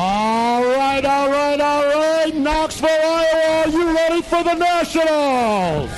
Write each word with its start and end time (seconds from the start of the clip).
All 0.00 0.62
right, 0.62 1.04
all 1.04 1.28
right, 1.28 1.60
all 1.60 1.84
right. 1.84 2.32
Knoxville, 2.32 2.88
Iowa, 2.88 3.64
are 3.64 3.68
you 3.68 3.96
ready 3.96 4.22
for 4.22 4.44
the 4.44 4.54
Nationals? 4.54 5.90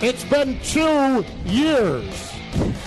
It's 0.00 0.24
been 0.24 0.58
two 0.60 1.22
years, 1.44 2.32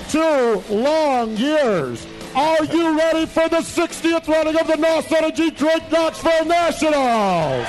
two 0.09 0.64
long 0.67 1.38
years. 1.38 2.08
Are 2.36 2.66
you 2.66 2.98
ready 2.98 3.28
for 3.28 3.48
the 3.50 3.58
60th 3.58 4.28
running 4.28 4.59
of 4.59 4.66
the 4.66 4.78
NOS 4.78 5.11
Energy 5.11 5.52
Drink 5.52 5.92
Knoxville 5.92 6.45
Nationals? 6.45 7.67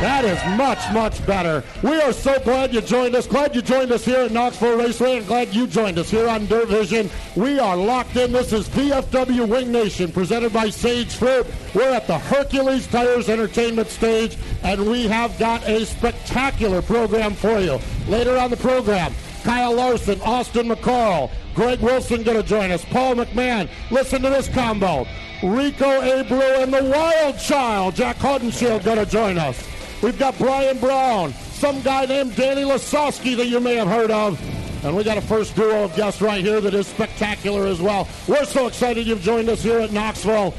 That 0.00 0.24
is 0.24 0.58
much, 0.58 0.92
much 0.92 1.24
better. 1.24 1.62
We 1.82 2.00
are 2.00 2.12
so 2.12 2.38
glad 2.40 2.74
you 2.74 2.80
joined 2.80 3.14
us. 3.14 3.28
Glad 3.28 3.54
you 3.54 3.62
joined 3.62 3.92
us 3.92 4.04
here 4.04 4.20
at 4.20 4.32
Knoxville 4.32 4.76
Raceway 4.76 5.18
and 5.18 5.26
glad 5.26 5.54
you 5.54 5.68
joined 5.68 5.98
us 5.98 6.10
here 6.10 6.28
on 6.28 6.46
Dirt 6.46 6.68
Vision. 6.68 7.08
We 7.36 7.60
are 7.60 7.76
locked 7.76 8.16
in. 8.16 8.32
This 8.32 8.52
is 8.52 8.68
VFW 8.68 9.48
Wing 9.48 9.70
Nation 9.70 10.10
presented 10.10 10.52
by 10.52 10.68
Sage 10.68 11.14
Fruit. 11.14 11.46
We're 11.74 11.92
at 11.92 12.08
the 12.08 12.18
Hercules 12.18 12.88
Tires 12.88 13.28
Entertainment 13.28 13.88
stage 13.88 14.36
and 14.64 14.84
we 14.84 15.06
have 15.06 15.38
got 15.38 15.66
a 15.68 15.86
spectacular 15.86 16.82
program 16.82 17.32
for 17.32 17.60
you. 17.60 17.78
Later 18.08 18.36
on 18.36 18.50
the 18.50 18.56
program, 18.56 19.14
Kyle 19.44 19.74
Larson, 19.74 20.20
Austin 20.22 20.68
McCarl, 20.68 21.30
Greg 21.54 21.80
Wilson 21.80 22.24
going 22.24 22.40
to 22.40 22.46
join 22.46 22.72
us, 22.72 22.84
Paul 22.86 23.14
McMahon. 23.14 23.68
Listen 23.90 24.22
to 24.22 24.30
this 24.30 24.48
combo. 24.48 25.06
Rico 25.42 26.00
Abreu 26.00 26.62
and 26.62 26.72
the 26.72 26.82
Wild 26.84 27.38
Child, 27.38 27.94
Jac 27.94 28.16
Haudenschild, 28.16 28.82
going 28.82 28.98
to 28.98 29.06
join 29.06 29.38
us. 29.38 29.73
We've 30.04 30.18
got 30.18 30.36
Brian 30.36 30.78
Brown, 30.80 31.32
some 31.32 31.80
guy 31.80 32.04
named 32.04 32.36
Danny 32.36 32.60
Lasoski 32.60 33.34
that 33.38 33.46
you 33.46 33.58
may 33.58 33.76
have 33.76 33.88
heard 33.88 34.10
of. 34.10 34.38
And 34.84 34.94
we 34.94 35.02
got 35.02 35.16
a 35.16 35.22
first 35.22 35.56
duo 35.56 35.84
of 35.84 35.96
guests 35.96 36.20
right 36.20 36.44
here 36.44 36.60
that 36.60 36.74
is 36.74 36.86
spectacular 36.86 37.66
as 37.66 37.80
well. 37.80 38.06
We're 38.28 38.44
so 38.44 38.66
excited 38.66 39.06
you've 39.06 39.22
joined 39.22 39.48
us 39.48 39.62
here 39.62 39.78
at 39.78 39.92
Knoxville. 39.92 40.50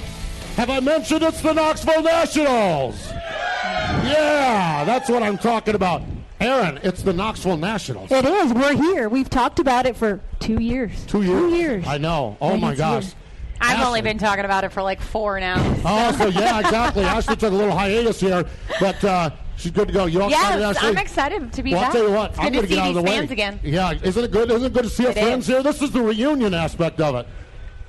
Have 0.55 0.71
I 0.71 0.79
mentioned 0.79 1.21
it's 1.21 1.41
the 1.41 1.53
Knoxville 1.53 2.01
Nationals? 2.01 3.07
Yeah, 3.11 4.83
that's 4.83 5.11
what 5.11 5.21
I'm 5.21 5.37
talking 5.37 5.75
about. 5.75 6.01
Aaron, 6.41 6.79
it's 6.81 7.03
the 7.03 7.13
Knoxville 7.13 7.57
Nationals. 7.57 8.11
It 8.11 8.25
is. 8.25 8.51
We're 8.51 8.75
here. 8.75 9.09
We've 9.09 9.29
talked 9.29 9.59
about 9.59 9.85
it 9.85 9.95
for 9.95 10.21
two 10.39 10.59
years. 10.59 11.05
Two 11.05 11.21
years? 11.21 11.39
Two 11.39 11.55
years. 11.55 11.87
I 11.87 11.99
know. 11.99 12.35
Oh 12.41 12.57
my 12.57 12.73
gosh. 12.73 13.05
here. 13.05 13.13
I've 13.61 13.85
only 13.85 14.01
been 14.01 14.17
talking 14.17 14.45
about 14.45 14.63
it 14.63 14.71
for 14.71 14.81
like 14.81 15.01
four 15.01 15.39
now. 15.39 15.55
Oh, 15.85 16.11
so 16.17 16.27
yeah, 16.27 16.59
exactly. 16.65 17.03
Ashley 17.03 17.35
took 17.35 17.51
a 17.51 17.55
little 17.55 17.75
hiatus 17.75 18.19
here, 18.19 18.45
but 18.79 19.03
uh, 19.03 19.29
she's 19.57 19.71
good 19.71 19.87
to 19.87 19.93
go. 19.93 20.05
You 20.05 20.21
all 20.23 20.29
excited, 20.29 20.61
Ashley? 20.63 20.89
I'm 20.89 20.97
excited 20.97 21.53
to 21.53 21.63
be 21.63 21.71
well, 21.73 21.81
back. 21.81 21.87
I'll 21.89 21.93
tell 22.01 22.07
you 22.09 22.15
what, 22.15 22.29
it's 22.31 22.39
I'm 22.39 22.51
going 22.51 22.61
to 22.63 22.67
get 22.69 22.77
out 22.79 22.89
of 22.89 22.95
the 22.95 23.01
way. 23.01 23.17
fans 23.17 23.31
again. 23.31 23.59
Yeah, 23.63 23.93
isn't 24.03 24.23
it 24.23 24.31
good? 24.31 24.51
Isn't 24.51 24.65
it 24.67 24.73
good 24.73 24.83
to 24.83 24.89
see 24.89 25.05
our 25.05 25.11
It 25.11 25.17
friends 25.19 25.45
is. 25.49 25.53
here? 25.53 25.63
This 25.63 25.81
is 25.81 25.91
the 25.91 26.01
reunion 26.01 26.53
aspect 26.53 26.99
of 27.01 27.15
it. 27.15 27.27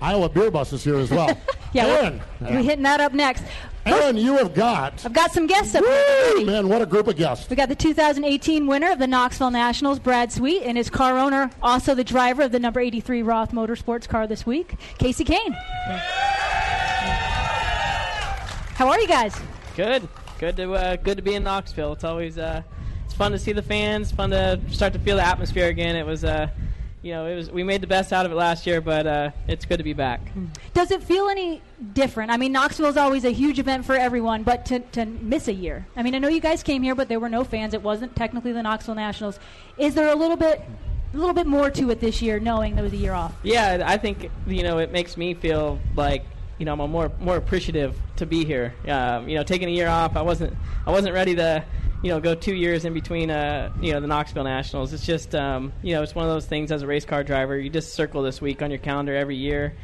Iowa 0.00 0.28
Beer 0.28 0.50
Bus 0.50 0.72
is 0.72 0.84
here 0.84 0.96
as 0.96 1.10
well. 1.10 1.36
Yeah, 1.72 1.84
we're- 1.86 1.96
Aaron, 2.06 2.20
We're 2.40 2.62
hitting 2.62 2.84
that 2.84 3.00
up 3.00 3.12
next. 3.12 3.44
Aaron, 3.86 4.16
you 4.16 4.36
have 4.36 4.52
got. 4.52 5.06
I've 5.06 5.12
got 5.12 5.32
some 5.32 5.46
guests 5.46 5.74
up 5.76 5.84
here. 5.84 5.92
Woo, 5.92 6.24
already. 6.24 6.44
man, 6.44 6.68
what 6.68 6.82
a 6.82 6.86
group 6.86 7.06
of 7.06 7.14
guests. 7.14 7.48
We 7.48 7.54
got 7.54 7.68
the 7.68 7.76
2018 7.76 8.66
winner 8.66 8.90
of 8.90 8.98
the 8.98 9.06
Knoxville 9.06 9.52
Nationals, 9.52 10.00
Brad 10.00 10.32
Sweet, 10.32 10.64
and 10.64 10.76
his 10.76 10.90
car 10.90 11.16
owner, 11.16 11.50
also 11.62 11.94
the 11.94 12.02
driver 12.02 12.42
of 12.42 12.50
the 12.50 12.58
number 12.58 12.80
83 12.80 13.22
Roth 13.22 13.52
Motorsports 13.52 14.08
car 14.08 14.26
this 14.26 14.44
week, 14.44 14.74
Kasey 14.98 15.24
Kahne. 15.24 15.54
How 18.74 18.88
are 18.88 18.98
you 19.00 19.06
guys? 19.06 19.36
Good, 19.76 20.08
good 20.38 20.56
to 20.56 20.74
uh, 20.74 20.96
good 20.96 21.16
to 21.16 21.22
be 21.22 21.34
in 21.34 21.44
Knoxville. 21.44 21.92
It's 21.92 22.04
always 22.04 22.38
uh, 22.38 22.62
it's 23.04 23.14
fun 23.14 23.30
to 23.32 23.38
see 23.38 23.52
the 23.52 23.62
fans, 23.62 24.10
fun 24.10 24.30
to 24.30 24.60
start 24.68 24.94
to 24.94 24.98
feel 24.98 25.16
the 25.16 25.24
atmosphere 25.24 25.68
again. 25.68 25.94
It 25.94 26.04
was 26.04 26.24
uh, 26.24 26.48
you 27.06 27.12
know, 27.12 27.26
it 27.26 27.36
was 27.36 27.50
we 27.52 27.62
made 27.62 27.80
the 27.80 27.86
best 27.86 28.12
out 28.12 28.26
of 28.26 28.32
it 28.32 28.34
last 28.34 28.66
year, 28.66 28.80
but 28.80 29.06
uh, 29.06 29.30
it's 29.46 29.64
good 29.64 29.76
to 29.76 29.84
be 29.84 29.92
back. 29.92 30.20
Does 30.74 30.90
it 30.90 31.04
feel 31.04 31.28
any 31.28 31.62
different? 31.92 32.32
I 32.32 32.36
mean, 32.36 32.50
Knoxville 32.50 32.86
is 32.86 32.96
always 32.96 33.24
a 33.24 33.30
huge 33.30 33.60
event 33.60 33.84
for 33.84 33.94
everyone, 33.94 34.42
but 34.42 34.66
to, 34.66 34.80
to 34.80 35.06
miss 35.06 35.46
a 35.46 35.52
year. 35.52 35.86
I 35.94 36.02
mean, 36.02 36.16
I 36.16 36.18
know 36.18 36.26
you 36.26 36.40
guys 36.40 36.64
came 36.64 36.82
here, 36.82 36.96
but 36.96 37.08
there 37.08 37.20
were 37.20 37.28
no 37.28 37.44
fans. 37.44 37.74
It 37.74 37.82
wasn't 37.82 38.16
technically 38.16 38.50
the 38.50 38.62
Knoxville 38.62 38.96
Nationals. 38.96 39.38
Is 39.78 39.94
there 39.94 40.08
a 40.08 40.16
little 40.16 40.36
bit, 40.36 40.60
a 41.14 41.16
little 41.16 41.32
bit 41.32 41.46
more 41.46 41.70
to 41.70 41.90
it 41.90 42.00
this 42.00 42.20
year, 42.20 42.40
knowing 42.40 42.74
there 42.74 42.82
was 42.82 42.92
a 42.92 42.96
year 42.96 43.12
off? 43.12 43.32
Yeah, 43.44 43.84
I 43.86 43.98
think 43.98 44.28
you 44.48 44.64
know 44.64 44.78
it 44.78 44.90
makes 44.90 45.16
me 45.16 45.34
feel 45.34 45.78
like 45.94 46.24
you 46.58 46.64
know 46.64 46.72
I'm 46.72 46.90
more 46.90 47.12
more 47.20 47.36
appreciative 47.36 47.96
to 48.16 48.26
be 48.26 48.44
here. 48.44 48.74
Um, 48.88 49.28
you 49.28 49.36
know, 49.36 49.44
taking 49.44 49.68
a 49.68 49.72
year 49.72 49.88
off, 49.88 50.16
I 50.16 50.22
wasn't 50.22 50.56
I 50.84 50.90
wasn't 50.90 51.14
ready 51.14 51.36
to 51.36 51.62
you 52.06 52.12
know 52.12 52.20
go 52.20 52.36
two 52.36 52.54
years 52.54 52.84
in 52.84 52.94
between 52.94 53.32
uh, 53.32 53.72
you 53.80 53.92
know 53.92 53.98
the 53.98 54.06
Knoxville 54.06 54.44
Nationals. 54.44 54.92
It's 54.92 55.04
just 55.04 55.34
um, 55.34 55.72
you 55.82 55.92
know 55.92 56.04
it's 56.04 56.14
one 56.14 56.24
of 56.24 56.30
those 56.30 56.46
things 56.46 56.70
as 56.70 56.82
a 56.82 56.86
race 56.86 57.04
car 57.04 57.24
driver, 57.24 57.58
you 57.58 57.68
just 57.68 57.94
circle 57.94 58.22
this 58.22 58.40
week 58.40 58.62
on 58.62 58.70
your 58.70 58.78
calendar 58.78 59.16
every 59.16 59.34
year. 59.34 59.74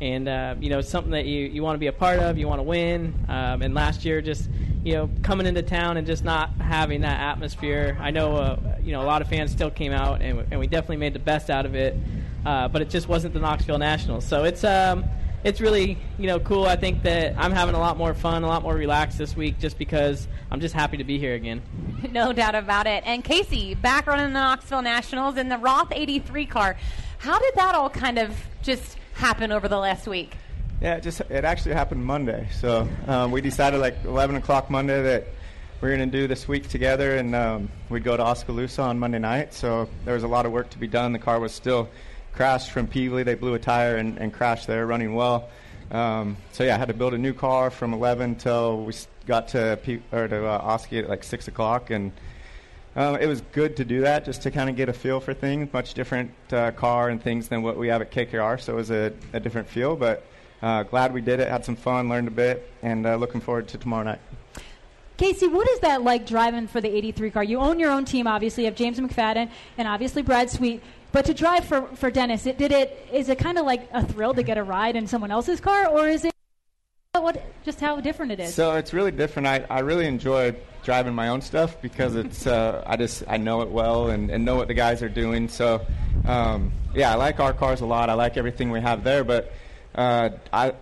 And 0.00 0.28
uh, 0.28 0.54
you 0.60 0.70
know 0.70 0.78
it's 0.78 0.88
something 0.88 1.10
that 1.10 1.26
you, 1.26 1.48
you 1.48 1.60
want 1.60 1.74
to 1.74 1.80
be 1.80 1.88
a 1.88 1.92
part 1.92 2.20
of, 2.20 2.38
you 2.38 2.46
want 2.46 2.60
to 2.60 2.62
win. 2.62 3.12
Um, 3.28 3.62
and 3.62 3.74
last 3.74 4.04
year, 4.04 4.22
just 4.22 4.48
you 4.84 4.92
know 4.92 5.10
coming 5.24 5.44
into 5.44 5.62
town 5.62 5.96
and 5.96 6.06
just 6.06 6.22
not 6.22 6.50
having 6.60 7.00
that 7.00 7.18
atmosphere. 7.18 7.98
I 8.00 8.12
know 8.12 8.36
uh, 8.36 8.78
you 8.80 8.92
know 8.92 9.02
a 9.02 9.08
lot 9.08 9.20
of 9.20 9.28
fans 9.28 9.50
still 9.50 9.70
came 9.70 9.90
out, 9.90 10.22
and, 10.22 10.46
and 10.52 10.60
we 10.60 10.68
definitely 10.68 10.98
made 10.98 11.14
the 11.14 11.18
best 11.18 11.50
out 11.50 11.66
of 11.66 11.74
it. 11.74 11.96
Uh, 12.46 12.68
but 12.68 12.80
it 12.80 12.90
just 12.90 13.08
wasn't 13.08 13.34
the 13.34 13.40
Knoxville 13.40 13.78
Nationals. 13.78 14.24
So 14.24 14.44
it's 14.44 14.62
um, 14.62 15.04
it's 15.44 15.60
really 15.60 15.98
you 16.18 16.26
know 16.26 16.38
cool. 16.40 16.64
I 16.64 16.76
think 16.76 17.02
that 17.02 17.34
I'm 17.36 17.52
having 17.52 17.74
a 17.74 17.78
lot 17.78 17.96
more 17.96 18.14
fun, 18.14 18.44
a 18.44 18.48
lot 18.48 18.62
more 18.62 18.74
relaxed 18.74 19.18
this 19.18 19.36
week, 19.36 19.58
just 19.58 19.78
because 19.78 20.28
I'm 20.50 20.60
just 20.60 20.74
happy 20.74 20.96
to 20.98 21.04
be 21.04 21.18
here 21.18 21.34
again. 21.34 21.62
No 22.12 22.32
doubt 22.32 22.54
about 22.56 22.86
it. 22.86 23.04
And 23.06 23.22
Casey, 23.24 23.74
back 23.74 24.06
running 24.06 24.26
the 24.34 24.40
Knoxville 24.40 24.82
Nationals 24.82 25.36
in 25.38 25.48
the 25.48 25.56
Roth 25.56 25.92
83 25.92 26.46
car. 26.46 26.76
How 27.18 27.38
did 27.38 27.54
that 27.54 27.74
all 27.74 27.88
kind 27.88 28.18
of 28.18 28.36
just 28.60 28.98
happen 29.14 29.52
over 29.52 29.68
the 29.68 29.78
last 29.78 30.06
week? 30.06 30.36
Yeah, 30.80 30.96
it 30.96 31.04
just 31.04 31.20
it 31.20 31.44
actually 31.44 31.74
happened 31.74 32.04
Monday. 32.04 32.48
So 32.50 32.88
um, 33.06 33.30
we 33.30 33.40
decided 33.40 33.78
like 33.78 34.04
11 34.04 34.36
o'clock 34.36 34.68
Monday 34.68 35.00
that 35.00 35.28
we 35.80 35.88
are 35.90 35.96
going 35.96 36.10
to 36.10 36.18
do 36.18 36.26
this 36.26 36.46
week 36.46 36.68
together, 36.68 37.16
and 37.16 37.34
um, 37.34 37.68
we'd 37.88 38.04
go 38.04 38.16
to 38.16 38.22
Oskaloosa 38.22 38.82
on 38.82 38.98
Monday 38.98 39.18
night. 39.18 39.54
So 39.54 39.88
there 40.04 40.14
was 40.14 40.22
a 40.22 40.28
lot 40.28 40.44
of 40.44 40.52
work 40.52 40.70
to 40.70 40.78
be 40.78 40.86
done. 40.86 41.12
The 41.12 41.18
car 41.18 41.40
was 41.40 41.52
still 41.52 41.88
crashed 42.32 42.70
from 42.70 42.86
Pevely. 42.86 43.24
They 43.24 43.34
blew 43.34 43.54
a 43.54 43.58
tire 43.58 43.96
and, 43.96 44.18
and 44.18 44.32
crashed 44.32 44.66
there, 44.66 44.86
running 44.86 45.14
well. 45.14 45.48
Um, 45.90 46.36
so 46.52 46.64
yeah, 46.64 46.74
I 46.74 46.78
had 46.78 46.88
to 46.88 46.94
build 46.94 47.14
a 47.14 47.18
new 47.18 47.34
car 47.34 47.70
from 47.70 47.92
11 47.92 48.36
till 48.36 48.84
we 48.84 48.94
got 49.26 49.48
to 49.48 49.78
P- 49.82 50.02
or 50.10 50.26
to 50.26 50.46
uh, 50.46 50.58
Oski 50.62 50.98
at 50.98 51.08
like 51.08 51.22
six 51.22 51.48
o'clock, 51.48 51.90
and 51.90 52.12
um, 52.96 53.16
it 53.16 53.26
was 53.26 53.42
good 53.52 53.76
to 53.76 53.84
do 53.84 54.00
that 54.02 54.24
just 54.24 54.42
to 54.42 54.50
kind 54.50 54.70
of 54.70 54.76
get 54.76 54.88
a 54.88 54.92
feel 54.92 55.20
for 55.20 55.34
things. 55.34 55.72
Much 55.72 55.94
different 55.94 56.32
uh, 56.50 56.70
car 56.70 57.10
and 57.10 57.22
things 57.22 57.48
than 57.48 57.62
what 57.62 57.76
we 57.76 57.88
have 57.88 58.00
at 58.00 58.10
KKR, 58.10 58.60
so 58.60 58.72
it 58.72 58.76
was 58.76 58.90
a, 58.90 59.12
a 59.34 59.40
different 59.40 59.68
feel. 59.68 59.96
But 59.96 60.24
uh, 60.62 60.84
glad 60.84 61.12
we 61.12 61.20
did 61.20 61.40
it, 61.40 61.48
had 61.48 61.64
some 61.64 61.76
fun, 61.76 62.08
learned 62.08 62.28
a 62.28 62.32
bit, 62.32 62.70
and 62.82 63.06
uh, 63.06 63.16
looking 63.16 63.40
forward 63.40 63.68
to 63.68 63.78
tomorrow 63.78 64.04
night. 64.04 64.20
Casey, 65.18 65.46
what 65.46 65.68
is 65.68 65.80
that 65.80 66.02
like 66.02 66.26
driving 66.26 66.66
for 66.66 66.80
the 66.80 66.88
83 66.88 67.30
car? 67.30 67.44
You 67.44 67.58
own 67.58 67.78
your 67.78 67.90
own 67.90 68.04
team, 68.04 68.26
obviously. 68.26 68.64
You 68.64 68.70
have 68.70 68.76
James 68.76 68.98
McFadden 68.98 69.50
and 69.76 69.86
obviously 69.86 70.22
Brad 70.22 70.50
Sweet. 70.50 70.82
But 71.12 71.26
to 71.26 71.34
drive 71.34 71.64
for, 71.64 71.82
for 71.94 72.10
Dennis, 72.10 72.46
it, 72.46 72.56
did 72.58 72.72
it 72.72 73.08
is 73.12 73.28
it 73.28 73.38
kind 73.38 73.58
of 73.58 73.66
like 73.66 73.88
a 73.92 74.04
thrill 74.04 74.34
to 74.34 74.42
get 74.42 74.56
a 74.56 74.62
ride 74.62 74.96
in 74.96 75.06
someone 75.06 75.30
else's 75.30 75.60
car, 75.60 75.86
or 75.86 76.08
is 76.08 76.24
it 76.24 76.32
what 77.12 77.42
just 77.62 77.78
how 77.78 78.00
different 78.00 78.32
it 78.32 78.40
is. 78.40 78.54
So 78.54 78.74
it's 78.76 78.94
really 78.94 79.10
different. 79.10 79.46
I, 79.46 79.66
I 79.68 79.80
really 79.80 80.06
enjoy 80.06 80.56
driving 80.82 81.14
my 81.14 81.28
own 81.28 81.42
stuff 81.42 81.80
because 81.82 82.16
it's 82.16 82.46
uh, 82.46 82.82
I 82.86 82.96
just 82.96 83.24
I 83.28 83.36
know 83.36 83.60
it 83.60 83.68
well 83.68 84.08
and, 84.08 84.30
and 84.30 84.46
know 84.46 84.56
what 84.56 84.68
the 84.68 84.74
guys 84.74 85.02
are 85.02 85.10
doing. 85.10 85.48
So 85.48 85.84
um, 86.26 86.72
yeah, 86.94 87.12
I 87.12 87.16
like 87.16 87.38
our 87.38 87.52
cars 87.52 87.82
a 87.82 87.86
lot. 87.86 88.08
I 88.08 88.14
like 88.14 88.38
everything 88.38 88.70
we 88.70 88.80
have 88.80 89.04
there, 89.04 89.24
but 89.24 89.52
uh, 89.94 90.30
I 90.54 90.72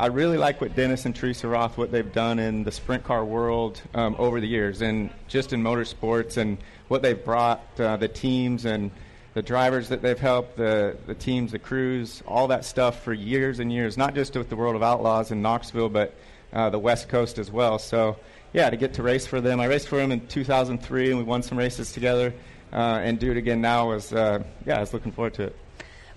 I 0.00 0.06
really 0.06 0.38
like 0.38 0.62
what 0.62 0.74
Dennis 0.74 1.04
and 1.04 1.14
Teresa 1.14 1.48
Roth 1.48 1.76
what 1.76 1.92
they've 1.92 2.12
done 2.12 2.38
in 2.38 2.64
the 2.64 2.72
sprint 2.72 3.04
car 3.04 3.22
world 3.22 3.82
um, 3.94 4.16
over 4.18 4.40
the 4.40 4.48
years 4.48 4.80
and 4.80 5.10
just 5.28 5.52
in 5.52 5.62
motorsports 5.62 6.38
and 6.38 6.56
what 6.88 7.02
they've 7.02 7.22
brought 7.22 7.62
uh, 7.78 7.98
the 7.98 8.08
teams 8.08 8.64
and 8.64 8.90
the 9.34 9.42
drivers 9.42 9.88
that 9.88 10.00
they've 10.00 10.18
helped, 10.18 10.56
the, 10.56 10.96
the 11.06 11.14
teams, 11.14 11.52
the 11.52 11.58
crews, 11.58 12.22
all 12.26 12.48
that 12.48 12.64
stuff 12.64 13.02
for 13.02 13.12
years 13.12 13.58
and 13.58 13.72
years, 13.72 13.98
not 13.98 14.14
just 14.14 14.36
with 14.36 14.48
the 14.48 14.56
World 14.56 14.76
of 14.76 14.82
Outlaws 14.82 15.32
in 15.32 15.42
Knoxville, 15.42 15.88
but 15.88 16.14
uh, 16.52 16.70
the 16.70 16.78
West 16.78 17.08
Coast 17.08 17.38
as 17.38 17.50
well. 17.50 17.80
So, 17.80 18.16
yeah, 18.52 18.70
to 18.70 18.76
get 18.76 18.94
to 18.94 19.02
race 19.02 19.26
for 19.26 19.40
them. 19.40 19.58
I 19.58 19.66
raced 19.66 19.88
for 19.88 19.96
them 19.96 20.12
in 20.12 20.26
2003, 20.28 21.10
and 21.10 21.18
we 21.18 21.24
won 21.24 21.42
some 21.42 21.58
races 21.58 21.92
together. 21.92 22.32
Uh, 22.72 23.00
and 23.02 23.20
do 23.20 23.30
it 23.30 23.36
again 23.36 23.60
now 23.60 23.88
was, 23.88 24.12
uh, 24.12 24.42
yeah, 24.66 24.78
I 24.78 24.80
was 24.80 24.92
looking 24.92 25.12
forward 25.12 25.34
to 25.34 25.44
it. 25.44 25.56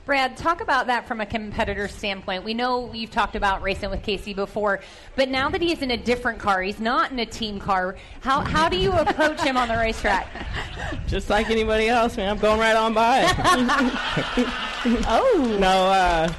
Brad, 0.07 0.37
talk 0.37 0.61
about 0.61 0.87
that 0.87 1.05
from 1.05 1.19
a 1.19 1.25
competitor 1.25 1.89
standpoint. 1.89 2.45
We 2.45 2.53
know 2.53 2.93
you've 2.93 3.11
talked 3.11 3.35
about 3.35 3.61
racing 3.61 3.89
with 3.89 4.03
Casey 4.03 4.33
before, 4.33 4.79
but 5.17 5.27
now 5.27 5.49
that 5.49 5.61
he's 5.61 5.81
in 5.81 5.91
a 5.91 5.97
different 5.97 6.39
car, 6.39 6.61
he's 6.61 6.79
not 6.79 7.11
in 7.11 7.19
a 7.19 7.25
team 7.25 7.59
car. 7.59 7.97
How, 8.21 8.39
how 8.39 8.69
do 8.69 8.77
you 8.77 8.93
approach 8.93 9.41
him 9.41 9.57
on 9.57 9.67
the 9.67 9.75
racetrack? 9.75 10.29
Just 11.07 11.29
like 11.29 11.49
anybody 11.49 11.89
else, 11.89 12.15
man. 12.15 12.29
I'm 12.29 12.37
going 12.37 12.57
right 12.57 12.77
on 12.77 12.93
by. 12.93 13.25
oh 15.09 15.57
no, 15.59 15.67
uh, 15.67 16.33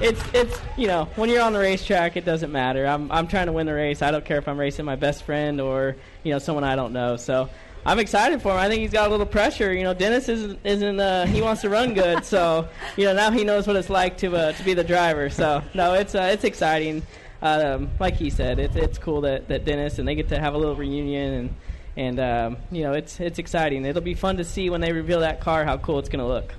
it's 0.00 0.22
it's 0.32 0.60
you 0.76 0.86
know 0.86 1.08
when 1.16 1.28
you're 1.28 1.42
on 1.42 1.52
the 1.52 1.58
racetrack, 1.58 2.16
it 2.16 2.24
doesn't 2.24 2.52
matter. 2.52 2.86
I'm 2.86 3.10
I'm 3.10 3.26
trying 3.26 3.46
to 3.46 3.52
win 3.52 3.66
the 3.66 3.74
race. 3.74 4.00
I 4.00 4.12
don't 4.12 4.24
care 4.24 4.38
if 4.38 4.46
I'm 4.46 4.60
racing 4.60 4.84
my 4.84 4.94
best 4.94 5.24
friend 5.24 5.60
or 5.60 5.96
you 6.22 6.32
know 6.32 6.38
someone 6.38 6.62
I 6.62 6.76
don't 6.76 6.92
know. 6.92 7.16
So 7.16 7.50
I'm 7.88 7.98
excited 7.98 8.42
for 8.42 8.52
him. 8.52 8.58
I 8.58 8.68
think 8.68 8.82
he's 8.82 8.92
got 8.92 9.08
a 9.08 9.10
little 9.10 9.24
pressure. 9.24 9.72
You 9.72 9.82
know, 9.82 9.94
Dennis 9.94 10.28
isn't 10.28 10.58
isn't 10.62 11.00
uh, 11.00 11.24
he 11.24 11.40
wants 11.40 11.62
to 11.62 11.70
run 11.70 11.94
good, 11.94 12.22
so 12.22 12.68
you 12.98 13.06
know 13.06 13.14
now 13.14 13.30
he 13.30 13.44
knows 13.44 13.66
what 13.66 13.76
it's 13.76 13.88
like 13.88 14.18
to 14.18 14.36
uh, 14.36 14.52
to 14.52 14.62
be 14.62 14.74
the 14.74 14.84
driver. 14.84 15.30
So 15.30 15.62
no, 15.72 15.94
it's 15.94 16.14
uh, 16.14 16.28
it's 16.30 16.44
exciting. 16.44 17.02
Um, 17.40 17.90
like 17.98 18.14
he 18.14 18.28
said, 18.28 18.58
it's 18.58 18.76
it's 18.76 18.98
cool 18.98 19.22
that, 19.22 19.48
that 19.48 19.64
Dennis 19.64 19.98
and 19.98 20.06
they 20.06 20.14
get 20.14 20.28
to 20.28 20.38
have 20.38 20.52
a 20.52 20.58
little 20.58 20.76
reunion 20.76 21.32
and 21.32 21.56
and 21.96 22.20
um, 22.20 22.62
you 22.70 22.82
know 22.82 22.92
it's 22.92 23.20
it's 23.20 23.38
exciting. 23.38 23.86
It'll 23.86 24.02
be 24.02 24.12
fun 24.12 24.36
to 24.36 24.44
see 24.44 24.68
when 24.68 24.82
they 24.82 24.92
reveal 24.92 25.20
that 25.20 25.40
car 25.40 25.64
how 25.64 25.78
cool 25.78 25.98
it's 25.98 26.10
going 26.10 26.20
to 26.20 26.26
look. 26.26 26.52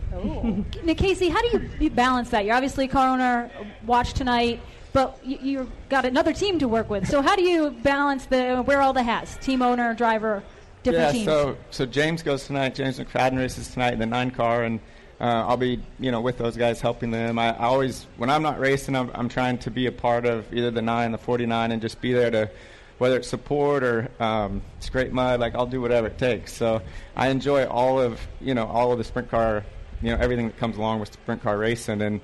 Now, 0.83 0.95
Casey, 0.95 1.29
how 1.29 1.41
do 1.43 1.47
you, 1.49 1.69
you 1.79 1.89
balance 1.91 2.31
that? 2.31 2.43
You're 2.43 2.55
obviously 2.55 2.85
a 2.85 2.87
car 2.87 3.07
owner. 3.07 3.51
Watch 3.85 4.13
tonight. 4.13 4.61
But 4.91 5.19
you, 5.23 5.59
have 5.59 5.89
got 5.89 6.05
another 6.05 6.33
team 6.33 6.57
to 6.57 6.67
work 6.67 6.89
with. 6.89 7.07
So 7.07 7.21
how 7.21 7.35
do 7.35 7.43
you 7.43 7.69
balance 7.69 8.25
the 8.25 8.63
wear 8.65 8.81
all 8.81 8.91
the 8.91 9.03
hats? 9.03 9.37
Team 9.37 9.61
owner, 9.61 9.93
driver, 9.93 10.41
different 10.83 11.07
yeah, 11.07 11.11
teams. 11.11 11.25
so 11.25 11.57
so 11.71 11.85
James 11.85 12.23
goes 12.23 12.45
tonight. 12.45 12.75
James 12.75 12.99
McFadden 12.99 13.37
races 13.37 13.69
tonight 13.69 13.93
in 13.93 13.99
the 13.99 14.05
nine 14.05 14.31
car, 14.31 14.63
and 14.63 14.79
uh, 15.19 15.45
I'll 15.47 15.57
be 15.57 15.81
you 15.99 16.11
know 16.11 16.21
with 16.21 16.37
those 16.37 16.55
guys 16.57 16.81
helping 16.81 17.11
them. 17.11 17.37
I, 17.39 17.55
I 17.55 17.65
always 17.65 18.05
when 18.17 18.29
I'm 18.29 18.43
not 18.43 18.59
racing, 18.59 18.95
I'm, 18.95 19.11
I'm 19.13 19.29
trying 19.29 19.57
to 19.59 19.71
be 19.71 19.85
a 19.85 19.91
part 19.91 20.25
of 20.25 20.53
either 20.53 20.71
the 20.71 20.81
nine, 20.81 21.11
the 21.11 21.17
49, 21.17 21.71
and 21.71 21.81
just 21.81 22.01
be 22.01 22.13
there 22.13 22.31
to 22.31 22.49
whether 22.97 23.17
it's 23.17 23.27
support 23.27 23.83
or 23.83 24.09
um, 24.19 24.61
scrape 24.79 25.11
mud. 25.11 25.39
Like 25.39 25.55
I'll 25.55 25.65
do 25.65 25.81
whatever 25.81 26.07
it 26.07 26.17
takes. 26.17 26.53
So 26.53 26.81
I 27.15 27.29
enjoy 27.29 27.65
all 27.65 27.99
of 27.99 28.19
you 28.39 28.53
know 28.53 28.67
all 28.67 28.91
of 28.91 28.97
the 28.97 29.03
sprint 29.03 29.29
car, 29.29 29.65
you 30.01 30.11
know 30.11 30.17
everything 30.17 30.47
that 30.47 30.57
comes 30.57 30.77
along 30.77 30.99
with 30.99 31.11
sprint 31.11 31.41
car 31.41 31.57
racing, 31.57 32.01
and 32.01 32.21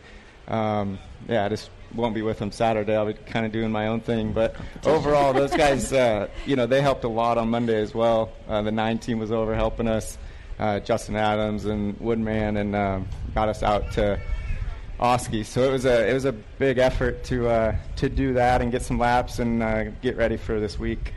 um, 0.48 1.00
yeah, 1.28 1.46
I 1.46 1.50
just 1.50 1.70
won't 1.96 2.14
be 2.14 2.22
with 2.22 2.40
them 2.40 2.52
Saturday. 2.52 2.96
I'll 2.96 3.06
be 3.06 3.14
kind 3.14 3.46
of 3.46 3.52
doing 3.52 3.72
my 3.72 3.88
own 3.88 4.02
thing. 4.02 4.34
But 4.34 4.56
overall, 4.86 5.34
those 5.34 5.52
guys, 5.52 5.94
uh, 5.94 6.28
you 6.46 6.56
know, 6.56 6.66
they 6.66 6.82
helped 6.82 7.04
a 7.04 7.10
lot 7.10 7.38
on 7.38 7.50
Monday 7.50 7.82
as 7.82 7.94
well. 7.94 8.32
Uh, 8.48 8.62
the 8.62 8.72
nine 8.72 9.00
team 9.00 9.20
was 9.20 9.32
over 9.32 9.56
helping 9.56 9.88
us, 9.88 10.18
uh, 10.60 10.80
Justin 10.80 11.16
Adams 11.16 11.66
and 11.66 12.00
Woodman, 12.00 12.58
and 12.58 12.76
um, 12.76 13.08
got 13.34 13.50
us 13.50 13.64
out 13.64 13.92
to 13.94 14.20
Oski. 15.00 15.44
So 15.44 15.62
it 15.64 15.72
was 15.72 15.86
a 15.86 16.10
it 16.10 16.14
was 16.14 16.26
a 16.26 16.32
big 16.32 16.78
effort 16.78 17.24
to 17.26 17.50
uh, 17.50 17.76
to 17.98 18.10
do 18.10 18.34
that 18.34 18.62
and 18.62 18.72
get 18.72 18.82
some 18.82 18.98
laps 18.98 19.40
and 19.40 19.62
uh, 19.62 19.84
get 20.02 20.18
ready 20.18 20.38
for 20.38 20.60
this 20.60 20.80
week. 20.80 21.14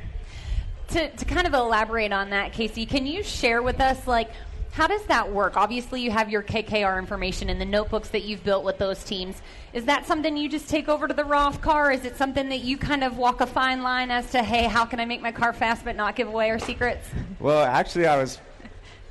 to, 0.89 1.11
to 1.11 1.25
kind 1.25 1.47
of 1.47 1.55
elaborate 1.55 2.13
on 2.13 2.31
that, 2.31 2.53
Casey, 2.53 2.87
can 2.87 3.07
you 3.07 3.23
share 3.23 3.63
with 3.63 3.79
us, 3.79 4.07
like, 4.07 4.31
how 4.79 4.87
does 4.87 5.03
that 5.07 5.33
work? 5.33 5.57
Obviously, 5.57 6.03
you 6.03 6.13
have 6.13 6.31
your 6.31 6.41
KKR 6.41 7.01
information 7.01 7.51
in 7.51 7.59
the 7.59 7.65
notebooks 7.65 8.11
that 8.11 8.23
you've 8.23 8.45
built 8.45 8.63
with 8.63 8.79
those 8.79 9.03
teams. 9.03 9.43
Is 9.73 9.87
that 9.87 10.07
something 10.07 10.37
you 10.37 10.49
just 10.49 10.69
take 10.69 10.89
over 10.89 11.09
to 11.09 11.15
the 11.15 11.25
Roth 11.25 11.61
car? 11.61 11.91
Is 11.91 12.05
it 12.05 12.17
something 12.17 12.49
that 12.51 12.61
you 12.61 12.79
kind 12.79 13.03
of 13.03 13.19
walk 13.19 13.41
a 13.41 13.47
fine 13.49 13.83
line 13.83 14.13
as 14.13 14.31
to, 14.31 14.41
hey, 14.41 14.69
how 14.69 14.85
can 14.85 15.01
I 15.01 15.05
make 15.05 15.21
my 15.21 15.33
car 15.33 15.53
fast 15.53 15.85
but 15.85 15.97
not 15.97 16.15
give 16.15 16.29
away 16.29 16.49
our 16.51 16.61
secrets? 16.61 17.09
Well, 17.41 17.65
actually, 17.65 18.07
I 18.07 18.19
was 18.19 18.41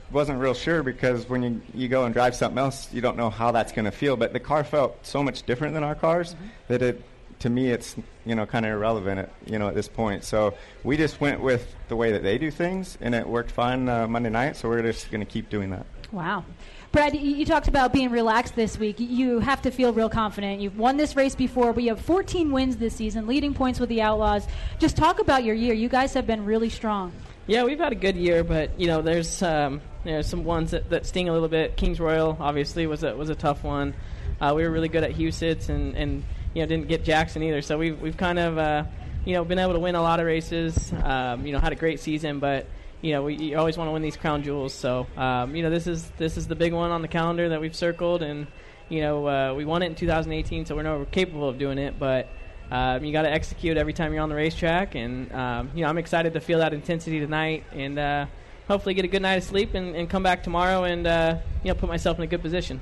wasn't 0.09 0.39
real 0.39 0.53
sure 0.53 0.83
because 0.83 1.27
when 1.27 1.43
you, 1.43 1.61
you 1.73 1.89
go 1.89 2.05
and 2.05 2.13
drive 2.13 2.33
something 2.33 2.57
else, 2.57 2.87
you 2.93 3.01
don't 3.01 3.17
know 3.17 3.29
how 3.29 3.51
that's 3.51 3.73
going 3.73 3.83
to 3.83 3.91
feel. 3.91 4.15
But 4.15 4.31
the 4.31 4.39
car 4.39 4.63
felt 4.63 5.05
so 5.05 5.21
much 5.21 5.43
different 5.43 5.73
than 5.73 5.83
our 5.83 5.95
cars 5.95 6.33
mm-hmm. 6.33 6.45
that 6.69 6.81
it, 6.81 7.03
to 7.39 7.49
me, 7.49 7.69
it's 7.69 7.95
you 8.25 8.35
know 8.35 8.45
kind 8.45 8.65
of 8.65 8.71
irrelevant 8.71 9.19
at 9.19 9.31
you 9.45 9.59
know 9.59 9.67
at 9.67 9.75
this 9.75 9.87
point. 9.87 10.23
So 10.23 10.53
we 10.83 10.97
just 10.97 11.21
went 11.21 11.41
with 11.41 11.73
the 11.87 11.95
way 11.95 12.11
that 12.11 12.23
they 12.23 12.37
do 12.37 12.51
things, 12.51 12.97
and 13.01 13.13
it 13.13 13.27
worked 13.27 13.51
fine 13.51 13.87
uh, 13.87 14.07
Monday 14.07 14.29
night. 14.29 14.55
So 14.55 14.69
we're 14.69 14.81
just 14.81 15.11
going 15.11 15.21
to 15.21 15.31
keep 15.31 15.49
doing 15.49 15.69
that. 15.71 15.85
Wow. 16.11 16.45
Brad, 16.91 17.13
you, 17.15 17.35
you 17.35 17.45
talked 17.45 17.67
about 17.67 17.91
being 17.91 18.11
relaxed 18.11 18.55
this 18.55 18.79
week. 18.79 18.95
You 18.99 19.39
have 19.39 19.61
to 19.63 19.71
feel 19.71 19.91
real 19.91 20.09
confident. 20.09 20.61
You've 20.61 20.77
won 20.77 20.95
this 20.97 21.15
race 21.15 21.35
before, 21.35 21.73
but 21.73 21.83
you 21.83 21.89
have 21.89 22.01
14 22.01 22.51
wins 22.51 22.77
this 22.77 22.95
season, 22.95 23.27
leading 23.27 23.53
points 23.53 23.79
with 23.79 23.89
the 23.89 24.01
Outlaws. 24.01 24.47
Just 24.79 24.95
talk 24.95 25.19
about 25.19 25.43
your 25.43 25.53
year. 25.53 25.73
You 25.73 25.89
guys 25.89 26.13
have 26.13 26.25
been 26.25 26.45
really 26.45 26.69
strong. 26.69 27.11
Yeah, 27.45 27.63
we've 27.63 27.79
had 27.79 27.91
a 27.91 27.95
good 27.95 28.15
year, 28.15 28.43
but 28.43 28.79
you 28.79 28.87
know, 28.87 29.01
there's 29.01 29.41
um, 29.41 29.81
there's 30.03 30.27
some 30.27 30.43
ones 30.43 30.71
that, 30.71 30.89
that 30.89 31.05
sting 31.05 31.29
a 31.29 31.33
little 31.33 31.47
bit. 31.47 31.77
Kings 31.77 31.99
Royal 31.99 32.37
obviously 32.39 32.87
was 32.87 33.03
a 33.03 33.15
was 33.15 33.29
a 33.29 33.35
tough 33.35 33.63
one. 33.63 33.93
Uh, 34.41 34.53
we 34.55 34.63
were 34.63 34.69
really 34.69 34.89
good 34.89 35.03
at 35.03 35.11
Huset's 35.11 35.69
and 35.69 35.95
and 35.95 36.23
you 36.57 36.63
know 36.63 36.67
didn't 36.67 36.87
get 36.87 37.03
Jackson 37.03 37.43
either. 37.43 37.61
So 37.61 37.77
we've 37.77 38.01
we've 38.01 38.17
kind 38.17 38.39
of 38.39 38.57
uh, 38.57 38.83
you 39.25 39.33
know 39.33 39.45
been 39.45 39.59
able 39.59 39.73
to 39.73 39.79
win 39.79 39.93
a 39.93 40.01
lot 40.01 40.19
of 40.19 40.25
races. 40.25 40.91
Um, 41.03 41.45
you 41.45 41.53
know, 41.53 41.59
had 41.59 41.71
a 41.71 41.75
great 41.75 41.99
season, 41.99 42.39
but 42.39 42.65
you 42.99 43.11
know 43.11 43.21
we 43.21 43.35
you 43.35 43.57
always 43.59 43.77
want 43.77 43.89
to 43.89 43.91
win 43.91 44.01
these 44.01 44.17
crown 44.17 44.41
jewels. 44.41 44.73
So 44.73 45.05
um, 45.17 45.55
you 45.55 45.61
know 45.61 45.69
this 45.69 45.85
is 45.85 46.09
this 46.17 46.35
is 46.35 46.47
the 46.47 46.55
big 46.55 46.73
one 46.73 46.89
on 46.89 47.03
the 47.03 47.07
calendar 47.07 47.49
that 47.49 47.61
we've 47.61 47.75
circled, 47.75 48.23
and 48.23 48.47
you 48.89 49.01
know 49.01 49.27
uh, 49.27 49.53
we 49.53 49.65
won 49.65 49.83
it 49.83 49.85
in 49.85 49.93
2018, 49.93 50.65
so 50.65 50.75
we're 50.75 50.81
no 50.81 50.97
we're 50.97 51.05
capable 51.05 51.47
of 51.47 51.57
doing 51.57 51.77
it, 51.77 51.99
but. 51.99 52.27
Um, 52.69 53.05
you 53.05 53.13
got 53.13 53.21
to 53.21 53.31
execute 53.31 53.77
every 53.77 53.93
time 53.93 54.11
you're 54.11 54.21
on 54.21 54.27
the 54.27 54.35
racetrack, 54.35 54.93
and 54.95 55.31
um, 55.31 55.71
you 55.73 55.83
know 55.83 55.87
I'm 55.87 55.97
excited 55.97 56.33
to 56.33 56.41
feel 56.41 56.59
that 56.59 56.73
intensity 56.73 57.17
tonight, 57.21 57.63
and 57.71 57.97
uh, 57.97 58.25
hopefully 58.67 58.93
get 58.93 59.05
a 59.05 59.07
good 59.07 59.21
night 59.21 59.35
of 59.35 59.45
sleep, 59.45 59.73
and, 59.73 59.95
and 59.95 60.09
come 60.09 60.21
back 60.21 60.43
tomorrow, 60.43 60.83
and 60.83 61.07
uh, 61.07 61.37
you 61.63 61.69
know 61.69 61.75
put 61.75 61.87
myself 61.87 62.17
in 62.17 62.25
a 62.25 62.27
good 62.27 62.41
position. 62.41 62.81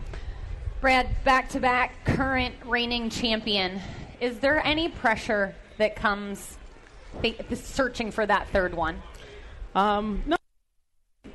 Brad, 0.82 1.08
back 1.24 1.50
to 1.50 1.60
back 1.60 2.06
current 2.06 2.56
reigning 2.66 3.10
champion. 3.10 3.80
Is 4.20 4.40
there 4.40 4.64
any 4.66 4.90
pressure 4.90 5.56
that 5.78 5.96
comes 5.96 6.58
searching 7.54 8.12
for 8.12 8.26
that 8.26 8.50
third 8.50 8.74
one? 8.74 9.02
Um, 9.74 10.24
no. 10.26 10.38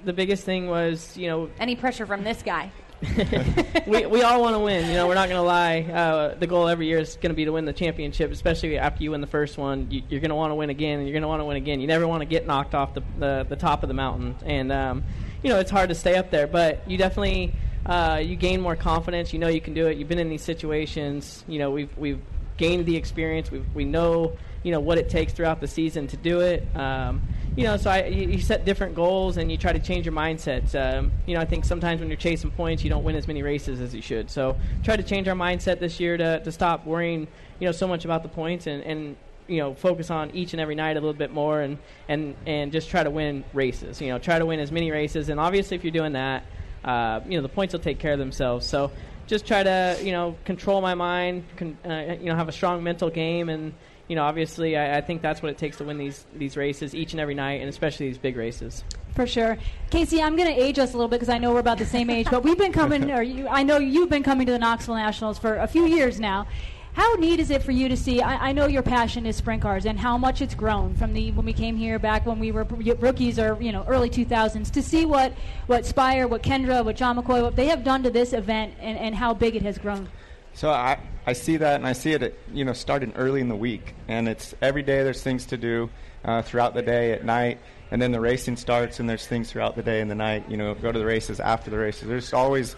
The 0.05 0.13
biggest 0.13 0.45
thing 0.45 0.69
was, 0.69 1.17
you 1.17 1.27
know, 1.27 1.51
Any 1.59 1.77
pressure 1.77 2.07
from 2.07 2.25
this 2.25 2.43
guy? 2.43 2.71
we, 3.87 4.07
we 4.07 4.23
all 4.23 4.43
want 4.43 4.55
to 4.55 4.59
win. 4.59 4.87
You 4.87 4.95
know, 4.95 5.09
we're 5.09 5.15
not 5.15 5.29
going 5.29 5.41
to 5.41 5.47
lie. 5.47 5.81
Uh, 5.81 6.35
the 6.35 6.47
goal 6.47 6.69
every 6.69 6.87
year 6.87 6.99
is 6.99 7.17
going 7.17 7.31
to 7.31 7.35
be 7.35 7.47
to 7.47 7.53
win 7.53 7.65
the 7.65 7.73
championship, 7.73 8.31
especially 8.31 8.79
after 8.79 9.03
you 9.03 9.11
win 9.11 9.21
the 9.21 9.27
first 9.27 9.57
one. 9.59 9.91
You, 9.91 10.03
you're 10.09 10.21
going 10.21 10.31
to 10.31 10.35
want 10.35 10.51
to 10.51 10.55
win 10.55 10.71
again, 10.71 10.99
and 10.99 11.09
you're 11.09 11.15
going 11.15 11.23
to 11.23 11.29
want 11.29 11.41
to 11.41 11.47
win 11.47 11.57
again. 11.57 11.81
You 11.81 11.87
never 11.87 12.07
want 12.07 12.21
to 12.21 12.27
get 12.27 12.47
knocked 12.47 12.75
off 12.75 12.95
the, 12.95 13.03
the, 13.19 13.47
the 13.49 13.57
top 13.57 13.83
of 13.83 13.89
the 13.89 13.95
mountain. 13.95 14.37
And, 14.45 14.71
um, 14.71 15.05
you 15.43 15.51
know, 15.51 15.59
it's 15.59 15.71
hard 15.71 15.89
to 15.89 15.95
stay 15.95 16.17
up 16.17 16.31
there, 16.31 16.47
but 16.47 16.89
you 16.89 16.99
definitely 16.99 17.55
uh, 17.87 18.21
you 18.23 18.37
gain 18.37 18.61
more 18.61 18.77
confidence. 18.77 19.33
You 19.33 19.39
know 19.39 19.49
you 19.49 19.61
can 19.61 19.75
do 19.75 19.87
it. 19.87 19.97
You've 19.97 20.09
been 20.09 20.19
in 20.19 20.29
these 20.29 20.43
situations. 20.43 21.45
You 21.49 21.59
know, 21.59 21.71
we've, 21.71 21.97
we've 21.97 22.21
gained 22.57 22.87
the 22.87 22.97
experience. 22.97 23.51
We, 23.51 23.61
we 23.75 23.85
know, 23.85 24.37
you 24.63 24.71
know, 24.71 24.81
what 24.81 24.99
it 24.99 25.09
takes 25.09 25.33
throughout 25.33 25.61
the 25.61 25.67
season 25.67 26.07
to 26.09 26.17
do 26.17 26.41
it. 26.41 26.65
Um, 26.77 27.23
you 27.57 27.65
know, 27.65 27.77
so 27.77 27.91
I, 27.91 28.05
you, 28.05 28.29
you 28.29 28.41
set 28.41 28.65
different 28.65 28.95
goals 28.95 29.39
and 29.39 29.51
you 29.51 29.57
try 29.57 29.73
to 29.73 29.79
change 29.79 30.07
your 30.07 30.15
mindset. 30.15 30.75
Um, 30.75 31.11
you 31.27 31.35
know, 31.35 31.41
I 31.41 31.47
think 31.47 31.65
sometimes 31.65 32.01
when 32.01 32.09
you're 32.09 32.17
chasing 32.17 32.51
points, 32.51 32.85
you 32.85 32.91
don't 32.91 33.03
win 33.03 33.17
as 33.17 33.27
many 33.27 33.43
races 33.43 33.81
as 33.81 33.95
you 33.95 34.03
should. 34.03 34.31
So 34.31 34.57
try 34.85 34.97
to 34.97 35.03
change 35.03 35.27
our 35.27 35.35
mindset 35.35 35.81
this 35.81 35.99
year 35.99 36.17
to, 36.17 36.41
to 36.41 36.53
stop 36.53 36.87
worrying, 36.87 37.27
you 37.59 37.67
know, 37.67 37.73
so 37.73 37.89
much 37.89 38.05
about 38.05 38.23
the 38.23 38.29
points 38.29 38.67
and, 38.67 38.83
and 38.83 39.17
you 39.49 39.57
know 39.57 39.75
focus 39.75 40.11
on 40.11 40.31
each 40.31 40.53
and 40.53 40.61
every 40.61 40.77
night 40.77 40.93
a 40.93 41.01
little 41.01 41.13
bit 41.13 41.33
more 41.33 41.61
and 41.61 41.77
and 42.09 42.37
and 42.47 42.71
just 42.71 42.89
try 42.89 43.03
to 43.03 43.11
win 43.11 43.45
races. 43.53 44.01
You 44.01 44.09
know, 44.09 44.19
try 44.19 44.39
to 44.39 44.47
win 44.47 44.61
as 44.61 44.71
many 44.71 44.91
races. 44.93 45.29
And 45.29 45.41
obviously, 45.41 45.77
if 45.77 45.83
you're 45.83 45.91
doing 45.91 46.13
that, 46.13 46.45
uh, 46.85 47.21
you 47.27 47.37
know, 47.37 47.43
the 47.43 47.49
points 47.49 47.73
will 47.73 47.81
take 47.81 47.99
care 47.99 48.13
of 48.13 48.19
themselves. 48.19 48.67
So 48.67 48.91
just 49.27 49.47
try 49.47 49.63
to 49.63 49.99
you 50.03 50.13
know 50.13 50.37
control 50.45 50.81
my 50.81 50.95
mind, 50.95 51.45
con- 51.57 51.79
uh, 51.85 52.17
you 52.19 52.27
know, 52.27 52.37
have 52.37 52.49
a 52.49 52.53
strong 52.53 52.83
mental 52.83 53.11
game 53.11 53.49
and 53.49 53.75
you 54.11 54.17
know, 54.17 54.25
obviously, 54.25 54.77
I, 54.77 54.97
I, 54.97 55.01
think 55.03 55.23
that's 55.23 55.41
what 55.41 55.53
it 55.53 55.57
takes 55.57 55.77
to 55.77 55.85
win 55.85 55.97
these 55.97 56.27
these 56.35 56.57
races 56.57 56.97
each 56.97 57.13
and 57.13 57.21
every 57.21 57.37
night, 57.37 57.61
and 57.61 57.69
especially 57.69 58.09
these 58.09 58.19
big 58.19 58.37
races. 58.37 58.83
For 59.15 59.25
sure, 59.25 59.57
Casey. 59.91 60.21
I'm 60.21 60.35
going 60.35 60.53
to 60.53 60.61
age 60.61 60.81
us 60.81 60.95
a 60.95 60.97
little 60.97 61.07
bit 61.07 61.21
because 61.21 61.33
I 61.33 61.39
know 61.39 61.53
we're 61.53 61.61
about 61.61 61.79
the 61.79 61.87
same 61.87 62.11
age, 62.11 62.27
but 62.29 62.43
we've 62.43 62.59
been 62.59 62.73
coming, 62.73 63.09
or 63.13 63.23
you, 63.23 63.47
I 63.47 63.63
know 63.63 63.79
you've 63.79 64.11
been 64.11 64.25
coming 64.25 64.47
to 64.47 64.53
the 64.53 64.59
Knoxville 64.59 64.97
Nationals 64.97 65.39
for 65.39 65.59
a 65.59 65.69
few 65.69 65.87
years 65.87 66.19
now. 66.19 66.49
How 66.93 67.15
neat 67.15 67.39
is 67.39 67.51
it 67.51 67.63
for 67.63 67.71
you 67.71 67.89
to 67.89 67.97
see? 67.97 68.21
I, 68.21 68.49
I 68.49 68.53
know 68.53 68.67
your 68.67 68.83
passion 68.83 69.25
is 69.25 69.37
sprint 69.37 69.63
cars 69.63 69.87
and 69.87 69.99
how 69.99 70.19
much 70.19 70.43
it's 70.43 70.55
grown 70.55 70.95
from 70.95 71.13
the 71.13 71.31
when 71.33 71.47
we 71.47 71.53
came 71.53 71.77
here 71.77 71.99
back 71.99 72.27
when 72.27 72.39
we 72.39 72.51
were 72.51 72.65
rookies 72.65 73.39
or 73.39 73.57
you 73.61 73.73
know 73.73 73.85
early 73.87 74.11
2000s 74.11 74.71
to 74.73 74.83
see 74.83 75.07
what 75.07 75.33
what 75.67 75.87
Spire, 75.87 76.27
what 76.27 76.43
Kendra, 76.43 76.85
what 76.85 76.97
John 76.97 77.17
McCoy, 77.17 77.43
what 77.43 77.57
they 77.57 77.67
have 77.67 77.85
done 77.85 78.03
to 78.03 78.11
this 78.11 78.33
event 78.33 78.75
and, 78.81 78.99
and 78.99 79.15
how 79.15 79.35
big 79.35 79.55
it 79.55 79.63
has 79.63 79.79
grown. 79.79 80.09
So 80.53 80.71
I, 80.71 80.99
I 81.27 81.33
see 81.33 81.57
that 81.59 81.77
and 81.77 81.87
I 81.87 81.93
see 81.93 82.13
it 82.13 82.23
at, 82.23 82.35
you 82.53 82.65
know 82.65 82.73
starting 82.73 83.13
early 83.15 83.41
in 83.41 83.49
the 83.49 83.57
week 83.57 83.95
and 84.09 84.29
it's 84.29 84.55
every 84.61 84.83
day 84.83 85.05
there's 85.05 85.23
things 85.23 85.47
to 85.47 85.57
do 85.57 85.91
uh, 86.25 86.43
throughout 86.43 86.75
the 86.75 86.83
day 86.83 87.13
at 87.13 87.25
night 87.25 87.61
and 87.93 88.03
then 88.03 88.11
the 88.11 88.21
racing 88.21 88.57
starts 88.57 89.01
and 89.01 89.09
there's 89.09 89.27
things 89.27 89.51
throughout 89.51 89.77
the 89.77 89.83
day 89.83 90.01
and 90.01 90.11
the 90.11 90.15
night 90.15 90.51
you 90.51 90.57
know 90.57 90.75
go 90.75 90.91
to 90.91 90.99
the 90.99 91.05
races 91.05 91.41
after 91.41 91.71
the 91.71 91.79
races 91.79 92.09
there's 92.09 92.33
always 92.33 92.75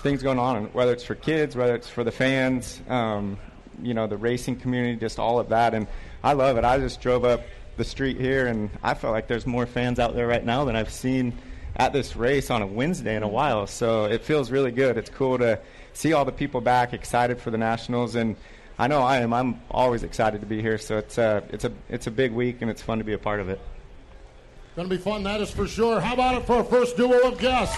things 0.00 0.22
going 0.22 0.38
on, 0.38 0.66
whether 0.66 0.92
it's 0.92 1.04
for 1.04 1.14
kids, 1.14 1.56
whether 1.56 1.74
it's 1.74 1.88
for 1.88 2.04
the 2.04 2.12
fans, 2.12 2.80
um, 2.88 3.38
you 3.82 3.94
know, 3.94 4.06
the 4.06 4.16
racing 4.16 4.56
community, 4.56 4.98
just 4.98 5.18
all 5.18 5.38
of 5.38 5.48
that. 5.50 5.74
And 5.74 5.86
I 6.22 6.32
love 6.32 6.56
it. 6.56 6.64
I 6.64 6.78
just 6.78 7.00
drove 7.00 7.24
up 7.24 7.42
the 7.76 7.84
street 7.84 8.18
here, 8.18 8.46
and 8.46 8.70
I 8.82 8.94
felt 8.94 9.12
like 9.12 9.28
there's 9.28 9.46
more 9.46 9.66
fans 9.66 9.98
out 9.98 10.14
there 10.14 10.26
right 10.26 10.44
now 10.44 10.64
than 10.64 10.76
I've 10.76 10.92
seen 10.92 11.34
at 11.76 11.92
this 11.92 12.16
race 12.16 12.50
on 12.50 12.62
a 12.62 12.66
Wednesday 12.66 13.16
in 13.16 13.22
a 13.22 13.28
while. 13.28 13.66
So 13.66 14.06
it 14.06 14.24
feels 14.24 14.50
really 14.50 14.70
good. 14.70 14.96
It's 14.96 15.10
cool 15.10 15.38
to 15.38 15.58
see 15.92 16.12
all 16.12 16.24
the 16.24 16.32
people 16.32 16.60
back, 16.60 16.92
excited 16.92 17.38
for 17.38 17.50
the 17.50 17.58
Nationals, 17.58 18.14
and 18.14 18.36
I 18.78 18.88
know 18.88 19.02
I 19.02 19.18
am. 19.18 19.32
I'm 19.32 19.60
always 19.70 20.02
excited 20.02 20.40
to 20.40 20.46
be 20.46 20.60
here. 20.60 20.78
So 20.78 20.98
it's 20.98 21.18
a 21.18 21.42
it's 21.50 21.64
a 21.64 21.72
it's 21.88 22.06
a 22.06 22.10
big 22.10 22.32
week, 22.32 22.62
and 22.62 22.70
it's 22.70 22.82
fun 22.82 22.98
to 22.98 23.04
be 23.04 23.12
a 23.14 23.18
part 23.18 23.40
of 23.40 23.48
it. 23.48 23.60
Going 24.76 24.90
to 24.90 24.94
be 24.94 25.02
fun, 25.02 25.22
that 25.22 25.40
is 25.40 25.50
for 25.50 25.66
sure. 25.66 26.00
How 26.00 26.12
about 26.12 26.34
it 26.34 26.46
for 26.46 26.60
a 26.60 26.64
first 26.64 26.98
duo 26.98 27.18
of 27.26 27.38
guests? 27.38 27.74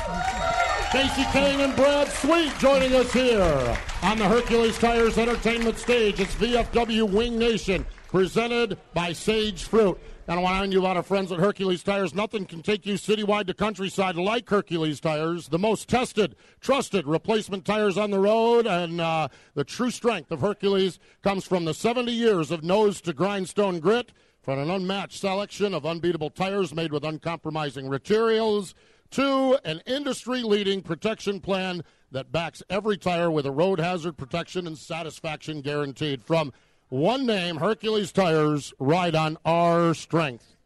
Kasey 0.90 1.22
Kahne 1.26 1.64
and 1.64 1.76
Brad 1.76 2.08
Sweet 2.08 2.52
joining 2.58 2.92
us 2.92 3.12
here 3.12 3.78
on 4.02 4.18
the 4.18 4.26
Hercules 4.26 4.76
Tires 4.78 5.16
Entertainment 5.16 5.78
stage. 5.78 6.18
It's 6.18 6.34
VFW 6.34 7.08
Wing 7.08 7.38
Nation, 7.38 7.86
presented 8.08 8.78
by 8.94 9.12
Sage 9.12 9.62
Fruit. 9.62 9.96
And 10.26 10.40
I 10.40 10.42
want 10.42 10.54
to 10.54 10.56
remind 10.56 10.72
you 10.72 10.80
about 10.80 10.96
our 10.96 11.04
friends 11.04 11.30
at 11.30 11.38
Hercules 11.38 11.84
Tires. 11.84 12.16
Nothing 12.16 12.44
can 12.44 12.62
take 12.62 12.84
you 12.84 12.94
citywide 12.94 13.46
to 13.46 13.54
countryside 13.54 14.16
like 14.16 14.50
Hercules 14.50 14.98
Tires. 14.98 15.46
The 15.46 15.58
most 15.58 15.88
tested, 15.88 16.34
trusted 16.60 17.06
replacement 17.06 17.64
tires 17.64 17.96
on 17.96 18.10
the 18.10 18.18
road. 18.18 18.66
And 18.66 19.00
uh, 19.00 19.28
the 19.54 19.62
true 19.62 19.92
strength 19.92 20.32
of 20.32 20.40
Hercules 20.40 20.98
comes 21.22 21.44
from 21.44 21.64
the 21.64 21.74
70 21.74 22.10
years 22.10 22.50
of 22.50 22.64
nose 22.64 23.00
to 23.02 23.12
grindstone 23.12 23.78
grit 23.78 24.10
from 24.48 24.60
an 24.60 24.70
unmatched 24.70 25.20
selection 25.20 25.74
of 25.74 25.84
unbeatable 25.84 26.30
tires 26.30 26.74
made 26.74 26.90
with 26.90 27.04
uncompromising 27.04 27.90
materials 27.90 28.74
to 29.10 29.58
an 29.66 29.82
industry 29.84 30.42
leading 30.42 30.80
protection 30.80 31.38
plan 31.38 31.84
that 32.12 32.32
backs 32.32 32.62
every 32.70 32.96
tire 32.96 33.30
with 33.30 33.44
a 33.44 33.50
road 33.50 33.78
hazard 33.78 34.16
protection 34.16 34.66
and 34.66 34.78
satisfaction 34.78 35.60
guaranteed. 35.60 36.24
From 36.24 36.50
one 36.88 37.26
name, 37.26 37.58
Hercules 37.58 38.10
Tires, 38.10 38.72
ride 38.78 39.14
on 39.14 39.36
our 39.44 39.92
strength. 39.92 40.56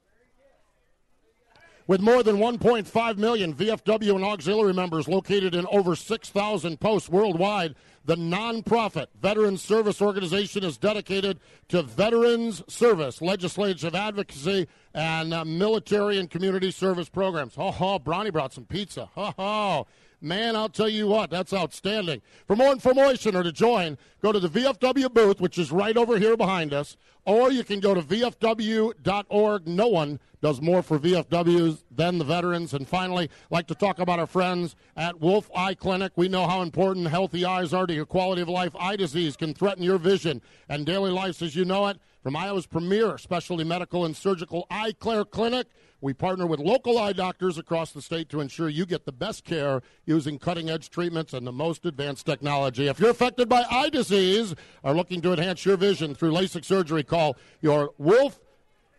With 1.88 2.00
more 2.00 2.22
than 2.22 2.36
1.5 2.36 3.16
million 3.16 3.52
VFW 3.52 4.14
and 4.14 4.24
auxiliary 4.24 4.74
members 4.74 5.08
located 5.08 5.56
in 5.56 5.66
over 5.72 5.96
6,000 5.96 6.78
posts 6.78 7.08
worldwide, 7.08 7.74
the 8.04 8.16
nonprofit 8.16 9.06
Veterans 9.20 9.62
Service 9.62 10.02
Organization 10.02 10.64
is 10.64 10.76
dedicated 10.76 11.38
to 11.68 11.82
veterans 11.82 12.62
service, 12.68 13.22
legislative 13.22 13.94
advocacy, 13.94 14.66
and 14.94 15.32
uh, 15.32 15.44
military 15.44 16.18
and 16.18 16.28
community 16.30 16.70
service 16.70 17.08
programs. 17.08 17.54
Oh, 17.56 17.74
oh, 17.78 17.98
Brownie 17.98 18.30
brought 18.30 18.52
some 18.52 18.64
pizza. 18.64 19.08
Oh, 19.16 19.32
oh. 19.38 19.86
Man, 20.22 20.54
I'll 20.54 20.68
tell 20.68 20.88
you 20.88 21.08
what, 21.08 21.30
that's 21.30 21.52
outstanding. 21.52 22.22
For 22.46 22.54
more 22.54 22.70
information 22.70 23.34
or 23.34 23.42
to 23.42 23.50
join, 23.50 23.98
go 24.22 24.30
to 24.30 24.38
the 24.38 24.48
VFW 24.48 25.12
booth, 25.12 25.40
which 25.40 25.58
is 25.58 25.72
right 25.72 25.96
over 25.96 26.16
here 26.16 26.36
behind 26.36 26.72
us, 26.72 26.96
or 27.24 27.50
you 27.50 27.64
can 27.64 27.80
go 27.80 27.92
to 27.92 28.02
VFW.org. 28.02 29.66
No 29.66 29.88
one 29.88 30.20
does 30.40 30.60
more 30.60 30.80
for 30.80 30.98
VFWs 30.98 31.82
than 31.90 32.18
the 32.18 32.24
veterans. 32.24 32.72
And 32.72 32.86
finally, 32.86 33.30
like 33.50 33.66
to 33.66 33.74
talk 33.74 33.98
about 33.98 34.20
our 34.20 34.26
friends 34.28 34.76
at 34.96 35.20
Wolf 35.20 35.50
Eye 35.56 35.74
Clinic. 35.74 36.12
We 36.14 36.28
know 36.28 36.46
how 36.46 36.62
important 36.62 37.08
healthy 37.08 37.44
eyes 37.44 37.74
are 37.74 37.86
to 37.88 37.94
your 37.94 38.06
quality 38.06 38.42
of 38.42 38.48
life. 38.48 38.76
Eye 38.78 38.96
disease 38.96 39.36
can 39.36 39.54
threaten 39.54 39.82
your 39.82 39.98
vision 39.98 40.40
and 40.68 40.86
daily 40.86 41.10
life 41.10 41.42
as 41.42 41.56
you 41.56 41.64
know 41.64 41.88
it. 41.88 41.98
From 42.22 42.36
Iowa's 42.36 42.66
premier 42.66 43.18
specialty 43.18 43.64
medical 43.64 44.04
and 44.04 44.16
surgical 44.16 44.68
Eye 44.70 44.92
Care 44.92 45.24
Clinic, 45.24 45.66
we 46.00 46.14
partner 46.14 46.46
with 46.46 46.60
local 46.60 46.96
eye 46.96 47.12
doctors 47.12 47.58
across 47.58 47.90
the 47.90 48.00
state 48.00 48.28
to 48.28 48.40
ensure 48.40 48.68
you 48.68 48.86
get 48.86 49.04
the 49.04 49.12
best 49.12 49.44
care 49.44 49.82
using 50.06 50.38
cutting 50.38 50.70
edge 50.70 50.88
treatments 50.88 51.32
and 51.32 51.44
the 51.44 51.50
most 51.50 51.84
advanced 51.84 52.24
technology. 52.24 52.86
If 52.86 53.00
you're 53.00 53.10
affected 53.10 53.48
by 53.48 53.64
eye 53.68 53.88
disease 53.88 54.54
or 54.84 54.94
looking 54.94 55.20
to 55.22 55.32
enhance 55.32 55.64
your 55.64 55.76
vision 55.76 56.14
through 56.14 56.30
LASIK 56.30 56.64
surgery, 56.64 57.02
call 57.02 57.36
your 57.60 57.90
Wolf 57.98 58.38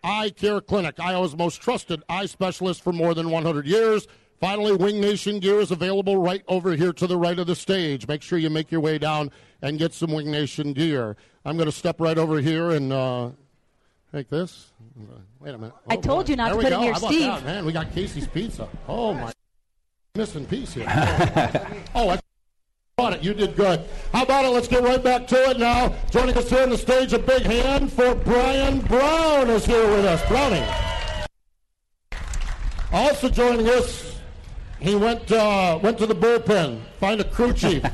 Eye 0.03 0.29
Care 0.29 0.59
Clinic, 0.59 0.99
Iowa's 0.99 1.37
most 1.37 1.61
trusted 1.61 2.03
eye 2.09 2.25
specialist 2.25 2.83
for 2.83 2.91
more 2.91 3.13
than 3.13 3.29
100 3.29 3.65
years. 3.65 4.05
Finally, 4.43 4.73
Wing 4.73 5.00
Nation 5.00 5.39
gear 5.39 5.62
is 5.62 5.71
available 5.71 6.17
right 6.17 6.43
over 6.50 6.75
here 6.75 6.91
to 6.91 7.07
the 7.07 7.15
right 7.15 7.39
of 7.39 7.47
the 7.47 7.55
stage. 7.55 8.09
Make 8.09 8.21
sure 8.21 8.38
you 8.38 8.50
make 8.50 8.73
your 8.73 8.81
way 8.81 8.97
down 8.97 9.31
and 9.62 9.79
get 9.79 9.93
some 9.93 10.12
Wing 10.12 10.29
Nation 10.29 10.73
gear. 10.73 11.15
I'm 11.45 11.55
going 11.55 11.69
to 11.69 11.71
step 11.71 12.01
right 12.01 12.17
over 12.17 12.41
here 12.41 12.71
and 12.71 12.91
uh, 12.91 13.29
take 14.12 14.29
this. 14.29 14.73
Wait 15.39 15.55
a 15.55 15.57
minute. 15.57 15.73
Oh, 15.73 15.93
I 15.93 15.95
told 15.95 16.25
boy. 16.25 16.31
you 16.31 16.35
not 16.35 16.51
there 16.51 16.55
to 16.57 16.62
put 16.62 16.69
go. 16.71 16.81
How 16.81 16.89
about 16.89 17.09
Steve. 17.09 17.21
that? 17.21 17.45
Man, 17.45 17.63
we 17.63 17.71
got 17.71 17.93
Casey's 17.93 18.27
Pizza. 18.27 18.67
Oh, 18.85 19.13
my. 19.13 19.31
Missing 20.13 20.45
piece 20.47 20.73
here. 20.73 20.88
oh, 21.95 22.09
I 22.09 22.19
Got 23.00 23.13
it. 23.13 23.23
You 23.23 23.33
did 23.33 23.55
good. 23.55 23.85
How 24.12 24.23
about 24.23 24.43
it? 24.43 24.50
Let's 24.50 24.67
get 24.67 24.83
right 24.83 25.01
back 25.01 25.25
to 25.27 25.51
it 25.51 25.57
now. 25.57 25.95
Joining 26.12 26.38
us 26.38 26.50
here 26.50 26.63
on 26.63 26.69
the 26.69 26.77
stage, 26.77 27.13
a 27.13 27.19
big 27.19 27.43
hand 27.43 27.93
for 27.93 28.13
Brian 28.13 28.81
Brown 28.81 29.50
is 29.50 29.65
here 29.65 29.89
with 29.89 30.03
us. 30.03 30.21
Brownie. 30.27 30.67
Also 32.91 33.29
joining 33.29 33.69
us, 33.69 34.13
he 34.79 34.95
went 34.95 35.31
uh, 35.31 35.79
went 35.81 35.97
to 35.99 36.05
the 36.05 36.15
bullpen, 36.15 36.79
find 36.99 37.21
a 37.21 37.23
crew 37.23 37.53
chief. 37.53 37.83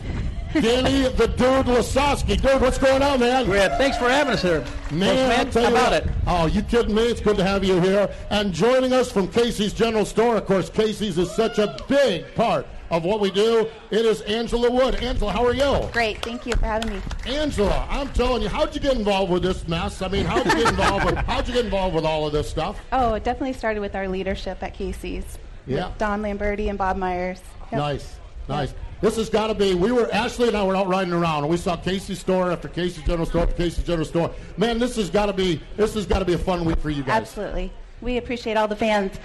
Danny 0.54 1.08
the 1.10 1.28
Dude 1.28 1.68
Lasoski. 1.68 2.42
Dude, 2.42 2.60
what's 2.60 2.80
going 2.80 3.04
on, 3.04 3.20
man? 3.20 3.46
Great. 3.46 3.72
Thanks 3.74 3.98
for 3.98 4.10
having 4.10 4.34
us 4.34 4.42
here. 4.42 4.66
Man, 4.92 5.30
Thanks, 5.30 5.56
I'll 5.56 5.64
tell 5.64 5.72
you 5.72 5.78
How 5.78 5.88
about 5.90 6.04
what. 6.06 6.12
it? 6.12 6.18
Oh, 6.26 6.46
you 6.48 6.64
kidding 6.64 6.96
me? 6.96 7.04
It's 7.04 7.22
good 7.22 7.38
to 7.38 7.44
have 7.44 7.64
you 7.64 7.80
here. 7.80 8.10
And 8.32 8.52
joining 8.52 8.92
us 8.92 9.12
from 9.12 9.28
Casey's 9.28 9.74
General 9.74 10.06
Store, 10.06 10.38
of 10.38 10.48
course, 10.48 10.68
Casey's 10.72 11.20
is 11.20 11.30
such 11.36 11.60
a 11.60 11.78
big 11.88 12.34
part 12.34 12.66
of 12.90 13.04
what 13.06 13.20
we 13.20 13.30
do. 13.30 13.68
It 13.92 14.06
is 14.06 14.22
Angela 14.22 14.72
Wood. 14.72 14.96
Angela, 14.96 15.32
how 15.32 15.46
are 15.46 15.54
you? 15.54 15.88
Great, 15.92 16.20
thank 16.24 16.48
you 16.48 16.54
for 16.56 16.66
having 16.66 16.94
me. 16.96 17.02
Angela, 17.28 17.86
I'm 17.88 18.10
telling 18.14 18.42
you, 18.42 18.50
how'd 18.50 18.74
you 18.74 18.82
get 18.82 18.98
involved 18.98 19.32
with 19.32 19.44
this 19.44 19.68
mess? 19.68 20.02
I 20.02 20.08
mean, 20.08 20.26
how'd 20.26 20.48
you 20.48 20.54
get 20.56 20.70
involved 20.70 21.06
with 21.06 21.16
how'd 21.28 21.48
you 21.48 21.54
get 21.54 21.66
involved 21.66 21.94
with 21.94 22.06
all 22.06 22.26
of 22.26 22.34
this 22.34 22.50
stuff? 22.50 22.80
Oh, 22.92 23.14
it 23.14 23.24
definitely 23.24 23.54
started 23.54 23.82
with 23.82 23.96
our 23.96 24.08
leadership 24.08 24.64
at 24.64 24.74
Casey's. 24.74 25.38
Yeah. 25.66 25.90
With 25.90 25.98
Don 25.98 26.22
Lamberti 26.22 26.70
and 26.70 26.78
Bob 26.78 26.98
Myers. 26.98 27.42
Yep. 27.72 27.80
Nice, 27.80 28.16
nice. 28.48 28.74
This 29.02 29.16
has 29.16 29.30
got 29.30 29.48
to 29.48 29.54
be. 29.56 29.76
We 29.76 29.92
were 29.92 30.12
Ashley 30.12 30.50
and 30.50 30.58
I 30.58 30.64
were 30.64 30.76
out 30.76 30.88
riding 30.88 31.14
around, 31.14 31.44
and 31.44 31.50
we 31.50 31.58
saw 31.58 31.78
Casey's 31.78 32.20
store 32.20 32.52
after 32.52 32.68
Casey's 32.68 33.04
General 33.06 33.26
Store 33.26 33.44
after 33.44 33.56
Casey's 33.56 33.86
General 33.86 34.06
Store. 34.06 34.32
Man, 34.58 34.78
this 34.78 34.96
has 34.98 35.10
got 35.10 35.28
to 35.28 35.34
be. 35.34 35.62
This 35.78 35.94
has 35.94 36.06
got 36.06 36.20
to 36.20 36.26
be 36.26 36.34
a 36.34 36.38
fun 36.38 36.66
week 36.66 36.80
for 36.80 36.90
you 36.90 37.04
guys. 37.04 37.22
Absolutely. 37.22 37.72
We 38.02 38.18
appreciate 38.18 38.58
all 38.58 38.68
the 38.68 38.76
fans 38.76 39.18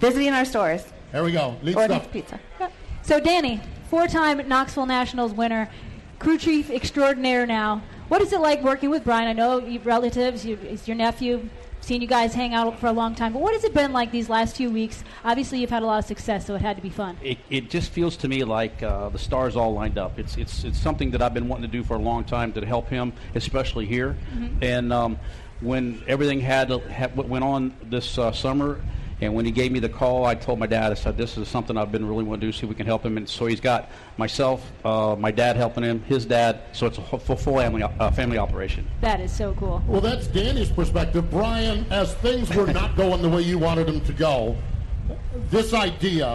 visiting 0.00 0.32
our 0.32 0.44
stores. 0.44 0.84
There 1.12 1.22
we 1.22 1.32
go. 1.32 1.56
Neat 1.62 1.76
Ordering 1.76 2.00
stuff. 2.00 2.12
pizza. 2.12 2.40
So, 3.02 3.20
Danny, 3.20 3.60
four-time 3.90 4.48
Knoxville 4.48 4.86
Nationals 4.86 5.32
winner, 5.32 5.70
crew 6.18 6.38
chief 6.38 6.70
extraordinaire 6.70 7.46
now. 7.46 7.82
What 8.08 8.22
is 8.22 8.32
it 8.32 8.40
like 8.40 8.62
working 8.62 8.90
with 8.90 9.04
Brian? 9.04 9.28
I 9.28 9.32
know 9.32 9.58
you 9.58 9.78
have 9.78 9.86
relatives, 9.86 10.44
you, 10.44 10.58
it's 10.62 10.88
your 10.88 10.96
nephew. 10.96 11.48
Seen 11.84 12.00
you 12.00 12.08
guys 12.08 12.32
hang 12.32 12.54
out 12.54 12.78
for 12.78 12.86
a 12.86 12.92
long 12.92 13.14
time, 13.14 13.34
but 13.34 13.42
what 13.42 13.52
has 13.52 13.62
it 13.62 13.74
been 13.74 13.92
like 13.92 14.10
these 14.10 14.30
last 14.30 14.56
few 14.56 14.70
weeks? 14.70 15.04
Obviously, 15.22 15.58
you've 15.58 15.68
had 15.68 15.82
a 15.82 15.86
lot 15.86 15.98
of 15.98 16.06
success, 16.06 16.46
so 16.46 16.54
it 16.54 16.62
had 16.62 16.76
to 16.76 16.82
be 16.82 16.88
fun. 16.88 17.18
It, 17.22 17.36
it 17.50 17.68
just 17.68 17.90
feels 17.90 18.16
to 18.18 18.28
me 18.28 18.42
like 18.42 18.82
uh, 18.82 19.10
the 19.10 19.18
stars 19.18 19.54
all 19.54 19.74
lined 19.74 19.98
up. 19.98 20.18
It's, 20.18 20.38
it's, 20.38 20.64
it's 20.64 20.80
something 20.80 21.10
that 21.10 21.20
I've 21.20 21.34
been 21.34 21.46
wanting 21.46 21.70
to 21.70 21.76
do 21.76 21.84
for 21.84 21.96
a 21.96 21.98
long 21.98 22.24
time 22.24 22.54
to 22.54 22.64
help 22.64 22.88
him, 22.88 23.12
especially 23.34 23.84
here. 23.84 24.16
And 24.62 24.94
um, 24.94 25.18
when 25.60 26.02
everything 26.08 26.40
had, 26.40 26.70
had 26.70 27.14
what 27.18 27.28
went 27.28 27.44
on 27.44 27.76
this 27.82 28.16
uh, 28.16 28.32
summer, 28.32 28.80
and 29.24 29.34
when 29.34 29.44
he 29.44 29.50
gave 29.50 29.72
me 29.72 29.80
the 29.80 29.88
call, 29.88 30.24
I 30.24 30.34
told 30.34 30.58
my 30.58 30.66
dad, 30.66 30.92
I 30.92 30.94
said, 30.94 31.16
this 31.16 31.36
is 31.36 31.48
something 31.48 31.76
I've 31.76 31.92
been 31.92 32.06
really 32.06 32.24
wanting 32.24 32.42
to 32.42 32.46
do, 32.46 32.52
see 32.52 32.64
if 32.64 32.68
we 32.68 32.74
can 32.74 32.86
help 32.86 33.04
him. 33.04 33.16
And 33.16 33.28
so 33.28 33.46
he's 33.46 33.60
got 33.60 33.90
myself, 34.16 34.70
uh, 34.84 35.16
my 35.18 35.30
dad 35.30 35.56
helping 35.56 35.84
him, 35.84 36.02
his 36.02 36.24
dad, 36.24 36.60
so 36.72 36.86
it's 36.86 36.98
a 36.98 37.02
full, 37.02 37.18
full 37.18 37.36
family, 37.36 37.82
uh, 37.82 38.10
family 38.10 38.38
operation. 38.38 38.86
That 39.00 39.20
is 39.20 39.32
so 39.32 39.54
cool. 39.54 39.82
Well, 39.86 40.00
that's 40.00 40.26
Danny's 40.26 40.70
perspective. 40.70 41.30
Brian, 41.30 41.86
as 41.90 42.14
things 42.14 42.54
were 42.54 42.66
not 42.66 42.96
going 42.96 43.22
the 43.22 43.28
way 43.28 43.42
you 43.42 43.58
wanted 43.58 43.86
them 43.86 44.00
to 44.02 44.12
go, 44.12 44.56
this 45.50 45.74
idea, 45.74 46.30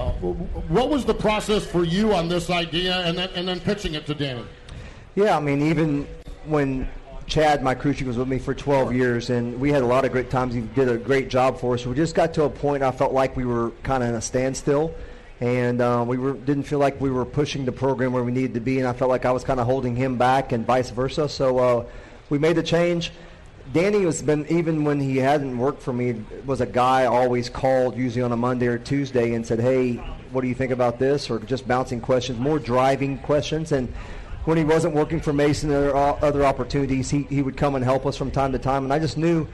what 0.68 0.90
was 0.90 1.06
the 1.06 1.14
process 1.14 1.66
for 1.66 1.84
you 1.84 2.14
on 2.14 2.28
this 2.28 2.50
idea 2.50 2.98
and 3.06 3.18
then, 3.18 3.30
and 3.36 3.48
then 3.48 3.60
pitching 3.60 3.96
it 3.96 4.06
to 4.06 4.14
Danny? 4.14 4.46
Yeah, 5.16 5.38
I 5.38 5.40
mean, 5.40 5.62
even 5.62 6.08
when 6.46 6.88
Chad, 7.30 7.62
my 7.62 7.76
crew 7.76 7.94
chief, 7.94 8.08
was 8.08 8.18
with 8.18 8.28
me 8.28 8.40
for 8.40 8.56
12 8.56 8.92
years, 8.92 9.30
and 9.30 9.60
we 9.60 9.72
had 9.72 9.84
a 9.84 9.86
lot 9.86 10.04
of 10.04 10.12
great 10.12 10.32
times. 10.32 10.56
He 10.56 10.62
did 10.62 10.90
a 10.90 10.98
great 10.98 11.30
job 11.30 11.60
for 11.60 11.76
us. 11.76 11.86
We 11.86 11.94
just 11.94 12.16
got 12.16 12.34
to 12.34 12.46
a 12.46 12.50
point 12.50 12.82
I 12.82 12.90
felt 12.90 13.14
like 13.14 13.38
we 13.38 13.46
were 13.46 13.70
kind 13.84 14.02
of 14.02 14.10
in 14.10 14.16
a 14.16 14.22
standstill, 14.22 14.96
and 15.40 15.80
uh, 15.80 16.04
we 16.08 16.18
were, 16.18 16.34
didn't 16.34 16.64
feel 16.64 16.80
like 16.80 17.00
we 17.00 17.12
were 17.12 17.26
pushing 17.26 17.66
the 17.66 17.72
program 17.72 18.14
where 18.14 18.24
we 18.24 18.32
needed 18.32 18.56
to 18.56 18.60
be, 18.60 18.80
and 18.80 18.88
I 18.88 18.94
felt 18.94 19.12
like 19.12 19.26
I 19.26 19.32
was 19.32 19.44
kind 19.44 19.60
of 19.60 19.68
holding 19.68 19.96
him 19.96 20.18
back, 20.18 20.54
and 20.54 20.66
vice 20.66 20.90
versa. 20.90 21.30
So 21.30 21.60
uh, 21.60 21.86
we 22.32 22.40
made 22.40 22.56
the 22.56 22.64
change. 22.64 23.12
Danny 23.74 24.02
has 24.06 24.24
been 24.24 24.48
even 24.48 24.84
when 24.84 25.00
he 25.00 25.18
hadn't 25.18 25.56
worked 25.56 25.84
for 25.84 25.94
me 25.94 26.24
was 26.48 26.62
a 26.62 26.66
guy 26.66 27.06
always 27.06 27.48
called 27.48 27.96
usually 27.96 28.24
on 28.24 28.32
a 28.32 28.38
Monday 28.38 28.66
or 28.66 28.80
Tuesday 28.80 29.36
and 29.36 29.46
said, 29.46 29.60
"Hey, 29.60 29.98
what 30.32 30.42
do 30.42 30.48
you 30.48 30.56
think 30.56 30.72
about 30.72 30.98
this?" 30.98 31.30
or 31.30 31.38
just 31.38 31.68
bouncing 31.68 32.02
questions, 32.02 32.40
more 32.40 32.58
driving 32.58 33.20
questions. 33.20 33.72
And 33.72 33.94
when 34.46 34.58
he 34.58 34.64
wasn't 34.64 34.94
working 34.94 35.20
for 35.20 35.34
Mason 35.34 35.72
or 35.72 35.96
other 35.96 36.46
opportunities, 36.46 37.10
he 37.10 37.24
he 37.24 37.42
would 37.42 37.58
come 37.58 37.76
and 37.76 37.84
help 37.84 38.06
us 38.06 38.18
from 38.18 38.32
time 38.32 38.52
to 38.54 38.60
time. 38.60 38.84
And 38.84 38.94
I 38.94 39.00
just 39.00 39.18
knew 39.18 39.48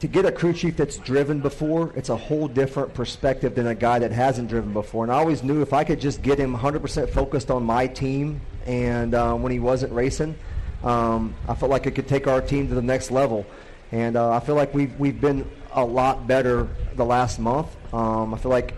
to 0.00 0.06
get 0.06 0.26
a 0.26 0.32
crew 0.32 0.52
chief 0.52 0.76
that's 0.76 0.98
driven 0.98 1.40
before, 1.40 1.92
it's 1.96 2.10
a 2.10 2.16
whole 2.16 2.48
different 2.48 2.92
perspective 2.92 3.54
than 3.54 3.66
a 3.66 3.74
guy 3.74 3.98
that 3.98 4.12
hasn't 4.12 4.48
driven 4.48 4.72
before. 4.72 5.04
And 5.04 5.12
I 5.12 5.16
always 5.16 5.42
knew 5.42 5.62
if 5.62 5.72
I 5.72 5.84
could 5.84 6.00
just 6.00 6.20
get 6.22 6.38
him 6.38 6.54
100% 6.54 7.08
focused 7.10 7.50
on 7.50 7.64
my 7.64 7.86
team 7.86 8.40
and 8.66 9.14
uh, 9.14 9.34
when 9.34 9.52
he 9.52 9.58
wasn't 9.58 9.92
racing, 9.92 10.36
um, 10.84 11.34
I 11.48 11.54
felt 11.54 11.70
like 11.70 11.86
it 11.86 11.92
could 11.92 12.08
take 12.08 12.26
our 12.26 12.42
team 12.42 12.68
to 12.68 12.74
the 12.74 12.82
next 12.82 13.10
level. 13.10 13.46
And 13.90 14.16
uh, 14.16 14.32
I 14.32 14.40
feel 14.40 14.54
like 14.54 14.74
we've, 14.74 14.94
we've 14.98 15.20
been 15.20 15.50
a 15.72 15.84
lot 15.84 16.26
better 16.26 16.68
the 16.96 17.04
last 17.04 17.38
month. 17.38 17.74
Um, 17.94 18.34
I 18.34 18.38
feel 18.38 18.50
like 18.50 18.74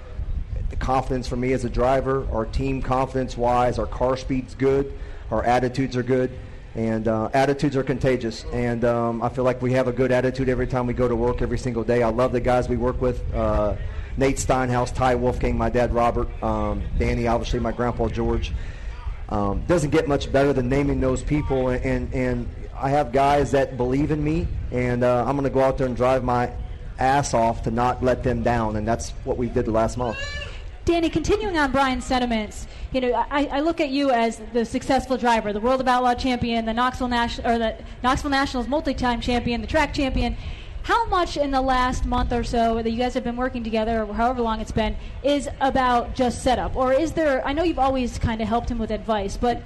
confidence 0.78 1.28
for 1.28 1.36
me 1.36 1.52
as 1.52 1.64
a 1.64 1.70
driver, 1.70 2.26
our 2.32 2.46
team 2.46 2.82
confidence 2.82 3.36
wise, 3.36 3.78
our 3.78 3.86
car 3.86 4.16
speed's 4.16 4.54
good, 4.54 4.92
our 5.30 5.42
attitudes 5.44 5.96
are 5.96 6.02
good 6.02 6.30
and 6.74 7.08
uh, 7.08 7.28
attitudes 7.34 7.76
are 7.76 7.82
contagious. 7.82 8.44
And 8.52 8.84
um, 8.84 9.22
I 9.22 9.28
feel 9.28 9.44
like 9.44 9.60
we 9.60 9.72
have 9.72 9.88
a 9.88 9.92
good 9.92 10.12
attitude 10.12 10.48
every 10.48 10.66
time 10.66 10.86
we 10.86 10.94
go 10.94 11.08
to 11.08 11.16
work 11.16 11.42
every 11.42 11.58
single 11.58 11.82
day. 11.82 12.02
I 12.02 12.10
love 12.10 12.32
the 12.32 12.40
guys 12.40 12.68
we 12.68 12.76
work 12.76 13.00
with. 13.00 13.22
Uh, 13.34 13.74
Nate 14.16 14.36
Steinhaus, 14.36 14.94
Ty 14.94 15.16
Wolfgang, 15.16 15.56
my 15.56 15.70
dad 15.70 15.92
Robert, 15.92 16.28
um, 16.42 16.82
Danny, 16.98 17.26
obviously 17.26 17.60
my 17.60 17.72
grandpa 17.72 18.08
George. 18.08 18.52
Um, 19.28 19.62
doesn't 19.66 19.90
get 19.90 20.08
much 20.08 20.32
better 20.32 20.52
than 20.52 20.68
naming 20.68 21.00
those 21.00 21.22
people, 21.22 21.68
and, 21.68 21.84
and, 21.84 22.14
and 22.14 22.48
I 22.74 22.90
have 22.90 23.12
guys 23.12 23.50
that 23.50 23.76
believe 23.76 24.10
in 24.10 24.22
me, 24.24 24.48
and 24.72 25.04
uh, 25.04 25.24
I'm 25.26 25.36
going 25.36 25.44
to 25.44 25.50
go 25.50 25.60
out 25.60 25.78
there 25.78 25.86
and 25.86 25.96
drive 25.96 26.24
my 26.24 26.50
ass 26.98 27.34
off 27.34 27.62
to 27.64 27.70
not 27.70 28.02
let 28.02 28.22
them 28.22 28.42
down, 28.42 28.76
and 28.76 28.88
that's 28.88 29.10
what 29.24 29.36
we 29.36 29.48
did 29.48 29.68
last 29.68 29.96
month. 29.96 30.18
Danny, 30.88 31.10
continuing 31.10 31.58
on 31.58 31.70
Brian's 31.70 32.06
sentiments, 32.06 32.66
you 32.92 33.02
know, 33.02 33.12
I, 33.12 33.44
I, 33.52 33.60
look 33.60 33.78
at 33.78 33.90
you 33.90 34.08
as 34.10 34.40
the 34.54 34.64
successful 34.64 35.18
driver, 35.18 35.52
the 35.52 35.60
World 35.60 35.82
of 35.82 35.86
Outlaw 35.86 36.14
champion, 36.14 36.64
the 36.64 36.72
Knoxville 36.72 37.08
National 37.08 37.46
or 37.46 37.58
the 37.58 37.76
Knoxville 38.02 38.30
Nationals 38.30 38.68
multi-time 38.68 39.20
champion, 39.20 39.60
the 39.60 39.66
track 39.66 39.92
champion. 39.92 40.34
How 40.84 41.04
much 41.04 41.36
in 41.36 41.50
the 41.50 41.60
last 41.60 42.06
month 42.06 42.32
or 42.32 42.42
so 42.42 42.82
that 42.82 42.90
you 42.90 42.96
guys 42.96 43.12
have 43.12 43.22
been 43.22 43.36
working 43.36 43.62
together, 43.62 44.02
or 44.04 44.14
however 44.14 44.40
long 44.40 44.62
it's 44.62 44.72
been, 44.72 44.96
is 45.22 45.46
about 45.60 46.14
just 46.14 46.42
setup, 46.42 46.74
or 46.74 46.94
is 46.94 47.12
there? 47.12 47.46
I 47.46 47.52
know 47.52 47.64
you've 47.64 47.78
always 47.78 48.18
kind 48.18 48.40
of 48.40 48.48
helped 48.48 48.70
him 48.70 48.78
with 48.78 48.90
advice, 48.90 49.36
but 49.36 49.62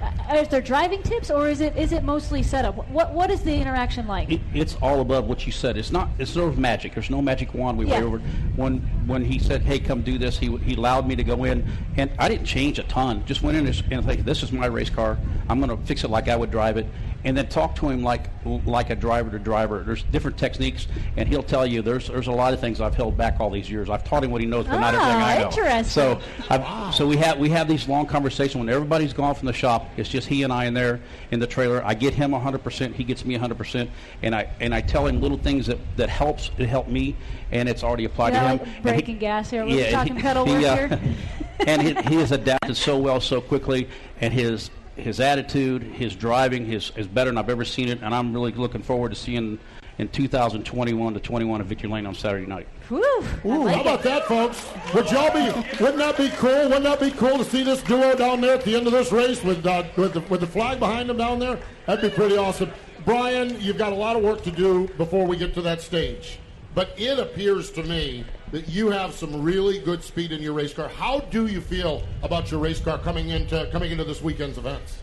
Uh, 0.00 0.34
is 0.36 0.48
there 0.48 0.62
driving 0.62 1.02
tips 1.02 1.30
or 1.30 1.48
is 1.48 1.60
it 1.60 1.76
is 1.76 1.92
it 1.92 2.02
mostly 2.04 2.42
setup? 2.42 2.88
What 2.88 3.12
what 3.12 3.30
is 3.30 3.42
the 3.42 3.54
interaction 3.54 4.06
like? 4.06 4.30
It, 4.30 4.40
it's 4.54 4.76
all 4.76 5.00
above 5.00 5.26
what 5.26 5.44
you 5.44 5.52
said. 5.52 5.76
It's 5.76 5.90
not. 5.90 6.08
It's 6.18 6.30
sort 6.30 6.48
of 6.48 6.58
magic. 6.58 6.94
There's 6.94 7.10
no 7.10 7.20
magic 7.20 7.52
wand 7.52 7.76
we 7.76 7.86
yeah. 7.86 8.00
over. 8.00 8.18
When 8.56 8.78
when 9.06 9.24
he 9.24 9.38
said, 9.38 9.62
"Hey, 9.62 9.78
come 9.78 10.02
do 10.02 10.16
this," 10.16 10.38
he 10.38 10.56
he 10.58 10.74
allowed 10.74 11.06
me 11.06 11.16
to 11.16 11.24
go 11.24 11.44
in, 11.44 11.66
and 11.96 12.10
I 12.18 12.28
didn't 12.28 12.46
change 12.46 12.78
a 12.78 12.82
ton. 12.84 13.24
Just 13.26 13.42
went 13.42 13.58
in 13.58 13.66
and 13.66 14.06
think, 14.06 14.24
"This 14.24 14.42
is 14.42 14.52
my 14.52 14.66
race 14.66 14.90
car. 14.90 15.18
I'm 15.48 15.60
going 15.60 15.76
to 15.76 15.86
fix 15.86 16.04
it 16.04 16.10
like 16.10 16.28
I 16.28 16.36
would 16.36 16.50
drive 16.50 16.76
it." 16.76 16.86
And 17.24 17.36
then 17.36 17.48
talk 17.48 17.74
to 17.76 17.88
him 17.88 18.02
like 18.02 18.30
like 18.44 18.90
a 18.90 18.96
driver 18.96 19.30
to 19.30 19.38
driver. 19.38 19.82
There's 19.84 20.02
different 20.04 20.38
techniques, 20.38 20.86
and 21.16 21.28
he'll 21.28 21.42
tell 21.42 21.66
you 21.66 21.82
there's 21.82 22.08
there's 22.08 22.28
a 22.28 22.32
lot 22.32 22.54
of 22.54 22.60
things 22.60 22.80
I've 22.80 22.94
held 22.94 23.16
back 23.16 23.40
all 23.40 23.50
these 23.50 23.70
years. 23.70 23.90
I've 23.90 24.04
taught 24.04 24.24
him 24.24 24.30
what 24.30 24.40
he 24.40 24.46
knows, 24.46 24.66
but 24.66 24.76
ah, 24.76 24.80
not 24.80 24.94
everything 24.94 25.22
I 25.22 25.38
know. 25.38 25.46
Interesting. 25.46 25.84
So 25.84 26.20
wow. 26.48 26.90
so 26.90 27.06
we 27.06 27.16
have 27.18 27.38
we 27.38 27.50
have 27.50 27.68
these 27.68 27.88
long 27.88 28.06
conversations 28.06 28.56
when 28.56 28.68
everybody's 28.68 29.12
gone 29.12 29.34
from 29.34 29.46
the 29.46 29.52
shop. 29.52 29.88
It's 29.96 30.08
just 30.08 30.28
he 30.28 30.42
and 30.42 30.52
I 30.52 30.64
in 30.64 30.74
there 30.74 31.00
in 31.30 31.40
the 31.40 31.46
trailer. 31.46 31.82
I 31.84 31.94
get 31.94 32.14
him 32.14 32.30
100%, 32.30 32.94
he 32.94 33.04
gets 33.04 33.24
me 33.24 33.36
100%, 33.36 33.88
and 34.22 34.34
I 34.34 34.48
and 34.60 34.74
I 34.74 34.80
tell 34.80 35.06
him 35.06 35.20
little 35.20 35.38
things 35.38 35.66
that 35.66 35.78
that 35.96 36.08
helps 36.08 36.48
to 36.50 36.66
help 36.66 36.88
me, 36.88 37.16
and 37.52 37.68
it's 37.68 37.84
already 37.84 38.04
applied 38.06 38.32
yeah, 38.32 38.42
to 38.42 38.48
him. 38.48 38.58
Like 38.58 38.82
braking 38.82 39.14
he, 39.16 39.20
gas 39.20 39.50
here. 39.50 39.64
We're 39.64 39.78
yeah, 39.78 39.90
talking 39.90 40.16
he, 40.16 40.22
pedal 40.22 40.46
work 40.46 40.64
uh, 40.64 40.76
here. 40.76 41.00
and 41.66 41.82
he, 41.82 41.94
he 42.08 42.16
has 42.16 42.32
adapted 42.40 42.76
so 42.76 42.98
well 42.98 43.20
so 43.20 43.40
quickly, 43.40 43.88
and 44.20 44.32
his 44.32 44.70
his 45.00 45.20
attitude, 45.20 45.82
his 45.82 46.14
driving, 46.14 46.64
his 46.66 46.92
is 46.96 47.06
better 47.06 47.30
than 47.30 47.38
I've 47.38 47.50
ever 47.50 47.64
seen 47.64 47.88
it, 47.88 48.00
and 48.02 48.14
I'm 48.14 48.32
really 48.32 48.52
looking 48.52 48.82
forward 48.82 49.10
to 49.10 49.16
seeing 49.16 49.58
in 49.98 50.08
2021 50.08 51.14
to 51.14 51.20
21 51.20 51.60
at 51.60 51.66
Victory 51.66 51.90
Lane 51.90 52.06
on 52.06 52.14
Saturday 52.14 52.46
night. 52.46 52.66
Whew, 52.88 53.24
Ooh, 53.44 53.64
like 53.64 53.74
how 53.74 53.80
about 53.82 54.00
it. 54.00 54.04
that, 54.04 54.24
folks? 54.26 54.66
Would 54.94 55.10
y'all 55.10 55.32
be? 55.32 55.50
Wouldn't 55.82 55.98
that 55.98 56.16
be 56.16 56.30
cool? 56.30 56.64
Wouldn't 56.64 56.84
that 56.84 57.00
be 57.00 57.10
cool 57.10 57.38
to 57.38 57.44
see 57.44 57.62
this 57.62 57.82
duo 57.82 58.16
down 58.16 58.40
there 58.40 58.54
at 58.54 58.64
the 58.64 58.74
end 58.74 58.86
of 58.86 58.92
this 58.92 59.12
race 59.12 59.44
with 59.44 59.64
uh, 59.66 59.84
with, 59.96 60.14
the, 60.14 60.20
with 60.20 60.40
the 60.40 60.46
flag 60.46 60.78
behind 60.78 61.08
them 61.08 61.18
down 61.18 61.38
there? 61.38 61.58
That'd 61.86 62.10
be 62.10 62.14
pretty 62.14 62.36
awesome. 62.36 62.70
Brian, 63.04 63.60
you've 63.60 63.78
got 63.78 63.92
a 63.92 63.96
lot 63.96 64.16
of 64.16 64.22
work 64.22 64.42
to 64.42 64.50
do 64.50 64.88
before 64.96 65.26
we 65.26 65.36
get 65.36 65.54
to 65.54 65.62
that 65.62 65.80
stage, 65.80 66.38
but 66.74 66.94
it 66.98 67.18
appears 67.18 67.70
to 67.72 67.82
me 67.82 68.24
that 68.52 68.68
you 68.68 68.90
have 68.90 69.14
some 69.14 69.42
really 69.42 69.78
good 69.78 70.02
speed 70.02 70.32
in 70.32 70.42
your 70.42 70.52
race 70.52 70.72
car. 70.72 70.88
How 70.88 71.20
do 71.20 71.46
you 71.46 71.60
feel 71.60 72.02
about 72.22 72.50
your 72.50 72.60
race 72.60 72.80
car 72.80 72.98
coming 72.98 73.30
into 73.30 73.68
coming 73.72 73.90
into 73.90 74.04
this 74.04 74.22
weekend's 74.22 74.58
events? 74.58 74.98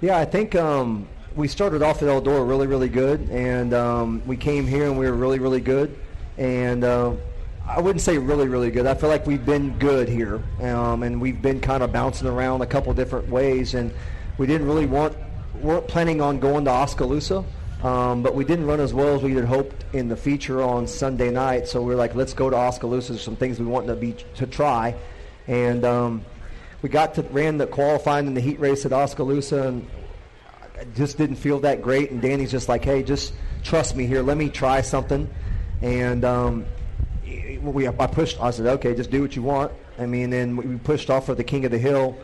Yeah, 0.00 0.18
I 0.18 0.24
think 0.24 0.54
um, 0.54 1.08
we 1.34 1.48
started 1.48 1.82
off 1.82 2.02
at 2.02 2.08
Eldora 2.08 2.46
really, 2.46 2.66
really 2.66 2.88
good, 2.88 3.28
and 3.30 3.74
um, 3.74 4.22
we 4.26 4.36
came 4.36 4.66
here 4.66 4.84
and 4.84 4.98
we 4.98 5.06
were 5.06 5.16
really, 5.16 5.38
really 5.38 5.60
good. 5.60 5.96
And 6.36 6.84
uh, 6.84 7.12
I 7.66 7.80
wouldn't 7.80 8.00
say 8.00 8.16
really, 8.16 8.48
really 8.48 8.70
good. 8.70 8.86
I 8.86 8.94
feel 8.94 9.08
like 9.08 9.26
we've 9.26 9.44
been 9.44 9.76
good 9.78 10.08
here, 10.08 10.42
um, 10.62 11.02
and 11.02 11.20
we've 11.20 11.40
been 11.40 11.60
kind 11.60 11.82
of 11.82 11.92
bouncing 11.92 12.28
around 12.28 12.62
a 12.62 12.66
couple 12.66 12.92
different 12.94 13.28
ways, 13.28 13.74
and 13.74 13.92
we 14.38 14.46
didn't 14.46 14.66
really 14.66 14.86
want 14.86 15.16
weren't 15.60 15.88
planning 15.88 16.20
on 16.20 16.38
going 16.38 16.64
to 16.64 16.70
Oskaloosa. 16.70 17.44
Um, 17.82 18.22
but 18.22 18.34
we 18.34 18.44
didn't 18.44 18.66
run 18.66 18.80
as 18.80 18.92
well 18.92 19.14
as 19.14 19.22
we 19.22 19.34
had 19.34 19.44
hoped 19.44 19.84
in 19.92 20.08
the 20.08 20.16
feature 20.16 20.60
on 20.60 20.88
Sunday 20.88 21.30
night. 21.30 21.68
So 21.68 21.80
we 21.80 21.94
are 21.94 21.96
like, 21.96 22.14
let's 22.16 22.34
go 22.34 22.50
to 22.50 22.56
Oskaloosa. 22.56 23.12
There's 23.12 23.22
some 23.22 23.36
things 23.36 23.60
we 23.60 23.66
want 23.66 23.86
to 23.86 23.94
be 23.94 24.16
to 24.34 24.46
try, 24.46 24.96
and 25.46 25.84
um, 25.84 26.24
we 26.82 26.88
got 26.88 27.14
to 27.14 27.22
ran 27.22 27.58
the 27.58 27.66
qualifying 27.66 28.26
in 28.26 28.34
the 28.34 28.40
heat 28.40 28.58
race 28.58 28.84
at 28.84 28.92
Oskaloosa, 28.92 29.68
and 29.68 29.86
just 30.96 31.18
didn't 31.18 31.36
feel 31.36 31.60
that 31.60 31.82
great. 31.82 32.10
And 32.10 32.20
Danny's 32.20 32.50
just 32.50 32.68
like, 32.68 32.84
hey, 32.84 33.02
just 33.02 33.32
trust 33.62 33.94
me 33.94 34.06
here. 34.06 34.22
Let 34.22 34.36
me 34.36 34.48
try 34.48 34.80
something. 34.80 35.28
And 35.80 36.24
um, 36.24 36.66
we, 37.62 37.86
I 37.86 38.06
pushed. 38.06 38.40
I 38.40 38.50
said, 38.50 38.66
okay, 38.66 38.94
just 38.94 39.10
do 39.10 39.22
what 39.22 39.36
you 39.36 39.42
want. 39.42 39.72
I 39.98 40.06
mean, 40.06 40.30
then 40.30 40.56
we 40.56 40.76
pushed 40.78 41.10
off 41.10 41.26
for 41.26 41.34
the 41.34 41.44
King 41.44 41.64
of 41.64 41.70
the 41.70 41.78
Hill. 41.78 42.16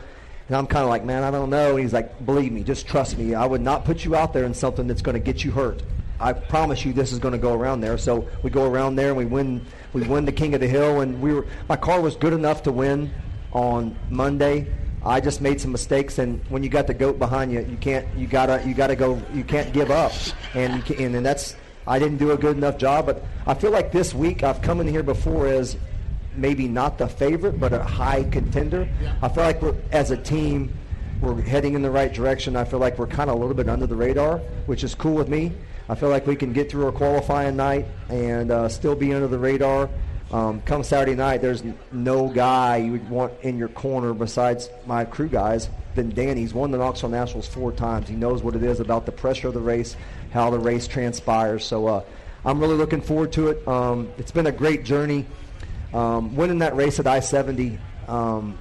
And 0.49 0.57
I'm 0.57 0.67
kind 0.67 0.85
of 0.85 0.91
like, 0.91 1.05
man, 1.05 1.23
I 1.23 1.31
don't 1.31 1.49
know. 1.49 1.71
And 1.71 1.81
he's 1.81 1.93
like, 1.93 2.25
believe 2.27 2.53
me, 2.53 2.63
just 2.63 2.87
trust 2.87 3.17
me. 3.17 3.35
I 3.35 3.47
would 3.47 3.63
not 3.63 3.85
put 3.85 4.05
you 4.05 4.15
out 4.15 4.33
there 4.33 4.45
in 4.45 4.53
something 4.53 4.87
that's 4.87 5.01
going 5.03 5.15
to 5.15 5.21
get 5.21 5.43
you 5.43 5.51
hurt. 5.51 5.83
I 6.21 6.33
promise 6.33 6.85
you, 6.85 6.93
this 6.93 7.13
is 7.13 7.19
going 7.19 7.33
to 7.33 7.39
go 7.39 7.55
around 7.55 7.81
there. 7.81 7.99
So 7.99 8.29
we 8.43 8.51
go 8.51 8.71
around 8.71 8.97
there 8.97 9.09
and 9.09 9.17
we 9.17 9.25
win. 9.25 9.65
We 9.93 10.03
win 10.03 10.25
the 10.25 10.33
King 10.33 10.55
of 10.55 10.61
the 10.61 10.69
Hill, 10.69 11.01
and 11.01 11.21
we 11.21 11.33
were. 11.33 11.47
My 11.69 11.77
car 11.77 12.01
was 12.01 12.17
good 12.17 12.33
enough 12.33 12.63
to 12.65 12.73
win 12.73 13.13
on 13.53 13.97
Monday. 14.11 14.73
I 15.05 15.21
just 15.21 15.41
made 15.41 15.61
some 15.61 15.73
mistakes, 15.73 16.19
and 16.19 16.41
when 16.49 16.63
you 16.63 16.69
got 16.69 16.87
the 16.87 16.95
goat 16.95 17.19
behind 17.19 17.53
you, 17.53 17.61
you 17.61 17.77
can't. 17.77 18.07
You 18.17 18.27
gotta. 18.27 18.67
You 18.67 18.75
gotta 18.75 18.97
go. 18.97 19.21
You 19.33 19.45
can't 19.45 19.73
give 19.73 19.91
up, 19.91 20.13
and 20.55 20.77
you 20.77 20.83
can, 20.83 21.15
and 21.15 21.27
that's. 21.27 21.57
I 21.87 21.99
didn't 21.99 22.17
do 22.17 22.31
a 22.31 22.39
good 22.39 22.57
enough 22.57 22.79
job, 22.79 23.07
but 23.07 23.23
I 23.47 23.55
feel 23.55 23.71
like 23.71 23.93
this 23.93 24.15
week 24.15 24.43
I've 24.43 24.63
come 24.63 24.81
in 24.81 24.89
here 24.89 25.03
before 25.03 25.47
as 25.47 25.77
maybe 26.37 26.68
not 26.68 26.99
the 26.99 27.09
favorite, 27.09 27.59
but 27.61 27.73
a 27.73 27.83
high 27.83 28.25
contender. 28.25 28.88
I 29.23 29.29
feel 29.29 29.44
like 29.44 29.62
we're 29.62 29.75
as 29.92 30.11
a 30.11 30.16
team, 30.16 30.73
we're 31.20 31.40
heading 31.40 31.75
in 31.75 31.83
the 31.83 31.90
right 31.90 32.12
direction. 32.12 32.57
I 32.57 32.64
feel 32.64 32.79
like 32.79 32.99
we're 32.99 33.07
kind 33.07 33.31
of 33.31 33.37
a 33.37 33.38
little 33.38 33.55
bit 33.55 33.68
under 33.68 33.87
the 33.87 33.97
radar, 33.97 34.38
which 34.66 34.85
is 34.85 34.94
cool 34.94 35.14
with 35.14 35.29
me. 35.29 35.53
I 35.88 35.94
feel 35.94 36.09
like 36.09 36.27
we 36.27 36.37
can 36.37 36.53
get 36.53 36.70
through 36.70 36.87
a 36.87 36.92
qualifying 36.92 37.57
night 37.57 37.87
and 38.09 38.51
uh, 38.51 38.68
still 38.68 38.94
be 38.94 39.12
under 39.12 39.29
the 39.29 39.38
radar. 39.38 39.90
Um, 40.33 40.62
come 40.62 40.83
Saturday 40.83 41.14
night, 41.14 41.42
there's 41.42 41.62
no 41.92 42.29
guy 42.29 42.79
you 42.79 42.92
would 42.92 43.09
want 43.09 43.35
in 43.42 43.59
your 43.59 43.68
corner 43.68 44.14
besides 44.14 44.70
my 44.87 45.05
crew 45.05 45.29
guys 45.29 45.68
than 45.94 46.11
Danny. 46.11 46.40
He's 46.40 46.55
won 46.55 46.70
the 46.70 46.79
Knoxville 46.79 47.11
Nationals 47.11 47.47
four 47.47 47.70
times. 47.70 48.09
He 48.09 48.16
knows 48.16 48.42
what 48.42 48.57
it 48.57 48.62
is 48.62 48.81
about 48.81 49.07
the 49.07 49.12
pressure 49.12 49.49
of 49.49 49.55
the 49.55 49.61
race, 49.61 49.97
how 50.33 50.51
the 50.51 50.59
race 50.59 50.88
transpires. 50.88 51.64
So 51.64 51.87
uh, 51.87 52.05
I'm 52.44 52.59
really 52.59 52.75
looking 52.75 53.01
forward 53.01 53.33
to 53.33 53.49
it. 53.49 53.68
Um, 53.68 54.11
it's 54.18 54.33
been 54.33 54.47
a 54.47 54.53
great 54.53 54.85
journey. 54.85 55.27
Um, 55.95 56.37
winning 56.37 56.59
that 56.59 56.77
race 56.77 56.99
at 57.01 57.07
I-70 57.07 57.79
um, 58.09 58.59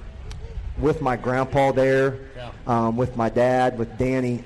with 0.78 1.02
my 1.02 1.16
grandpa 1.16 1.72
there, 1.72 2.20
um, 2.66 2.96
with 2.96 3.16
my 3.16 3.28
dad, 3.28 3.78
with 3.78 3.98
Danny, 3.98 4.44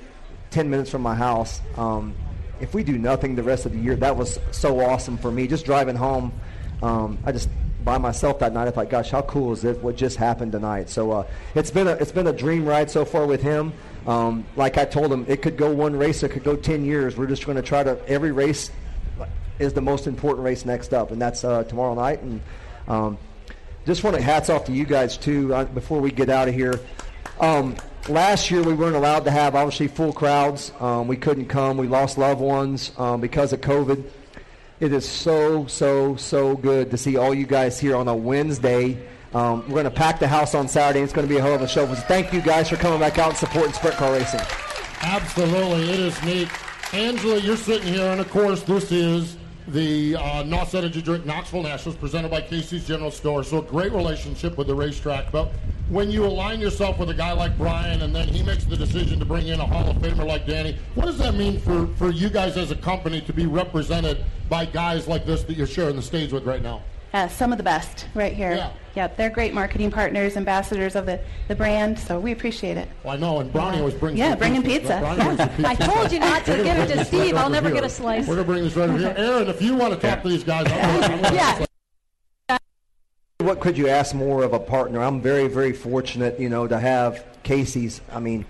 10 0.49 0.69
minutes 0.69 0.89
from 0.89 1.03
my 1.03 1.15
house. 1.15 1.61
Um, 1.77 2.15
if 2.59 2.73
we 2.73 2.83
do 2.83 2.97
nothing 2.97 3.35
the 3.35 3.43
rest 3.43 3.65
of 3.65 3.71
the 3.71 3.79
year, 3.79 3.95
that 3.97 4.17
was 4.17 4.39
so 4.51 4.81
awesome 4.81 5.17
for 5.17 5.31
me. 5.31 5.47
Just 5.47 5.65
driving 5.65 5.95
home– 5.95 6.33
um, 6.81 7.17
I 7.25 7.31
just 7.31 7.49
by 7.83 7.97
myself 7.97 8.39
that 8.39 8.53
night. 8.53 8.67
I 8.67 8.71
thought, 8.71 8.89
gosh, 8.89 9.09
how 9.09 9.21
cool 9.23 9.53
is 9.53 9.63
it? 9.63 9.81
What 9.81 9.95
just 9.95 10.17
happened 10.17 10.51
tonight? 10.51 10.89
So 10.89 11.11
uh, 11.11 11.27
it's 11.55 11.71
been 11.71 11.87
a 11.87 11.91
it's 11.93 12.11
been 12.11 12.27
a 12.27 12.33
dream 12.33 12.65
ride 12.65 12.89
so 12.89 13.05
far 13.05 13.25
with 13.25 13.41
him. 13.41 13.73
Um, 14.07 14.45
like 14.55 14.77
I 14.77 14.85
told 14.85 15.11
him, 15.11 15.25
it 15.27 15.41
could 15.41 15.57
go 15.57 15.73
one 15.73 15.95
race, 15.95 16.23
it 16.23 16.29
could 16.29 16.43
go 16.43 16.55
ten 16.55 16.85
years. 16.85 17.17
We're 17.17 17.27
just 17.27 17.45
going 17.45 17.57
to 17.57 17.61
try 17.61 17.83
to 17.83 17.99
every 18.07 18.31
race 18.31 18.71
is 19.59 19.73
the 19.73 19.81
most 19.81 20.07
important 20.07 20.45
race 20.45 20.65
next 20.65 20.93
up, 20.93 21.11
and 21.11 21.21
that's 21.21 21.43
uh, 21.43 21.63
tomorrow 21.65 21.93
night. 21.93 22.21
And 22.21 22.41
um, 22.89 23.17
just 23.85 24.03
want 24.03 24.15
to 24.15 24.21
hats 24.21 24.49
off 24.49 24.65
to 24.65 24.71
you 24.71 24.85
guys 24.85 25.17
too. 25.17 25.53
Uh, 25.53 25.65
before 25.65 26.01
we 26.01 26.11
get 26.11 26.29
out 26.29 26.47
of 26.47 26.53
here, 26.53 26.79
um, 27.39 27.75
last 28.07 28.51
year 28.51 28.61
we 28.61 28.73
weren't 28.73 28.95
allowed 28.95 29.25
to 29.25 29.31
have 29.31 29.55
obviously 29.55 29.87
full 29.87 30.11
crowds. 30.11 30.71
Um, 30.79 31.07
we 31.07 31.15
couldn't 31.15 31.47
come. 31.47 31.77
We 31.77 31.87
lost 31.87 32.17
loved 32.17 32.41
ones 32.41 32.91
um, 32.97 33.21
because 33.21 33.53
of 33.53 33.61
COVID. 33.61 34.03
It 34.79 34.93
is 34.93 35.07
so 35.07 35.67
so 35.67 36.15
so 36.15 36.55
good 36.55 36.91
to 36.91 36.97
see 36.97 37.17
all 37.17 37.33
you 37.33 37.45
guys 37.45 37.79
here 37.79 37.95
on 37.95 38.07
a 38.07 38.15
Wednesday. 38.15 38.97
Um, 39.33 39.61
we're 39.63 39.75
going 39.75 39.83
to 39.83 39.91
pack 39.91 40.19
the 40.19 40.27
house 40.27 40.55
on 40.55 40.67
Saturday. 40.67 41.01
It's 41.01 41.13
going 41.13 41.27
to 41.27 41.33
be 41.33 41.37
a 41.37 41.41
hell 41.41 41.53
of 41.53 41.61
a 41.61 41.67
show. 41.67 41.85
Thank 41.85 42.33
you 42.33 42.41
guys 42.41 42.69
for 42.69 42.77
coming 42.77 42.99
back 42.99 43.19
out 43.19 43.29
and 43.29 43.37
supporting 43.37 43.73
sprint 43.73 43.95
car 43.95 44.13
racing. 44.13 44.39
Absolutely, 45.01 45.89
it 45.91 45.99
is 45.99 46.23
neat. 46.23 46.49
Angela, 46.93 47.37
you're 47.37 47.55
sitting 47.55 47.93
here, 47.93 48.09
and 48.09 48.19
of 48.19 48.29
course, 48.31 48.63
this 48.63 48.91
is 48.91 49.37
the 49.71 50.15
uh, 50.15 50.43
NOS 50.43 50.73
Energy 50.73 51.01
Drink 51.01 51.25
Knoxville 51.25 51.63
Nationals 51.63 51.97
presented 51.97 52.31
by 52.31 52.41
Casey's 52.41 52.87
General 52.87 53.11
Store. 53.11 53.43
So 53.43 53.59
a 53.59 53.61
great 53.61 53.91
relationship 53.91 54.57
with 54.57 54.67
the 54.67 54.75
racetrack. 54.75 55.31
But 55.31 55.51
when 55.89 56.11
you 56.11 56.25
align 56.25 56.59
yourself 56.59 56.99
with 56.99 57.09
a 57.09 57.13
guy 57.13 57.31
like 57.33 57.57
Brian 57.57 58.01
and 58.01 58.13
then 58.15 58.27
he 58.27 58.43
makes 58.43 58.63
the 58.63 58.77
decision 58.77 59.19
to 59.19 59.25
bring 59.25 59.47
in 59.47 59.59
a 59.59 59.65
Hall 59.65 59.89
of 59.89 59.97
Famer 59.97 60.25
like 60.25 60.45
Danny, 60.47 60.77
what 60.95 61.05
does 61.05 61.17
that 61.19 61.35
mean 61.35 61.59
for, 61.59 61.87
for 61.97 62.09
you 62.09 62.29
guys 62.29 62.57
as 62.57 62.71
a 62.71 62.75
company 62.75 63.21
to 63.21 63.33
be 63.33 63.45
represented 63.45 64.23
by 64.49 64.65
guys 64.65 65.07
like 65.07 65.25
this 65.25 65.43
that 65.43 65.55
you're 65.55 65.67
sharing 65.67 65.95
the 65.95 66.01
stage 66.01 66.31
with 66.31 66.45
right 66.45 66.61
now? 66.61 66.83
Uh, 67.13 67.27
some 67.27 67.51
of 67.51 67.57
the 67.57 67.63
best 67.63 68.07
right 68.13 68.33
here. 68.33 68.53
Yeah. 68.55 68.71
Yep, 68.95 69.17
they're 69.17 69.29
great 69.29 69.53
marketing 69.53 69.89
partners, 69.91 70.35
ambassadors 70.37 70.95
of 70.95 71.05
the, 71.05 71.19
the 71.47 71.55
brand, 71.55 71.97
so 71.97 72.19
we 72.19 72.31
appreciate 72.31 72.75
it. 72.77 72.87
Well, 73.03 73.13
I 73.13 73.17
know, 73.17 73.39
and 73.39 73.51
Brownie 73.51 73.79
always 73.79 73.93
brings 73.95 74.17
Yeah, 74.19 74.31
the 74.31 74.35
bringing 74.37 74.61
pizza. 74.63 74.97
Brownie 74.99 75.23
brings 75.23 75.39
pizza. 75.55 75.67
I 75.67 75.75
told 75.75 76.11
you 76.11 76.19
not 76.19 76.45
to 76.45 76.55
give 76.63 76.77
it 76.77 76.87
to 76.95 77.05
Steve. 77.05 77.33
right 77.33 77.41
I'll 77.43 77.49
never 77.49 77.67
here. 77.69 77.75
get 77.75 77.83
a 77.83 77.89
slice. 77.89 78.27
We're 78.27 78.35
going 78.35 78.47
to 78.47 78.51
bring 78.53 78.63
this 78.63 78.75
right 78.75 78.89
over 78.89 78.97
here. 78.99 79.13
Aaron, 79.17 79.47
if 79.47 79.61
you 79.61 79.75
want 79.75 79.93
to 79.93 79.99
talk 79.99 80.21
to 80.23 80.29
these 80.29 80.43
guys, 80.43 80.65
I'm 80.71 81.01
gonna- 81.01 81.15
I'm 81.15 81.21
gonna- 81.21 81.35
Yeah. 82.49 82.57
What 83.39 83.61
could 83.61 83.77
you 83.77 83.87
ask 83.87 84.13
more 84.13 84.43
of 84.43 84.51
a 84.53 84.59
partner? 84.59 85.01
I'm 85.01 85.21
very, 85.21 85.47
very 85.47 85.71
fortunate, 85.71 86.39
you 86.39 86.49
know, 86.49 86.67
to 86.67 86.77
have 86.77 87.23
Casey's. 87.43 88.01
I 88.11 88.19
mean, 88.19 88.45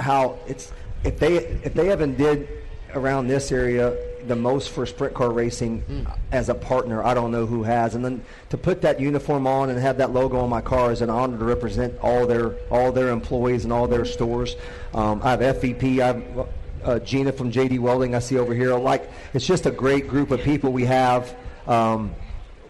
how 0.00 0.38
it's 0.48 0.72
if 1.04 1.18
they 1.18 1.34
if 1.36 1.74
they 1.74 1.86
haven't 1.88 2.16
did 2.16 2.48
around 2.94 3.26
this 3.28 3.52
area 3.52 3.94
the 4.26 4.36
most 4.36 4.70
for 4.70 4.86
sprint 4.86 5.14
car 5.14 5.30
racing 5.30 6.06
as 6.30 6.48
a 6.48 6.54
partner, 6.54 7.04
I 7.04 7.14
don't 7.14 7.30
know 7.30 7.46
who 7.46 7.62
has. 7.62 7.94
And 7.94 8.04
then 8.04 8.24
to 8.50 8.56
put 8.56 8.82
that 8.82 9.00
uniform 9.00 9.46
on 9.46 9.70
and 9.70 9.78
have 9.78 9.98
that 9.98 10.12
logo 10.12 10.38
on 10.38 10.50
my 10.50 10.60
car 10.60 10.92
is 10.92 11.00
an 11.00 11.10
honor 11.10 11.38
to 11.38 11.44
represent 11.44 11.98
all 12.00 12.26
their 12.26 12.56
all 12.70 12.92
their 12.92 13.08
employees 13.08 13.64
and 13.64 13.72
all 13.72 13.88
their 13.88 14.04
stores. 14.04 14.56
Um, 14.94 15.20
I 15.22 15.30
have 15.30 15.40
FVP. 15.40 16.00
I 16.00 16.06
have 16.06 16.48
uh, 16.84 16.98
Gina 17.00 17.32
from 17.32 17.52
JD 17.52 17.78
Welding. 17.78 18.14
I 18.14 18.18
see 18.18 18.38
over 18.38 18.54
here. 18.54 18.74
Like 18.74 19.10
it's 19.34 19.46
just 19.46 19.66
a 19.66 19.70
great 19.70 20.08
group 20.08 20.30
of 20.30 20.40
people 20.40 20.72
we 20.72 20.84
have. 20.84 21.36
Um, 21.66 22.14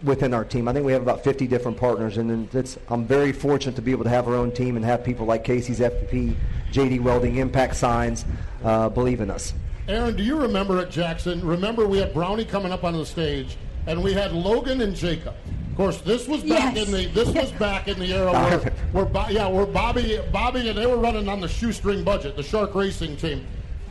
within 0.03 0.33
our 0.33 0.43
team. 0.43 0.67
I 0.67 0.73
think 0.73 0.85
we 0.85 0.91
have 0.91 1.01
about 1.01 1.23
50 1.23 1.47
different 1.47 1.77
partners, 1.77 2.17
and 2.17 2.29
then 2.29 2.49
it's, 2.51 2.77
I'm 2.89 3.05
very 3.05 3.31
fortunate 3.31 3.77
to 3.77 3.81
be 3.81 3.91
able 3.91 4.03
to 4.03 4.09
have 4.09 4.27
our 4.27 4.35
own 4.35 4.51
team 4.51 4.75
and 4.75 4.83
have 4.83 5.03
people 5.03 5.25
like 5.25 5.43
Casey's 5.43 5.79
FP, 5.79 6.35
JD 6.71 7.01
Welding, 7.01 7.37
Impact 7.37 7.75
Signs 7.75 8.25
uh, 8.63 8.89
believe 8.89 9.21
in 9.21 9.31
us. 9.31 9.53
Aaron, 9.87 10.15
do 10.15 10.23
you 10.23 10.37
remember 10.39 10.79
at 10.79 10.89
Jackson? 10.91 11.45
Remember 11.45 11.85
we 11.85 11.97
had 11.97 12.13
Brownie 12.13 12.45
coming 12.45 12.71
up 12.71 12.83
on 12.83 12.93
the 12.93 13.05
stage, 13.05 13.57
and 13.85 14.01
we 14.01 14.13
had 14.13 14.31
Logan 14.31 14.81
and 14.81 14.95
Jacob. 14.95 15.33
Of 15.71 15.77
course, 15.77 16.01
this 16.01 16.27
was 16.27 16.41
back 16.43 16.75
Yes. 16.75 16.85
in 16.87 16.91
the 16.93 17.05
this 17.07 17.29
was 17.35 17.51
back 17.53 17.87
in 17.87 17.99
the 17.99 18.13
era 18.13 18.31
where, 18.31 18.59
where 18.91 19.05
Bo- 19.05 19.29
yeah, 19.29 19.47
where 19.47 19.65
Bobby 19.65 20.19
Bobby 20.31 20.69
and 20.69 20.77
they 20.77 20.85
were 20.85 20.97
running 20.97 21.27
on 21.27 21.41
the 21.41 21.47
shoestring 21.47 22.03
budget, 22.03 22.35
the 22.37 22.43
Shark 22.43 22.75
Racing 22.75 23.17
team. 23.17 23.45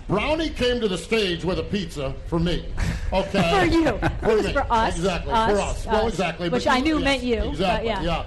Brownie 0.09 0.50
came 0.50 0.81
to 0.81 0.88
the 0.88 0.98
stage 0.98 1.44
with 1.44 1.59
a 1.59 1.62
pizza 1.62 2.14
for 2.26 2.38
me. 2.38 2.66
Okay. 3.12 3.68
For 3.68 3.74
you. 3.74 3.88
It 3.88 4.37
was 4.37 4.46
me. 4.46 4.52
for 4.55 4.66
us. 4.72 4.96
Exactly. 4.96 5.33
Us, 5.35 5.50
for 5.52 5.59
us. 5.61 5.87
Well, 5.87 6.09
exactly. 6.09 6.48
Which 6.48 6.64
but 6.64 6.72
I 6.72 6.81
knew 6.81 6.94
yes, 6.94 7.05
meant 7.05 7.22
you, 7.22 7.37
but 7.40 7.48
Exactly. 7.48 7.88
yeah. 7.90 8.24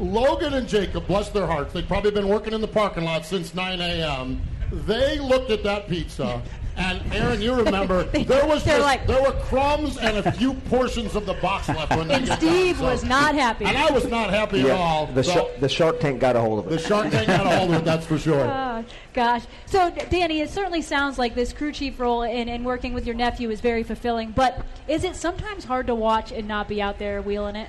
Logan 0.00 0.54
and 0.54 0.66
Jacob, 0.66 1.06
bless 1.06 1.28
their 1.28 1.46
hearts, 1.46 1.72
they'd 1.72 1.86
probably 1.86 2.10
been 2.10 2.26
working 2.26 2.52
in 2.52 2.60
the 2.60 2.66
parking 2.66 3.04
lot 3.04 3.24
since 3.24 3.54
9 3.54 3.80
a.m. 3.80 4.42
They 4.72 5.20
looked 5.20 5.52
at 5.52 5.62
that 5.62 5.88
pizza, 5.88 6.42
and 6.76 7.12
Aaron, 7.12 7.40
you 7.40 7.54
remember 7.54 8.02
there 8.04 8.46
was 8.46 8.64
They're 8.64 8.78
just- 8.78 8.80
like- 8.86 9.06
there 9.06 9.22
were 9.22 9.32
crumbs 9.44 9.96
and 9.98 10.16
a 10.18 10.32
few 10.32 10.54
portions 10.54 11.14
of 11.14 11.26
the 11.26 11.34
box 11.34 11.68
left 11.68 11.94
when 11.96 12.10
And 12.10 12.26
Steve 12.26 12.76
done, 12.76 12.84
so- 12.84 12.90
was 12.90 13.04
not 13.04 13.34
happy. 13.34 13.64
and 13.64 13.76
I 13.76 13.90
was 13.90 14.06
not 14.06 14.30
happy 14.30 14.62
at 14.62 14.70
all. 14.70 15.06
the, 15.06 15.22
so 15.22 15.32
Shark- 15.32 15.60
the 15.60 15.68
Shark 15.68 16.00
Tank 16.00 16.20
got 16.20 16.36
a 16.36 16.40
hold 16.40 16.60
of 16.60 16.66
it. 16.66 16.76
the 16.76 16.78
Shark 16.78 17.10
Tank 17.10 17.26
got 17.26 17.46
a 17.46 17.56
hold 17.58 17.70
of 17.72 17.76
it, 17.82 17.84
that's 17.84 18.06
for 18.06 18.18
sure. 18.18 18.44
Oh, 18.44 18.84
gosh. 19.12 19.42
So, 19.66 19.90
Danny, 20.10 20.40
it 20.40 20.50
certainly 20.50 20.82
sounds 20.82 21.18
like 21.18 21.34
this 21.34 21.52
crew 21.52 21.72
chief 21.72 21.98
role 22.00 22.22
and, 22.24 22.50
and 22.50 22.64
working 22.64 22.92
with 22.94 23.06
your 23.06 23.14
nephew 23.14 23.50
is 23.50 23.60
very 23.60 23.82
fulfilling. 23.82 24.30
But 24.32 24.64
is 24.88 25.04
it 25.04 25.14
sometimes 25.16 25.64
hard 25.64 25.86
to 25.86 25.94
watch 25.94 26.32
and 26.32 26.48
not 26.48 26.68
be 26.68 26.82
out 26.82 26.98
there 26.98 27.22
wheeling 27.22 27.56
it? 27.56 27.68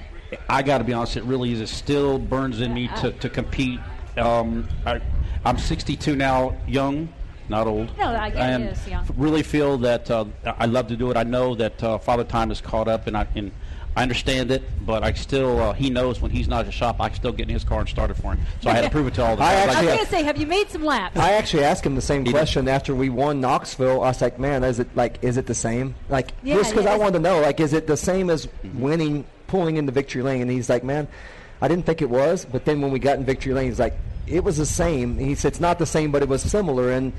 I 0.49 0.63
got 0.63 0.79
to 0.79 0.83
be 0.83 0.91
honest, 0.93 1.17
it 1.17 1.23
really 1.23 1.51
is. 1.53 1.61
It 1.61 1.69
still 1.69 2.17
burns 2.17 2.59
in 2.61 2.73
me 2.73 2.87
to, 2.99 3.11
to 3.11 3.29
compete. 3.29 3.79
Um, 4.17 4.67
I, 4.85 4.99
I'm 5.45 5.57
62 5.59 6.15
now, 6.15 6.55
young, 6.67 7.09
not 7.49 7.67
old. 7.67 7.95
No, 7.97 8.05
I 8.07 8.29
get 8.29 8.37
it, 8.37 8.41
and 8.53 8.63
it's 8.65 8.87
young. 8.87 9.05
really 9.17 9.43
feel 9.43 9.77
that 9.79 10.09
uh, 10.09 10.25
I 10.45 10.65
love 10.65 10.87
to 10.87 10.95
do 10.95 11.11
it. 11.11 11.17
I 11.17 11.23
know 11.23 11.55
that 11.55 11.83
uh, 11.83 11.97
Father 11.97 12.23
Time 12.23 12.51
is 12.51 12.61
caught 12.61 12.87
up, 12.87 13.07
and 13.07 13.15
I 13.17 13.27
and 13.35 13.51
I 13.97 14.01
understand 14.01 14.51
it, 14.51 14.61
but 14.85 15.03
I 15.03 15.13
still 15.13 15.59
uh, 15.61 15.73
he 15.73 15.89
knows 15.89 16.19
when 16.21 16.29
he's 16.31 16.47
not 16.49 16.59
at 16.61 16.65
the 16.65 16.71
shop, 16.73 16.99
I 16.99 17.07
can 17.09 17.15
still 17.15 17.31
get 17.31 17.47
in 17.47 17.53
his 17.53 17.63
car 17.63 17.79
and 17.79 17.87
start 17.87 18.11
it 18.11 18.15
for 18.15 18.33
him. 18.33 18.45
So 18.61 18.69
I 18.69 18.73
had 18.73 18.83
to 18.83 18.89
prove 18.89 19.07
it 19.07 19.13
to 19.13 19.23
all 19.25 19.35
the 19.37 19.43
I 19.45 19.53
guys. 19.65 19.75
I 19.75 19.81
was 19.83 19.93
going 19.93 20.05
to 20.05 20.11
say, 20.11 20.23
have 20.23 20.37
you 20.37 20.45
made 20.47 20.69
some 20.69 20.83
laps? 20.83 21.17
I 21.17 21.31
actually 21.31 21.63
asked 21.63 21.85
him 21.85 21.95
the 21.95 22.01
same 22.01 22.23
did. 22.25 22.31
question 22.31 22.67
after 22.67 22.93
we 22.93 23.09
won 23.09 23.39
Knoxville. 23.39 24.01
I 24.01 24.07
was 24.09 24.21
like, 24.21 24.37
"Man, 24.37 24.63
is 24.65 24.79
it 24.79 24.93
like 24.97 25.19
is 25.23 25.37
it 25.37 25.45
the 25.45 25.55
same? 25.55 25.95
Like 26.09 26.31
Yeah, 26.43 26.55
just 26.55 26.71
because 26.71 26.85
yeah, 26.85 26.91
I 26.91 26.95
it's- 26.95 26.99
wanted 27.05 27.19
to 27.19 27.23
know, 27.23 27.39
like, 27.41 27.59
is 27.61 27.71
it 27.73 27.87
the 27.87 27.95
same 27.97 28.29
as 28.29 28.47
winning, 28.73 29.25
pulling 29.47 29.77
into 29.77 29.91
victory 29.93 30.23
lane?" 30.23 30.41
And 30.41 30.51
he's 30.51 30.69
like, 30.69 30.83
"Man, 30.83 31.07
I 31.61 31.69
didn't 31.69 31.85
think 31.85 32.01
it 32.01 32.09
was, 32.09 32.43
but 32.43 32.65
then 32.65 32.81
when 32.81 32.91
we 32.91 32.99
got 32.99 33.17
in 33.17 33.23
victory 33.23 33.53
lane, 33.53 33.67
he's 33.69 33.79
like, 33.79 33.95
it 34.27 34.43
was 34.43 34.57
the 34.57 34.65
same." 34.65 35.17
He 35.17 35.35
said, 35.35 35.49
"It's 35.49 35.59
not 35.59 35.79
the 35.79 35.85
same, 35.85 36.11
but 36.11 36.21
it 36.21 36.29
was 36.29 36.41
similar." 36.41 36.91
And 36.91 37.13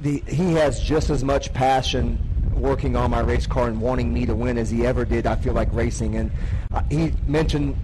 the, 0.00 0.22
he 0.26 0.54
has 0.54 0.80
just 0.80 1.10
as 1.10 1.22
much 1.22 1.52
passion 1.52 2.18
working 2.54 2.96
on 2.96 3.10
my 3.10 3.20
race 3.20 3.46
car 3.46 3.68
and 3.68 3.80
wanting 3.80 4.12
me 4.12 4.26
to 4.26 4.34
win 4.34 4.58
as 4.58 4.70
he 4.70 4.86
ever 4.86 5.04
did. 5.04 5.26
I 5.26 5.36
feel 5.36 5.52
like 5.52 5.72
racing, 5.72 6.16
and 6.16 6.30
uh, 6.72 6.82
he 6.90 7.12
mentioned 7.26 7.76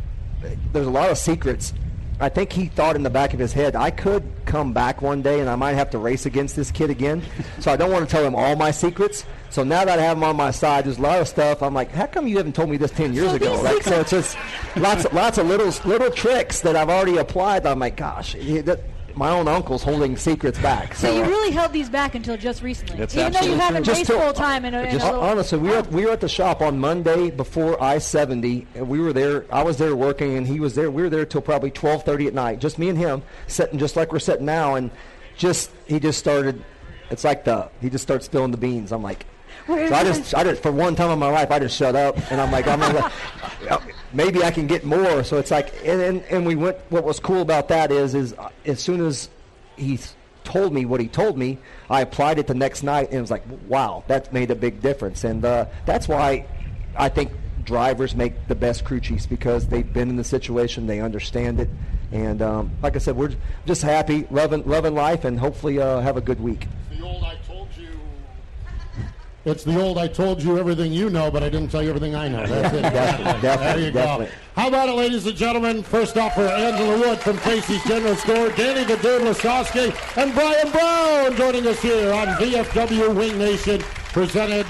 there's 0.72 0.87
a 0.87 0.90
lot 0.90 1.11
of 1.11 1.18
secrets. 1.18 1.72
I 2.20 2.28
think 2.28 2.52
he 2.52 2.66
thought 2.66 2.96
in 2.96 3.04
the 3.04 3.11
back 3.11 3.32
of 3.32 3.38
his 3.38 3.52
head, 3.52 3.76
I 3.76 3.90
could 3.90 4.24
come 4.44 4.72
back 4.72 5.02
one 5.02 5.22
day 5.22 5.38
and 5.40 5.48
I 5.48 5.54
might 5.54 5.74
have 5.74 5.90
to 5.90 5.98
race 5.98 6.26
against 6.26 6.56
this 6.56 6.70
kid 6.70 6.90
again. 6.90 7.22
so 7.61 7.70
I 7.70 7.76
don't 7.76 7.92
want 7.92 8.08
to 8.08 8.11
tell 8.11 8.24
him 8.24 8.34
all 8.34 8.56
my 8.56 8.72
secrets. 8.72 9.24
So 9.50 9.64
now 9.64 9.84
that 9.84 9.98
I 9.98 10.02
have 10.02 10.16
him 10.18 10.24
on 10.24 10.37
my 10.37 10.50
side, 10.50 10.84
there's 10.84 10.98
a 10.98 11.02
lot 11.02 11.20
of 11.20 11.28
stuff. 11.28 11.62
I'm 11.62 11.72
like, 11.74 11.90
how 11.90 12.06
come 12.06 12.26
you 12.26 12.37
haven't 12.37 12.54
told 12.54 12.68
me 12.68 12.76
this 12.76 12.90
10 12.90 13.14
years 13.14 13.30
So 13.30 13.37
ago? 13.37 13.61
Like, 13.62 13.82
so 13.82 14.00
it's 14.00 14.11
just 14.11 14.37
lots, 14.76 15.04
of, 15.06 15.12
lots 15.14 15.38
of 15.38 15.46
little, 15.46 15.72
little 15.88 16.11
tricks 16.11 16.61
that 16.61 16.76
I've 16.76 16.90
already 16.90 17.16
applied. 17.16 17.64
I'm 17.66 17.78
like, 17.78 17.96
gosh, 17.96 18.34
he- 18.34 18.61
that, 18.61 18.80
my 19.14 19.30
own 19.30 19.48
uncle's 19.48 19.82
holding 19.82 20.16
secrets 20.16 20.58
back. 20.61 20.94
so 20.94 21.12
you 21.12 21.24
uh, 21.24 21.28
really 21.28 21.50
held 21.50 21.72
these 21.72 21.88
back 21.88 22.14
until 22.14 22.37
just 22.37 22.62
recently, 22.62 22.98
That's 22.98 23.16
even 23.16 23.32
though 23.32 23.40
you 23.40 23.56
haven't 23.56 23.82
Just 23.82 23.98
raced 24.00 24.11
till- 24.11 24.20
full 24.20 24.32
time 24.32 24.64
in 24.64 24.74
a, 24.74 24.82
in 24.82 25.00
a 25.00 25.04
honestly, 25.18 25.58
we 25.58 25.70
were 25.70 25.76
at, 25.78 25.90
we 25.90 26.04
were 26.04 26.12
at 26.12 26.20
the 26.20 26.28
shop 26.28 26.61
on 26.61 26.78
Monday 26.78 27.30
before 27.30 27.82
I 27.82 27.98
seventy, 27.98 28.68
and 28.76 28.88
we 28.88 29.00
were 29.00 29.12
there. 29.12 29.44
I 29.52 29.64
was 29.64 29.76
there 29.76 29.96
working, 29.96 30.37
and 30.37 30.46
he 30.46 30.61
was 30.61 30.76
there. 30.76 30.88
We 30.90 31.02
were 31.02 31.11
there 31.11 31.26
till 31.26 31.40
probably 31.40 31.72
twelve 31.72 32.04
thirty 32.04 32.28
at 32.28 32.34
night, 32.34 32.61
just 32.61 32.78
me 32.78 32.90
and 32.90 32.98
him, 32.98 33.22
sitting 33.48 33.76
just 33.80 33.96
like 33.96 34.12
we're 34.12 34.20
sitting 34.20 34.46
now, 34.46 34.76
and 34.76 34.90
just 35.37 35.72
he 35.87 35.98
just 35.98 36.18
started. 36.20 36.62
It's 37.11 37.24
like 37.24 37.42
the 37.44 37.70
he 37.80 37.90
just 37.90 38.02
starts 38.04 38.26
spilling 38.26 38.52
the 38.52 38.58
beans. 38.58 38.92
I'm 38.92 39.02
like. 39.02 39.26
So 39.68 39.94
I 39.94 40.02
just, 40.02 40.35
I 40.35 40.44
just, 40.44 40.62
for 40.62 40.72
one 40.72 40.96
time 40.96 41.11
in 41.11 41.18
my 41.18 41.31
life, 41.31 41.50
I 41.50 41.59
just 41.59 41.76
shut 41.76 41.94
up, 41.94 42.16
and 42.33 42.40
I'm 42.40 42.50
like, 42.50 42.66
I'm 42.66 42.81
like, 42.81 43.12
maybe 44.14 44.42
I 44.42 44.50
can 44.50 44.66
get 44.66 44.85
more. 44.85 45.22
So 45.22 45.37
it's 45.37 45.50
like, 45.50 45.74
and, 45.85 46.00
and 46.00 46.22
and 46.31 46.46
we 46.46 46.57
went. 46.57 46.78
What 46.88 47.04
was 47.04 47.20
cool 47.20 47.42
about 47.42 47.68
that 47.68 47.92
is, 47.92 48.14
is 48.14 48.33
uh, 48.33 48.48
as 48.64 48.81
soon 48.81 49.04
as 49.04 49.28
he 49.76 49.98
told 50.44 50.72
me 50.72 50.87
what 50.87 51.00
he 51.00 51.09
told 51.09 51.37
me, 51.37 51.59
I 51.90 52.00
applied 52.00 52.38
it 52.38 52.46
the 52.46 52.54
next 52.54 52.83
night, 52.83 53.09
and 53.09 53.18
it 53.18 53.20
was 53.20 53.31
like, 53.31 53.44
wow, 53.68 54.04
that 54.09 54.33
made 54.33 54.50
a 54.50 54.54
big 54.54 54.81
difference. 54.81 55.24
And 55.24 55.44
uh, 55.44 55.66
that's 55.85 56.09
why 56.09 56.46
I 56.96 57.11
think 57.11 57.31
drivers 57.64 58.14
make 58.14 58.48
the 58.48 58.54
best 58.54 58.87
crew 58.87 59.00
chiefs 59.00 59.26
because 59.26 59.66
they've 59.66 59.92
been 59.92 60.09
in 60.09 60.16
the 60.16 60.24
situation, 60.24 60.87
they 60.87 61.00
understand 61.00 61.61
it, 61.61 61.68
and 62.11 62.40
um, 62.40 62.70
like 62.83 62.96
I 62.96 62.98
said, 62.98 63.16
we're 63.16 63.35
just 63.66 63.83
happy, 63.83 64.26
loving, 64.31 64.64
loving 64.64 64.94
life, 64.94 65.26
and 65.26 65.38
hopefully 65.38 65.78
uh, 65.78 66.00
have 66.00 66.16
a 66.16 66.22
good 66.22 66.40
week. 66.40 66.66
The 66.90 67.04
old 67.04 67.22
I 67.22 67.37
told 67.46 67.68
you. 67.76 67.88
It's 69.48 69.64
the 69.64 69.80
old 69.80 69.96
I 69.96 70.08
told 70.08 70.42
you 70.42 70.58
everything 70.58 70.92
you 70.92 71.08
know, 71.08 71.30
but 71.30 71.42
I 71.42 71.48
didn't 71.48 71.70
tell 71.70 71.82
you 71.82 71.88
everything 71.88 72.14
I 72.14 72.28
know. 72.28 72.46
That's 72.46 72.74
it. 72.74 72.82
Definitely, 72.82 73.40
there 73.40 73.56
definitely, 73.56 73.84
you 73.87 73.90
go. 73.92 74.28
How 74.54 74.68
about 74.68 74.90
it, 74.90 74.92
ladies 74.92 75.24
and 75.24 75.34
gentlemen? 75.34 75.82
First 75.82 76.18
off, 76.18 76.34
for 76.34 76.42
Angela 76.42 76.98
Wood 76.98 77.18
from 77.18 77.38
Casey's 77.38 77.82
General 77.84 78.14
Store, 78.16 78.50
Danny 78.50 78.84
the 78.84 78.96
Dude 78.96 79.22
Lasoski, 79.22 79.94
and 80.18 80.34
Brian 80.34 80.70
Brown 80.70 81.34
joining 81.37 81.66
us 81.66 81.80
here 81.80 82.12
on 82.12 82.26
VFW 82.37 83.14
Wing 83.14 83.38
Nation, 83.38 83.80
presented 84.12 84.66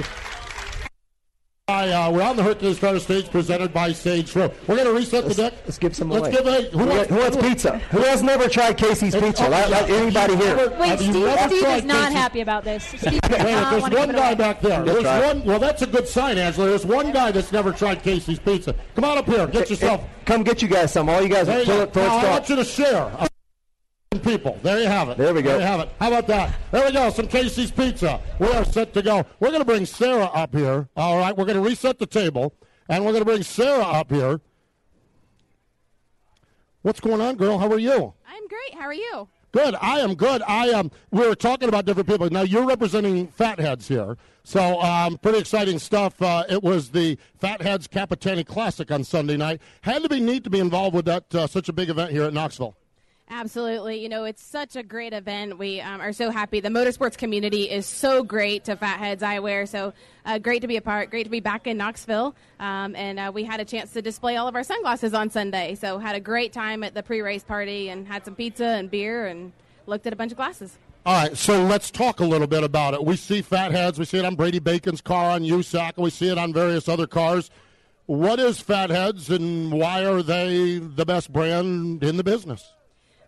uh, 1.68 2.10
we're 2.12 2.22
on 2.22 2.36
the 2.36 2.42
Hercules 2.42 2.78
Starter 2.78 2.98
Stage 2.98 3.30
presented 3.30 3.72
by 3.74 3.92
Sage 3.92 4.34
Road. 4.34 4.52
We're 4.66 4.76
going 4.76 4.86
to 4.88 4.94
reset 4.94 5.26
the 5.28 5.34
deck. 5.34 5.54
Let's 5.64 5.76
give 5.78 5.94
some 5.94 6.08
Let's 6.10 6.28
away. 6.28 6.30
give 6.32 6.46
a, 6.46 6.76
who, 6.78 6.86
wants, 6.86 7.10
who 7.10 7.16
wants 7.16 7.36
pizza? 7.36 7.78
Who 7.90 7.98
has 8.00 8.22
never 8.22 8.48
tried 8.48 8.78
Casey's 8.78 9.14
Pizza? 9.14 9.46
oh, 9.46 9.50
Let- 9.50 9.68
let 9.70 9.88
yeah. 9.88 9.94
anybody 9.96 10.36
here? 10.36 10.56
Wait, 10.78 10.98
Steve, 10.98 11.10
Steve 11.14 11.66
is 11.68 11.84
not 11.84 12.04
Casey's? 12.04 12.18
happy 12.18 12.40
about 12.40 12.64
this. 12.64 12.84
Steve 12.96 13.04
Wait, 13.04 13.24
a 13.24 13.28
minute, 13.30 13.52
not 13.52 13.70
there's 13.70 13.82
one 13.82 14.12
guy 14.12 14.26
away. 14.30 14.34
back 14.34 14.60
there. 14.62 14.82
There's 14.82 15.02
try. 15.02 15.26
one. 15.26 15.44
Well, 15.44 15.58
that's 15.58 15.82
a 15.82 15.86
good 15.86 16.08
sign, 16.08 16.38
Angela. 16.38 16.68
There's 16.68 16.86
one 16.86 17.12
guy 17.12 17.30
that's 17.32 17.52
never 17.52 17.72
tried 17.72 18.02
Casey's 18.02 18.38
Pizza. 18.38 18.74
Come 18.94 19.04
on 19.04 19.18
up 19.18 19.26
here. 19.26 19.46
Get 19.46 19.68
yourself. 19.70 20.04
Come 20.24 20.42
get 20.44 20.62
you 20.62 20.68
guys 20.68 20.92
some. 20.92 21.08
All 21.08 21.20
you 21.22 21.28
guys 21.28 21.46
There 21.46 21.58
you 21.60 21.64
throw 21.66 21.76
go. 21.76 21.82
it, 21.82 21.92
throw 21.92 22.02
Now, 22.06 22.16
I 22.18 22.30
want 22.30 22.48
you 22.48 22.56
to 22.56 22.64
share. 22.64 23.02
a 23.18 23.27
People, 24.10 24.58
there 24.62 24.80
you 24.80 24.86
have 24.86 25.10
it. 25.10 25.18
There 25.18 25.34
we 25.34 25.42
go. 25.42 25.50
There 25.50 25.60
you 25.60 25.66
have 25.66 25.80
it. 25.80 25.90
How 26.00 26.08
about 26.08 26.26
that? 26.28 26.54
There 26.70 26.84
we 26.84 26.92
go. 26.92 27.10
Some 27.10 27.28
Casey's 27.28 27.70
Pizza. 27.70 28.20
We 28.38 28.48
are 28.48 28.64
set 28.64 28.94
to 28.94 29.02
go. 29.02 29.26
We're 29.38 29.48
going 29.48 29.60
to 29.60 29.66
bring 29.66 29.84
Sarah 29.84 30.24
up 30.26 30.54
here. 30.54 30.88
All 30.96 31.18
right. 31.18 31.36
We're 31.36 31.44
going 31.44 31.62
to 31.62 31.62
reset 31.62 31.98
the 31.98 32.06
table, 32.06 32.54
and 32.88 33.04
we're 33.04 33.12
going 33.12 33.20
to 33.20 33.30
bring 33.30 33.42
Sarah 33.42 33.84
up 33.84 34.10
here. 34.10 34.40
What's 36.82 37.00
going 37.00 37.20
on, 37.20 37.36
girl? 37.36 37.58
How 37.58 37.70
are 37.70 37.78
you? 37.78 38.14
I'm 38.26 38.48
great. 38.48 38.74
How 38.74 38.86
are 38.86 38.94
you? 38.94 39.28
Good. 39.52 39.74
I 39.80 40.00
am 40.00 40.14
good. 40.14 40.42
I 40.46 40.68
am. 40.68 40.90
We 41.10 41.26
were 41.26 41.34
talking 41.34 41.68
about 41.68 41.84
different 41.84 42.08
people. 42.08 42.30
Now 42.30 42.42
you're 42.42 42.66
representing 42.66 43.28
Fatheads 43.28 43.88
here, 43.88 44.16
so 44.42 44.80
um, 44.80 45.18
pretty 45.18 45.38
exciting 45.38 45.78
stuff. 45.78 46.20
Uh, 46.20 46.44
it 46.48 46.62
was 46.62 46.90
the 46.90 47.18
Fatheads 47.38 47.88
Capitani 47.88 48.46
Classic 48.46 48.90
on 48.90 49.04
Sunday 49.04 49.36
night. 49.36 49.60
Had 49.82 50.02
to 50.02 50.08
be 50.08 50.20
neat 50.20 50.44
to 50.44 50.50
be 50.50 50.60
involved 50.60 50.94
with 50.94 51.04
that 51.06 51.34
uh, 51.34 51.46
such 51.46 51.68
a 51.68 51.72
big 51.72 51.88
event 51.88 52.10
here 52.10 52.24
at 52.24 52.32
Knoxville. 52.32 52.74
Absolutely. 53.30 54.02
You 54.02 54.08
know, 54.08 54.24
it's 54.24 54.42
such 54.42 54.74
a 54.74 54.82
great 54.82 55.12
event. 55.12 55.58
We 55.58 55.80
um, 55.82 56.00
are 56.00 56.12
so 56.12 56.30
happy. 56.30 56.60
The 56.60 56.70
motorsports 56.70 57.16
community 57.16 57.70
is 57.70 57.84
so 57.84 58.22
great 58.22 58.64
to 58.64 58.76
Fatheads 58.76 59.22
Eyewear. 59.22 59.68
So 59.68 59.92
uh, 60.24 60.38
great 60.38 60.62
to 60.62 60.66
be 60.66 60.76
a 60.76 60.80
part. 60.80 61.10
Great 61.10 61.24
to 61.24 61.30
be 61.30 61.40
back 61.40 61.66
in 61.66 61.76
Knoxville. 61.76 62.34
Um, 62.58 62.96
and 62.96 63.18
uh, 63.18 63.30
we 63.34 63.44
had 63.44 63.60
a 63.60 63.66
chance 63.66 63.92
to 63.92 64.02
display 64.02 64.36
all 64.36 64.48
of 64.48 64.54
our 64.54 64.64
sunglasses 64.64 65.12
on 65.12 65.28
Sunday. 65.28 65.74
So 65.74 65.98
had 65.98 66.16
a 66.16 66.20
great 66.20 66.54
time 66.54 66.82
at 66.82 66.94
the 66.94 67.02
pre-race 67.02 67.44
party 67.44 67.90
and 67.90 68.06
had 68.06 68.24
some 68.24 68.34
pizza 68.34 68.64
and 68.64 68.90
beer 68.90 69.26
and 69.26 69.52
looked 69.86 70.06
at 70.06 70.14
a 70.14 70.16
bunch 70.16 70.32
of 70.32 70.38
glasses. 70.38 70.78
All 71.04 71.14
right, 71.14 71.36
so 71.36 71.64
let's 71.64 71.90
talk 71.90 72.20
a 72.20 72.24
little 72.24 72.46
bit 72.46 72.64
about 72.64 72.94
it. 72.94 73.04
We 73.04 73.16
see 73.16 73.40
Fatheads. 73.40 73.98
We 73.98 74.04
see 74.04 74.18
it 74.18 74.24
on 74.24 74.36
Brady 74.36 74.58
Bacon's 74.58 75.00
car 75.00 75.30
on 75.30 75.42
USAC, 75.42 75.96
and 75.96 76.04
we 76.04 76.10
see 76.10 76.28
it 76.28 76.36
on 76.36 76.52
various 76.52 76.88
other 76.88 77.06
cars. 77.06 77.50
What 78.06 78.38
is 78.40 78.60
Fatheads, 78.60 79.30
and 79.30 79.72
why 79.72 80.04
are 80.04 80.22
they 80.22 80.78
the 80.78 81.06
best 81.06 81.32
brand 81.32 82.02
in 82.02 82.16
the 82.18 82.24
business? 82.24 82.74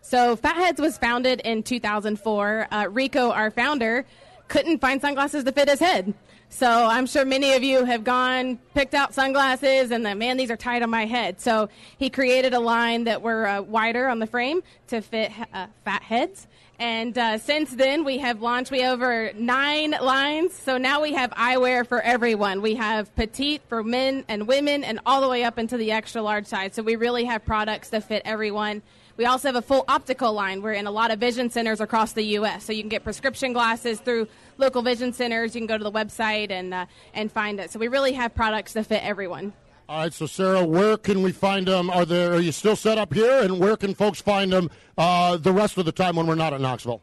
So 0.01 0.35
Fatheads 0.35 0.81
was 0.81 0.97
founded 0.97 1.41
in 1.41 1.63
2004. 1.63 2.67
Uh, 2.71 2.87
Rico, 2.89 3.31
our 3.31 3.51
founder, 3.51 4.05
couldn't 4.47 4.79
find 4.79 4.99
sunglasses 4.99 5.43
to 5.45 5.51
fit 5.51 5.69
his 5.69 5.79
head. 5.79 6.13
So 6.49 6.67
I'm 6.67 7.05
sure 7.05 7.23
many 7.23 7.53
of 7.53 7.63
you 7.63 7.85
have 7.85 8.03
gone, 8.03 8.57
picked 8.75 8.93
out 8.93 9.13
sunglasses, 9.13 9.89
and 9.91 10.05
then, 10.05 10.17
man, 10.17 10.35
these 10.35 10.51
are 10.51 10.57
tight 10.57 10.81
on 10.83 10.89
my 10.89 11.05
head. 11.05 11.39
So 11.39 11.69
he 11.97 12.09
created 12.09 12.53
a 12.53 12.59
line 12.59 13.05
that 13.05 13.21
were 13.21 13.47
uh, 13.47 13.61
wider 13.61 14.09
on 14.09 14.19
the 14.19 14.27
frame 14.27 14.61
to 14.87 15.01
fit 15.01 15.31
uh, 15.53 15.67
fat 15.85 16.01
heads. 16.01 16.47
And 16.77 17.17
uh, 17.17 17.37
since 17.37 17.73
then, 17.73 18.03
we 18.03 18.17
have 18.17 18.41
launched, 18.41 18.69
we 18.69 18.83
over 18.83 19.31
nine 19.33 19.91
lines. 19.91 20.53
So 20.53 20.77
now 20.77 21.01
we 21.01 21.13
have 21.13 21.31
eyewear 21.31 21.87
for 21.87 22.01
everyone. 22.01 22.61
We 22.61 22.75
have 22.75 23.15
petite 23.15 23.61
for 23.69 23.81
men 23.83 24.25
and 24.27 24.45
women, 24.45 24.83
and 24.83 24.99
all 25.05 25.21
the 25.21 25.29
way 25.29 25.45
up 25.45 25.57
into 25.57 25.77
the 25.77 25.91
extra 25.93 26.21
large 26.21 26.47
size. 26.47 26.73
So 26.73 26.83
we 26.83 26.97
really 26.97 27.23
have 27.25 27.45
products 27.45 27.89
that 27.89 28.03
fit 28.03 28.23
everyone. 28.25 28.81
We 29.17 29.25
also 29.25 29.49
have 29.49 29.55
a 29.55 29.61
full 29.61 29.85
optical 29.87 30.33
line. 30.33 30.61
We're 30.61 30.73
in 30.73 30.87
a 30.87 30.91
lot 30.91 31.11
of 31.11 31.19
vision 31.19 31.49
centers 31.49 31.81
across 31.81 32.13
the 32.13 32.23
U.S. 32.23 32.63
So 32.63 32.73
you 32.73 32.81
can 32.81 32.89
get 32.89 33.03
prescription 33.03 33.53
glasses 33.53 33.99
through 33.99 34.27
local 34.57 34.81
vision 34.81 35.13
centers. 35.13 35.55
You 35.55 35.61
can 35.61 35.67
go 35.67 35.77
to 35.77 35.83
the 35.83 35.91
website 35.91 36.51
and 36.51 36.73
uh, 36.73 36.85
and 37.13 37.31
find 37.31 37.59
it. 37.59 37.71
So 37.71 37.79
we 37.79 37.87
really 37.87 38.13
have 38.13 38.33
products 38.33 38.73
that 38.73 38.85
fit 38.85 39.03
everyone. 39.03 39.53
All 39.89 39.97
right, 40.03 40.13
so 40.13 40.25
Sarah, 40.25 40.63
where 40.63 40.95
can 40.95 41.21
we 41.21 41.33
find 41.33 41.67
them? 41.67 41.89
Are 41.89 42.05
there? 42.05 42.33
Are 42.33 42.39
you 42.39 42.53
still 42.53 42.77
set 42.77 42.97
up 42.97 43.13
here? 43.13 43.41
And 43.43 43.59
where 43.59 43.75
can 43.75 43.93
folks 43.93 44.21
find 44.21 44.53
them 44.53 44.69
uh, 44.97 45.35
the 45.35 45.51
rest 45.51 45.77
of 45.77 45.85
the 45.85 45.91
time 45.91 46.15
when 46.15 46.27
we're 46.27 46.35
not 46.35 46.53
at 46.53 46.61
Knoxville? 46.61 47.01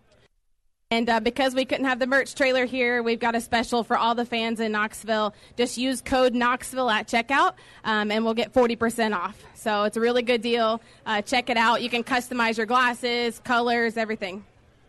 And 0.90 1.10
uh, 1.10 1.20
because 1.20 1.54
we 1.54 1.66
couldn't 1.66 1.84
have 1.84 1.98
the 1.98 2.06
merch 2.06 2.34
trailer 2.34 2.64
here, 2.64 3.02
we've 3.02 3.20
got 3.20 3.34
a 3.34 3.42
special 3.42 3.84
for 3.84 3.98
all 3.98 4.14
the 4.14 4.24
fans 4.24 4.58
in 4.58 4.72
Knoxville. 4.72 5.34
Just 5.54 5.76
use 5.76 6.00
code 6.00 6.34
Knoxville 6.34 6.88
at 6.88 7.06
checkout, 7.06 7.54
um, 7.84 8.10
and 8.10 8.24
we'll 8.24 8.32
get 8.32 8.54
40% 8.54 9.14
off. 9.14 9.44
So 9.52 9.84
it's 9.84 9.98
a 9.98 10.00
really 10.00 10.22
good 10.22 10.40
deal. 10.40 10.80
Uh, 11.04 11.20
check 11.20 11.50
it 11.50 11.58
out. 11.58 11.82
You 11.82 11.90
can 11.90 12.02
customize 12.04 12.56
your 12.56 12.64
glasses, 12.64 13.38
colors, 13.44 13.98
everything. 13.98 14.46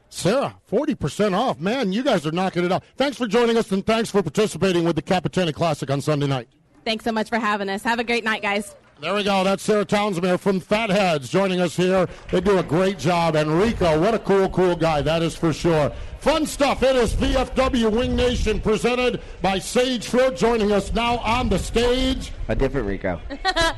Sarah, 0.07 0.55
40% 0.71 1.33
off. 1.33 1.59
Man, 1.59 1.91
you 1.91 2.01
guys 2.01 2.25
are 2.25 2.31
knocking 2.31 2.63
it 2.63 2.71
out. 2.71 2.85
Thanks 2.95 3.17
for 3.17 3.27
joining 3.27 3.57
us, 3.57 3.69
and 3.73 3.85
thanks 3.85 4.09
for 4.09 4.23
participating 4.23 4.85
with 4.85 4.95
the 4.95 5.01
Capitani 5.01 5.53
Classic 5.53 5.91
on 5.91 5.99
Sunday 5.99 6.27
night. 6.27 6.47
Thanks 6.85 7.03
so 7.03 7.11
much 7.11 7.27
for 7.27 7.39
having 7.39 7.67
us. 7.67 7.83
Have 7.83 7.99
a 7.99 8.05
great 8.05 8.23
night, 8.23 8.41
guys. 8.41 8.73
There 9.01 9.15
we 9.15 9.23
go. 9.23 9.45
That's 9.45 9.63
Sarah 9.63 9.85
Townsmere 9.85 10.37
from 10.37 10.59
Fatheads 10.59 11.29
joining 11.29 11.61
us 11.61 11.77
here. 11.77 12.05
They 12.31 12.41
do 12.41 12.57
a 12.57 12.63
great 12.63 12.99
job. 12.99 13.37
Enrico, 13.37 13.97
what 13.97 14.13
a 14.13 14.19
cool, 14.19 14.49
cool 14.49 14.75
guy. 14.75 15.01
That 15.01 15.21
is 15.21 15.37
for 15.37 15.53
sure. 15.53 15.93
Fun 16.19 16.45
stuff. 16.45 16.83
It 16.83 16.97
is 16.97 17.13
VFW 17.13 17.93
Wing 17.93 18.13
Nation 18.13 18.59
presented 18.59 19.21
by 19.41 19.57
Sage 19.57 20.05
Fruit 20.05 20.35
joining 20.35 20.73
us 20.73 20.91
now 20.91 21.19
on 21.19 21.47
the 21.47 21.57
stage. 21.57 22.33
A 22.49 22.55
different 22.55 22.87
Rico. 22.87 23.21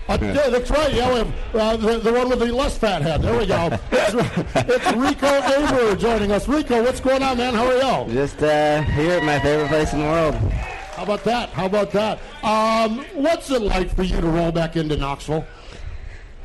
Uh, 0.10 0.18
yeah, 0.20 0.50
that's 0.50 0.70
right. 0.70 0.94
Yeah, 0.94 1.10
we 1.14 1.20
have 1.20 1.56
uh, 1.56 1.78
the, 1.78 2.00
the 2.00 2.12
one 2.12 2.28
with 2.28 2.40
the 2.40 2.48
less 2.48 2.78
fat 2.78 3.02
head. 3.02 3.22
There 3.22 3.38
we 3.38 3.46
go. 3.46 3.70
It's, 3.92 4.14
it's 4.56 4.92
Rico 4.94 5.40
Abreu 5.40 5.98
joining 5.98 6.34
us. 6.34 6.50
Rico, 6.50 6.84
what's 6.84 7.00
going 7.00 7.24
on, 7.24 7.38
man? 7.38 7.54
How 7.54 7.68
are 7.68 8.08
you? 8.08 8.14
Just 8.14 8.44
uh, 8.44 8.82
here 8.82 9.12
at 9.14 9.24
my 9.24 9.40
favorite 9.40 9.70
place 9.70 9.94
in 9.94 10.00
the 10.00 10.06
world. 10.06 10.36
How 11.02 11.06
about 11.06 11.24
that? 11.24 11.50
How 11.50 11.66
about 11.66 11.92
that? 11.94 12.20
Um, 12.44 13.04
what's 13.16 13.50
it 13.50 13.64
like 13.64 13.90
for 13.96 14.04
you 14.04 14.22
to 14.22 14.28
roll 14.28 14.52
back 14.52 14.76
into 14.76 14.96
Knoxville? 14.96 15.48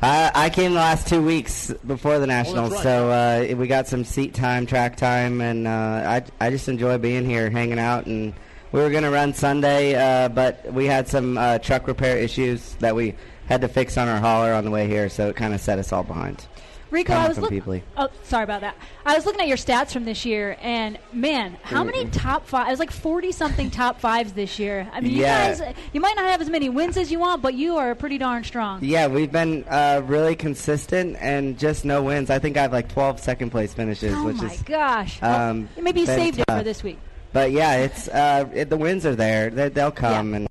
I, 0.01 0.31
I 0.33 0.49
came 0.49 0.71
the 0.71 0.79
last 0.79 1.07
two 1.07 1.21
weeks 1.21 1.71
before 1.85 2.17
the 2.17 2.25
Nationals, 2.25 2.71
right. 2.71 2.81
so 2.81 3.11
uh, 3.11 3.55
we 3.55 3.67
got 3.67 3.87
some 3.87 4.03
seat 4.03 4.33
time, 4.33 4.65
track 4.65 4.95
time, 4.95 5.41
and 5.41 5.67
uh, 5.67 5.69
I, 5.69 6.23
I 6.43 6.49
just 6.49 6.67
enjoy 6.69 6.97
being 6.97 7.23
here, 7.23 7.51
hanging 7.51 7.77
out. 7.77 8.07
And 8.07 8.33
we 8.71 8.81
were 8.81 8.89
going 8.89 9.03
to 9.03 9.11
run 9.11 9.35
Sunday, 9.35 9.93
uh, 9.93 10.29
but 10.29 10.73
we 10.73 10.87
had 10.87 11.07
some 11.07 11.37
uh, 11.37 11.59
truck 11.59 11.87
repair 11.87 12.17
issues 12.17 12.73
that 12.77 12.95
we 12.95 13.13
had 13.45 13.61
to 13.61 13.67
fix 13.67 13.95
on 13.95 14.07
our 14.07 14.19
hauler 14.19 14.53
on 14.53 14.65
the 14.65 14.71
way 14.71 14.87
here, 14.87 15.07
so 15.07 15.29
it 15.29 15.35
kind 15.35 15.53
of 15.53 15.61
set 15.61 15.77
us 15.77 15.93
all 15.93 16.01
behind. 16.01 16.47
Rico, 16.89 17.13
I 17.13 17.27
was 17.27 17.37
looking. 17.37 17.83
Oh, 17.97 18.09
sorry 18.23 18.43
about 18.43 18.61
that. 18.61 18.75
I 19.05 19.15
was 19.15 19.25
looking 19.25 19.41
at 19.41 19.47
your 19.47 19.57
stats 19.57 19.91
from 19.91 20.05
this 20.05 20.25
year, 20.25 20.57
and 20.61 20.97
man, 21.11 21.57
how 21.63 21.83
many 21.83 22.05
top 22.05 22.47
five? 22.47 22.67
It 22.67 22.71
was 22.71 22.79
like 22.79 22.91
forty 22.91 23.31
something 23.31 23.69
top 23.69 23.99
fives 24.01 24.33
this 24.33 24.57
year. 24.57 24.89
I 24.93 25.01
mean, 25.01 25.11
Yeah. 25.13 25.51
you 25.51 25.57
guys, 25.57 25.75
you 25.93 25.99
might 26.01 26.15
not 26.15 26.25
have 26.25 26.39
as 26.41 26.49
many 26.49 26.69
wins 26.69 26.95
as 26.97 27.11
you 27.11 27.19
want, 27.19 27.41
but 27.41 27.53
you 27.55 27.75
are 27.77 27.93
pretty 27.95 28.17
darn 28.17 28.43
strong. 28.43 28.83
Yeah, 28.83 29.07
we've 29.07 29.31
been 29.31 29.65
uh, 29.69 30.01
really 30.05 30.35
consistent 30.35 31.17
and 31.19 31.57
just 31.59 31.83
no 31.83 32.03
wins. 32.03 32.29
I 32.29 32.39
think 32.39 32.55
I 32.57 32.61
have 32.63 32.71
like 32.73 32.87
12 32.89 33.19
second 33.19 33.49
place 33.49 33.73
finishes, 33.73 34.13
Oh 34.15 34.25
which 34.25 34.37
my 34.37 34.51
is 34.53 34.61
gosh! 34.63 35.21
um, 35.21 35.67
well, 35.75 35.83
maybe 35.83 36.01
you 36.01 36.05
saved 36.05 36.39
it 36.39 36.45
for 36.49 36.63
this 36.63 36.83
week. 36.83 36.99
But 37.33 37.51
yeah, 37.51 37.75
it's 37.77 38.07
uh, 38.07 38.49
it, 38.53 38.69
the 38.69 38.77
wins 38.77 39.05
are 39.05 39.15
there. 39.15 39.49
They, 39.49 39.69
they'll 39.69 39.91
come, 39.91 40.33
and 40.33 40.47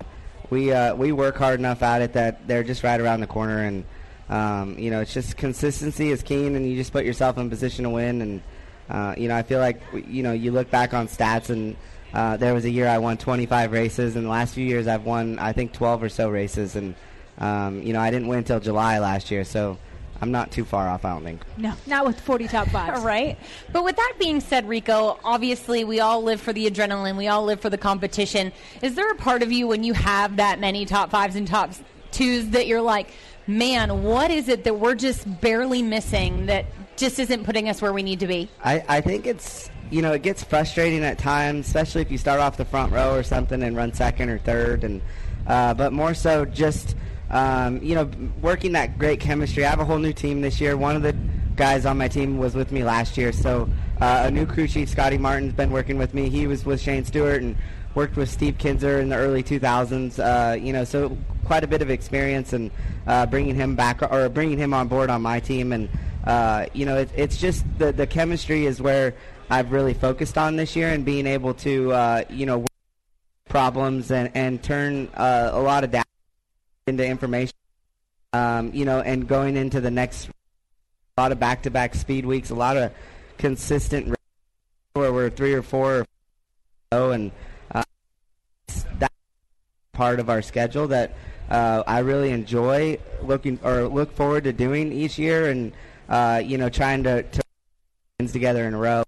we 0.51 0.71
uh, 0.73 0.95
we 0.95 1.13
work 1.13 1.37
hard 1.37 1.59
enough 1.59 1.83
at 1.83 2.03
it 2.03 2.13
that 2.13 2.47
they're 2.47 2.63
just 2.63 2.83
right 2.85 3.01
around 3.01 3.21
the 3.21 3.27
corner. 3.27 3.61
And 3.65 3.85
um, 4.29 4.79
you 4.79 4.91
know, 4.91 5.01
it's 5.01 5.15
just 5.15 5.37
consistency 5.37 6.11
is 6.11 6.23
key, 6.23 6.47
and 6.47 6.69
you 6.69 6.77
just 6.77 6.93
put 6.93 7.05
yourself 7.05 7.39
in 7.39 7.49
position 7.49 7.85
to 7.85 7.91
win. 7.91 8.23
And 8.23 8.43
uh, 8.91 9.15
you 9.17 9.29
know, 9.29 9.37
I 9.37 9.43
feel 9.43 9.61
like 9.61 9.81
you 9.93 10.23
know 10.23 10.33
you 10.33 10.53
look 10.53 10.71
back 10.71 10.95
on 10.95 11.09
stats, 11.09 11.51
and 11.51 11.77
uh, 12.13 12.37
there 12.37 12.55
was 12.55 12.65
a 12.65 12.71
year 12.71 12.89
I 12.89 12.99
won 12.99 13.17
25 13.17 13.73
races, 13.73 14.17
and 14.17 14.25
the 14.25 14.31
last 14.31 14.55
few 14.55 14.65
years 14.65 14.87
I've 14.87 15.05
won 15.05 15.39
I 15.39 15.53
think 15.53 15.73
12 15.73 16.03
or 16.03 16.09
so 16.09 16.29
races, 16.29 16.77
and 16.77 16.95
um, 17.39 17.83
you 17.83 17.93
know 17.93 18.01
I 18.01 18.11
didn't 18.11 18.29
win 18.29 18.39
until 18.39 18.59
July 18.59 18.99
last 18.99 19.31
year, 19.31 19.45
so 19.45 19.79
I'm 20.21 20.33
not 20.33 20.51
too 20.51 20.65
far 20.65 20.89
off. 20.89 21.05
I 21.05 21.11
don't 21.11 21.23
think. 21.23 21.43
No, 21.57 21.75
not 21.87 22.07
with 22.07 22.19
forty 22.19 22.49
top 22.49 22.69
fives. 22.69 23.01
right? 23.05 23.39
But 23.73 23.85
with 23.85 23.97
that 23.97 24.15
being 24.19 24.41
said, 24.41 24.69
Rico, 24.69 25.19
obviously 25.23 25.85
we 25.85 26.01
all 26.01 26.23
live 26.23 26.41
for 26.41 26.53
the 26.53 26.69
adrenaline. 26.69 27.17
We 27.17 27.29
all 27.29 27.45
live 27.45 27.61
for 27.61 27.71
the 27.71 27.79
competition. 27.79 28.53
Is 28.83 28.95
there 28.95 29.11
a 29.13 29.17
part 29.17 29.43
of 29.43 29.53
you 29.53 29.69
when 29.69 29.85
you 29.85 29.93
have 29.93 30.37
that 30.37 30.59
many 30.59 30.85
top 30.85 31.11
fives 31.11 31.37
and 31.37 31.47
top 31.47 31.73
twos 32.11 32.51
that 32.51 32.67
you're 32.67 32.83
like, 32.83 33.11
man, 33.47 34.03
what 34.03 34.31
is 34.31 34.49
it 34.49 34.65
that 34.65 34.79
we're 34.79 34.95
just 34.95 35.41
barely 35.41 35.83
missing 35.83 36.47
that 36.47 36.67
just 36.97 37.19
isn't 37.19 37.45
putting 37.45 37.69
us 37.69 37.81
where 37.81 37.93
we 37.93 38.03
need 38.03 38.21
to 38.21 38.27
be? 38.27 38.49
I, 38.63 38.85
I 38.89 39.01
think 39.01 39.27
it's 39.27 39.71
you 39.91 40.03
know 40.03 40.13
it 40.13 40.23
gets 40.23 40.43
frustrating 40.43 41.05
at 41.05 41.19
times, 41.19 41.67
especially 41.67 42.03
if 42.03 42.11
you 42.11 42.19
start 42.19 42.41
off 42.41 42.57
the 42.57 42.65
front 42.65 42.93
row 42.93 43.15
or 43.15 43.23
something 43.23 43.63
and 43.63 43.77
run 43.77 43.93
second 43.93 44.31
or 44.31 44.39
third, 44.39 44.85
and 44.85 45.03
uh, 45.47 45.75
but 45.75 45.93
more 45.93 46.15
so 46.15 46.45
just 46.45 46.97
um, 47.31 47.83
you 47.83 47.95
know 47.95 48.11
working 48.41 48.73
that 48.73 48.99
great 48.99 49.21
chemistry. 49.21 49.65
I 49.65 49.71
have 49.71 49.81
a 49.81 49.85
whole 49.85 49.99
new 49.99 50.13
team 50.13 50.41
this 50.41 50.61
year. 50.61 50.77
One 50.77 50.97
of 50.97 51.03
the 51.03 51.17
guys 51.55 51.87
on 51.87 51.97
my 51.97 52.09
team 52.09 52.39
was 52.39 52.55
with 52.55 52.73
me 52.73 52.85
last 52.85 53.17
year, 53.17 53.33
so 53.33 53.69
uh, 54.01 54.25
a 54.27 54.31
new 54.31 54.47
crew 54.47 54.69
chief, 54.69 54.89
Scotty 54.89 55.19
Martin's 55.19 55.55
been 55.55 55.71
working 55.71 55.99
with 55.99 56.13
me. 56.15 56.29
He 56.29 56.47
was 56.47 56.65
with 56.65 56.81
Shane 56.81 57.05
Stewart 57.05 57.43
and 57.43 57.57
worked 57.97 58.17
with 58.17 58.29
Steve 58.29 58.59
Kinser 58.59 59.01
in 59.01 59.09
the 59.09 59.17
early 59.17 59.43
2000s. 59.43 60.21
Uh, 60.21 60.55
you 60.55 60.73
know, 60.73 60.85
so 60.85 61.17
quite 61.47 61.65
a 61.65 61.67
bit 61.67 61.81
of 61.81 61.91
experience 61.91 62.53
and 62.53 62.71
uh, 63.07 63.25
bringing 63.25 63.55
him 63.55 63.75
back 63.75 64.03
or 64.03 64.29
bringing 64.29 64.59
him 64.59 64.75
on 64.75 64.87
board 64.87 65.11
on 65.11 65.23
my 65.23 65.41
team. 65.41 65.73
And 65.73 65.89
uh, 66.25 66.67
you 66.75 66.85
know, 66.85 66.99
it, 66.99 67.11
it's 67.17 67.39
just 67.39 67.65
the 67.79 67.91
the 67.93 68.07
chemistry 68.07 68.67
is 68.67 68.81
where 68.81 69.15
I've 69.49 69.73
really 69.73 69.95
focused 69.95 70.37
on 70.37 70.57
this 70.57 70.77
year 70.77 70.91
and 70.91 71.05
being 71.05 71.27
able 71.27 71.55
to 71.55 71.93
uh, 71.93 72.25
you 72.31 72.47
know. 72.47 72.67
problems 73.49 74.11
and 74.11 74.31
and 74.35 74.63
turn 74.63 75.09
uh, 75.15 75.51
a 75.53 75.61
lot 75.61 75.83
of 75.83 75.91
data 75.91 76.07
into 76.87 77.07
information. 77.07 77.55
Um, 78.33 78.73
you 78.75 78.85
know, 78.85 79.01
and 79.01 79.27
going 79.27 79.57
into 79.57 79.81
the 79.81 79.91
next 79.91 80.29
a 81.17 81.23
lot 81.23 81.33
of 81.33 81.41
back-to-back 81.41 81.95
speed 81.95 82.27
weeks, 82.27 82.51
a 82.51 82.55
lot 82.55 82.77
of 82.77 82.93
consistent 83.39 84.15
where 84.93 85.13
we're 85.13 85.31
three 85.31 85.55
or 85.55 85.63
four 85.63 86.05
or 86.93 87.13
and 87.13 87.33
part 89.97 90.21
of 90.21 90.29
our 90.29 90.43
schedule 90.43 90.89
that 90.89 91.17
uh, 91.51 91.83
I 91.87 92.01
really 92.01 92.31
enjoy 92.31 92.99
looking 93.23 93.59
or 93.65 93.89
look 93.89 94.13
forward 94.13 94.45
to 94.45 94.53
doing 94.53 94.93
each 94.93 95.19
year, 95.19 95.49
and 95.51 95.73
uh, 96.09 96.43
you 96.45 96.59
know, 96.59 96.69
trying 96.69 97.03
to, 97.05 97.23
to 97.23 97.43
wins 98.21 98.33
together 98.33 98.65
in 98.65 98.75
a 98.75 98.79
row 98.79 99.03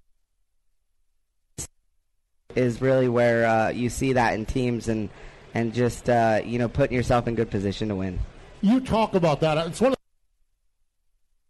is 2.56 2.80
really 2.80 3.08
where 3.08 3.46
uh, 3.46 3.68
you 3.68 3.88
see 3.90 4.14
that 4.14 4.34
in 4.34 4.46
teams 4.46 4.88
and 4.88 5.10
and 5.54 5.74
just 5.74 6.08
uh, 6.08 6.40
you 6.44 6.58
know 6.58 6.68
putting 6.68 6.96
yourself 6.96 7.28
in 7.28 7.34
good 7.34 7.50
position 7.50 7.88
to 7.88 7.94
win. 7.94 8.18
You 8.62 8.80
talk 8.80 9.14
about 9.14 9.40
that. 9.40 9.58
It's 9.66 9.80
one 9.80 9.92
of 9.92 9.98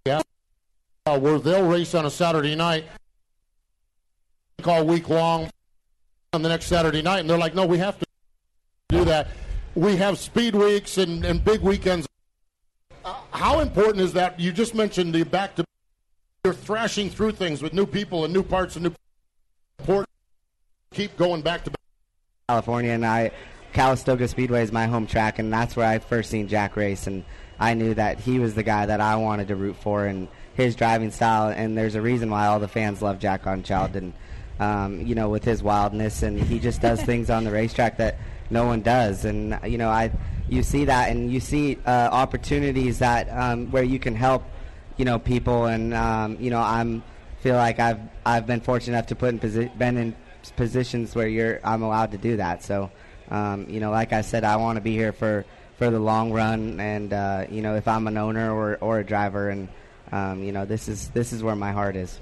the 0.04 0.22
yeah, 1.06 1.16
where 1.16 1.38
they'll 1.38 1.66
race 1.66 1.94
on 1.94 2.04
a 2.06 2.10
Saturday 2.10 2.56
night, 2.56 2.86
all 4.64 4.84
week 4.84 5.08
long 5.08 5.48
on 6.32 6.42
the 6.42 6.48
next 6.48 6.66
Saturday 6.66 7.02
night, 7.02 7.20
and 7.20 7.30
they're 7.30 7.38
like, 7.38 7.54
no, 7.54 7.64
we 7.64 7.78
have 7.78 7.98
to 7.98 8.07
do 8.88 9.04
that. 9.04 9.28
We 9.74 9.96
have 9.96 10.18
speed 10.18 10.54
weeks 10.54 10.96
and, 10.96 11.24
and 11.24 11.44
big 11.44 11.60
weekends. 11.60 12.06
Uh, 13.04 13.14
how 13.30 13.60
important 13.60 14.02
is 14.02 14.14
that? 14.14 14.40
You 14.40 14.50
just 14.50 14.74
mentioned 14.74 15.14
the 15.14 15.24
back 15.24 15.56
to 15.56 15.64
you're 16.44 16.54
thrashing 16.54 17.10
through 17.10 17.32
things 17.32 17.62
with 17.62 17.74
new 17.74 17.84
people 17.84 18.24
and 18.24 18.32
new 18.32 18.42
parts 18.42 18.76
and 18.76 18.84
new 18.84 18.94
important. 19.78 20.08
Keep 20.94 21.18
going 21.18 21.42
back 21.42 21.64
to 21.64 21.70
California, 22.48 22.92
and 22.92 23.04
I 23.04 23.32
Calistoga 23.74 24.26
Speedway 24.26 24.62
is 24.62 24.72
my 24.72 24.86
home 24.86 25.06
track, 25.06 25.38
and 25.38 25.52
that's 25.52 25.76
where 25.76 25.86
I 25.86 25.98
first 25.98 26.30
seen 26.30 26.48
Jack 26.48 26.74
race, 26.74 27.06
and 27.06 27.24
I 27.60 27.74
knew 27.74 27.92
that 27.92 28.18
he 28.18 28.38
was 28.38 28.54
the 28.54 28.62
guy 28.62 28.86
that 28.86 29.02
I 29.02 29.16
wanted 29.16 29.48
to 29.48 29.56
root 29.56 29.76
for, 29.76 30.06
and 30.06 30.28
his 30.54 30.74
driving 30.74 31.10
style, 31.10 31.52
and 31.54 31.76
there's 31.76 31.94
a 31.94 32.00
reason 32.00 32.30
why 32.30 32.46
all 32.46 32.58
the 32.58 32.68
fans 32.68 33.02
love 33.02 33.18
Jac 33.18 33.42
Haudenschild, 33.42 33.96
and 33.96 34.14
um, 34.58 35.06
you 35.06 35.14
know, 35.14 35.28
with 35.28 35.44
his 35.44 35.62
wildness, 35.62 36.22
and 36.22 36.40
he 36.40 36.58
just 36.58 36.80
does 36.80 37.02
things 37.04 37.28
on 37.28 37.44
the 37.44 37.50
racetrack 37.50 37.98
that 37.98 38.16
no 38.50 38.66
one 38.66 38.82
does, 38.82 39.24
and 39.24 39.58
you 39.66 39.78
know, 39.78 39.88
I 39.88 40.10
you 40.48 40.62
see 40.62 40.86
that, 40.86 41.10
and 41.10 41.30
you 41.30 41.40
see 41.40 41.78
uh, 41.86 42.08
opportunities 42.10 43.00
that 43.00 43.28
um, 43.30 43.70
where 43.70 43.82
you 43.82 43.98
can 43.98 44.14
help, 44.14 44.44
you 44.96 45.04
know, 45.04 45.18
people, 45.18 45.66
and 45.66 45.92
um, 45.94 46.36
you 46.40 46.50
know, 46.50 46.60
I'm 46.60 47.02
feel 47.40 47.56
like 47.56 47.78
I've 47.78 48.00
I've 48.24 48.46
been 48.46 48.60
fortunate 48.60 48.96
enough 48.96 49.06
to 49.08 49.16
put 49.16 49.30
in 49.30 49.38
posi- 49.38 49.76
been 49.78 49.96
in 49.96 50.16
positions 50.56 51.14
where 51.14 51.28
you're 51.28 51.60
I'm 51.64 51.82
allowed 51.82 52.12
to 52.12 52.18
do 52.18 52.36
that. 52.38 52.64
So, 52.64 52.90
um, 53.30 53.68
you 53.68 53.80
know, 53.80 53.90
like 53.90 54.12
I 54.12 54.22
said, 54.22 54.44
I 54.44 54.56
want 54.56 54.76
to 54.76 54.80
be 54.80 54.92
here 54.92 55.12
for 55.12 55.44
for 55.76 55.90
the 55.90 56.00
long 56.00 56.32
run, 56.32 56.80
and 56.80 57.12
uh, 57.12 57.46
you 57.50 57.62
know, 57.62 57.76
if 57.76 57.86
I'm 57.86 58.06
an 58.06 58.16
owner 58.16 58.52
or 58.52 58.78
or 58.80 58.98
a 59.00 59.04
driver, 59.04 59.50
and 59.50 59.68
um, 60.10 60.42
you 60.42 60.52
know, 60.52 60.64
this 60.64 60.88
is 60.88 61.08
this 61.10 61.32
is 61.32 61.42
where 61.42 61.56
my 61.56 61.72
heart 61.72 61.96
is. 61.96 62.20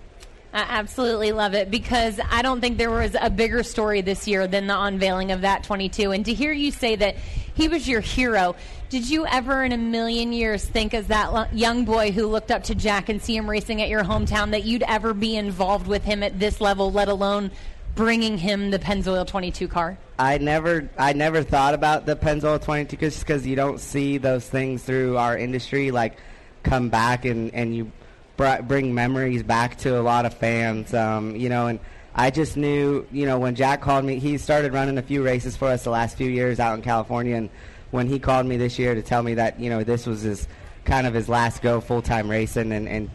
I 0.57 0.65
absolutely 0.71 1.33
love 1.33 1.53
it 1.53 1.71
because 1.71 2.19
I 2.31 2.41
don't 2.41 2.63
think 2.63 2.79
there 2.79 2.91
was 2.91 3.15
a 3.21 3.29
bigger 3.29 3.63
story 3.63 4.01
this 4.01 4.27
year 4.27 4.47
than 4.47 4.67
the 4.67 4.81
unveiling 4.81 5.31
of 5.31 5.43
that 5.43 5.65
22. 5.65 6.13
And 6.13 6.25
to 6.25 6.33
hear 6.33 6.51
you 6.51 6.71
say 6.71 6.97
that 6.97 7.17
he 7.53 7.69
was 7.69 7.87
your 7.87 8.01
hero, 8.01 8.57
did 8.89 9.07
you 9.07 9.27
ever 9.27 9.63
in 9.65 9.73
a 9.73 9.77
million 9.77 10.33
years 10.33 10.65
think, 10.65 10.95
as 10.95 11.09
that 11.09 11.55
young 11.55 11.85
boy 11.85 12.11
who 12.11 12.27
looked 12.27 12.51
up 12.51 12.63
to 12.65 12.75
Jack 12.75 13.11
and 13.11 13.21
see 13.21 13.37
him 13.37 13.51
racing 13.51 13.83
at 13.83 13.91
your 13.91 14.03
hometown, 14.03 14.53
that 14.53 14.65
you'd 14.65 14.83
ever 14.85 15.13
be 15.13 15.37
involved 15.37 15.87
with 15.87 16.05
him 16.05 16.23
at 16.23 16.41
this 16.41 16.59
level, 16.59 16.91
let 16.91 17.09
alone 17.09 17.51
bringing 17.95 18.39
him 18.39 18.71
the 18.71 18.79
Pennzoil 18.79 19.27
22 19.27 19.69
car? 19.69 19.99
I 20.19 20.39
never, 20.39 20.89
I 20.97 21.13
never 21.13 21.43
thought 21.43 21.75
about 21.75 22.07
the 22.07 22.17
Pennzoil 22.17 22.63
22 22.63 22.97
just 22.97 23.21
because 23.21 23.47
you 23.47 23.57
don't 23.57 23.79
see 23.79 24.17
those 24.17 24.49
things 24.49 24.83
through 24.83 25.19
our 25.19 25.37
industry, 25.37 25.91
like 25.91 26.17
come 26.63 26.89
back 26.89 27.27
and 27.27 27.55
and 27.55 27.77
you 27.77 27.93
br- 28.37 28.63
bring 28.63 28.95
memories 28.95 29.43
back 29.43 29.77
to 29.79 29.99
a 29.99 30.03
lot 30.03 30.27
of 30.27 30.35
fans, 30.35 30.93
um, 30.95 31.37
you 31.37 31.49
know, 31.49 31.67
and. 31.67 31.81
I 32.19 32.31
just 32.31 32.57
knew, 32.57 33.07
you 33.13 33.27
know, 33.27 33.39
when 33.39 33.57
Jack 33.57 33.83
called 33.83 34.07
me, 34.07 34.19
he 34.19 34.39
started 34.39 34.73
running 34.73 34.97
a 34.97 35.03
few 35.03 35.23
races 35.23 35.55
for 35.55 35.69
us 35.69 35.85
the 35.85 35.91
last 35.91 36.17
few 36.17 36.31
years 36.31 36.59
out 36.59 36.75
in 36.75 36.81
California, 36.81 37.37
and 37.37 37.51
when 37.91 38.07
he 38.07 38.19
called 38.19 38.47
me 38.47 38.57
this 38.57 38.79
year 38.79 38.95
to 38.95 39.03
tell 39.03 39.23
me 39.23 39.35
that, 39.35 39.61
you 39.61 39.69
know, 39.69 39.85
this 39.85 40.07
was 40.07 40.23
his 40.23 40.49
kind 40.87 41.07
of 41.07 41.13
his 41.13 41.29
last 41.29 41.61
go 41.61 41.79
full 41.79 42.01
time 42.01 42.31
racing, 42.31 42.73
and, 42.73 42.89
and 42.89 43.11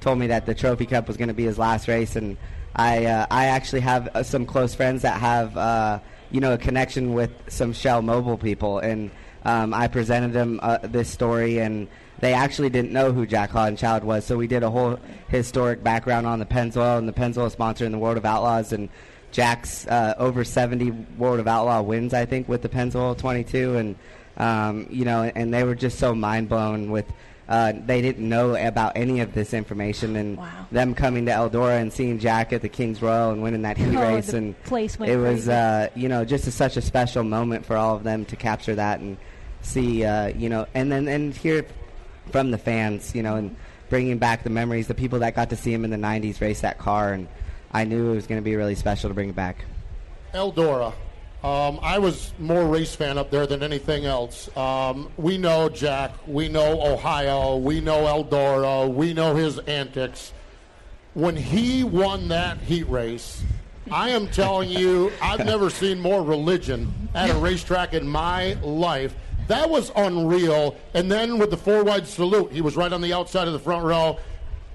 told 0.00 0.18
me 0.18 0.28
that 0.28 0.46
the 0.46 0.54
Trophy 0.54 0.86
Cup 0.86 1.06
was 1.08 1.18
going 1.18 1.28
to 1.28 1.34
be 1.34 1.44
his 1.44 1.58
last 1.58 1.86
race, 1.86 2.16
and 2.16 2.38
I 2.74 3.04
uh, 3.04 3.26
I 3.30 3.46
actually 3.46 3.80
have 3.80 4.08
uh, 4.14 4.22
some 4.22 4.46
close 4.46 4.74
friends 4.74 5.02
that 5.02 5.20
have 5.20 5.56
uh, 5.56 5.98
you 6.30 6.40
know 6.40 6.54
a 6.54 6.58
connection 6.58 7.12
with 7.12 7.32
some 7.48 7.72
Shell 7.72 8.02
Mobile 8.02 8.38
people, 8.38 8.78
and 8.78 9.10
um, 9.46 9.72
I 9.72 9.86
presented 9.86 10.32
them 10.32 10.58
uh, 10.60 10.78
this 10.82 11.08
story, 11.08 11.60
and 11.60 11.86
they 12.18 12.34
actually 12.34 12.68
didn't 12.68 12.90
know 12.90 13.12
who 13.12 13.26
Jac 13.26 13.50
Haudenschild 13.52 14.02
was. 14.02 14.24
So 14.24 14.36
we 14.36 14.48
did 14.48 14.64
a 14.64 14.70
whole 14.70 14.98
historic 15.28 15.84
background 15.84 16.26
on 16.26 16.40
the 16.40 16.44
Pennzoil 16.44 16.98
and 16.98 17.08
the 17.08 17.12
Pennzoil 17.12 17.50
sponsor 17.52 17.84
in 17.84 17.92
the 17.92 17.98
World 17.98 18.16
of 18.16 18.24
Outlaws, 18.24 18.72
and 18.72 18.88
Jack's 19.30 19.86
uh, 19.86 20.14
over 20.18 20.42
70 20.42 20.90
World 21.16 21.38
of 21.38 21.46
Outlaw 21.46 21.80
wins, 21.82 22.12
I 22.12 22.26
think, 22.26 22.48
with 22.48 22.62
the 22.62 22.68
Pennzoil 22.68 23.16
22, 23.16 23.76
and 23.76 23.96
um, 24.36 24.88
you 24.90 25.04
know, 25.04 25.22
and 25.22 25.54
they 25.54 25.62
were 25.62 25.76
just 25.76 25.98
so 25.98 26.12
mind 26.12 26.48
blown 26.48 26.90
with 26.90 27.06
uh, 27.48 27.72
they 27.86 28.02
didn't 28.02 28.28
know 28.28 28.56
about 28.56 28.96
any 28.96 29.20
of 29.20 29.32
this 29.32 29.54
information, 29.54 30.16
and 30.16 30.38
wow. 30.38 30.66
them 30.72 30.92
coming 30.92 31.26
to 31.26 31.32
Eldora 31.32 31.80
and 31.80 31.92
seeing 31.92 32.18
Jack 32.18 32.52
at 32.52 32.62
the 32.62 32.68
Kings 32.68 33.00
Royal 33.00 33.30
and 33.30 33.44
winning 33.44 33.62
that 33.62 33.76
heat 33.76 33.94
Oh, 33.94 34.02
race, 34.02 34.32
and 34.32 34.60
place 34.64 34.96
it 34.96 35.16
was 35.16 35.48
uh, 35.48 35.88
you 35.94 36.08
know 36.08 36.24
just 36.24 36.48
a, 36.48 36.50
such 36.50 36.76
a 36.76 36.82
special 36.82 37.22
moment 37.22 37.64
for 37.64 37.76
all 37.76 37.94
of 37.94 38.02
them 38.02 38.24
to 38.24 38.34
capture 38.34 38.74
that. 38.74 38.98
And 38.98 39.16
see 39.66 40.04
uh, 40.04 40.28
you 40.28 40.48
know, 40.48 40.66
and 40.74 40.90
then 40.90 41.08
and 41.08 41.34
hear 41.34 41.66
from 42.30 42.50
the 42.50 42.58
fans, 42.58 43.14
you 43.14 43.22
know, 43.22 43.36
and 43.36 43.56
bringing 43.88 44.18
back 44.18 44.42
the 44.42 44.50
memories, 44.50 44.88
the 44.88 44.94
people 44.94 45.20
that 45.20 45.34
got 45.34 45.50
to 45.50 45.56
see 45.56 45.72
him 45.72 45.84
in 45.84 45.90
the 45.90 45.96
'90s 45.96 46.40
race 46.40 46.60
that 46.60 46.78
car, 46.78 47.12
and 47.12 47.28
I 47.72 47.84
knew 47.84 48.12
it 48.12 48.14
was 48.14 48.26
going 48.26 48.40
to 48.40 48.44
be 48.44 48.56
really 48.56 48.74
special 48.74 49.10
to 49.10 49.14
bring 49.14 49.30
it 49.30 49.36
back. 49.36 49.64
Eldora. 50.32 50.92
Um, 51.44 51.78
I 51.80 51.98
was 51.98 52.32
more 52.38 52.66
race 52.66 52.94
fan 52.94 53.18
up 53.18 53.30
there 53.30 53.46
than 53.46 53.62
anything 53.62 54.04
else. 54.04 54.54
Um, 54.56 55.12
we 55.16 55.38
know 55.38 55.68
Jack. 55.68 56.12
We 56.26 56.48
know 56.48 56.82
Ohio. 56.82 57.56
We 57.56 57.80
know 57.80 58.04
Eldora. 58.04 58.92
We 58.92 59.12
know 59.12 59.36
his 59.36 59.58
antics. 59.60 60.32
When 61.14 61.36
he 61.36 61.84
won 61.84 62.28
that 62.28 62.58
heat 62.58 62.88
race, 62.88 63.42
I 63.90 64.10
am 64.10 64.26
telling 64.28 64.70
you, 64.70 65.12
I've 65.22 65.44
never 65.46 65.70
seen 65.70 66.00
more 66.00 66.22
religion 66.22 66.92
at 67.14 67.30
a 67.30 67.34
racetrack 67.38 67.94
in 67.94 68.08
my 68.08 68.54
life. 68.54 69.14
That 69.48 69.70
was 69.70 69.92
unreal. 69.96 70.76
And 70.94 71.10
then 71.10 71.38
with 71.38 71.50
the 71.50 71.56
four 71.56 71.84
wide 71.84 72.06
salute, 72.06 72.52
he 72.52 72.60
was 72.60 72.76
right 72.76 72.92
on 72.92 73.00
the 73.00 73.12
outside 73.12 73.46
of 73.46 73.52
the 73.52 73.58
front 73.58 73.84
row. 73.84 74.18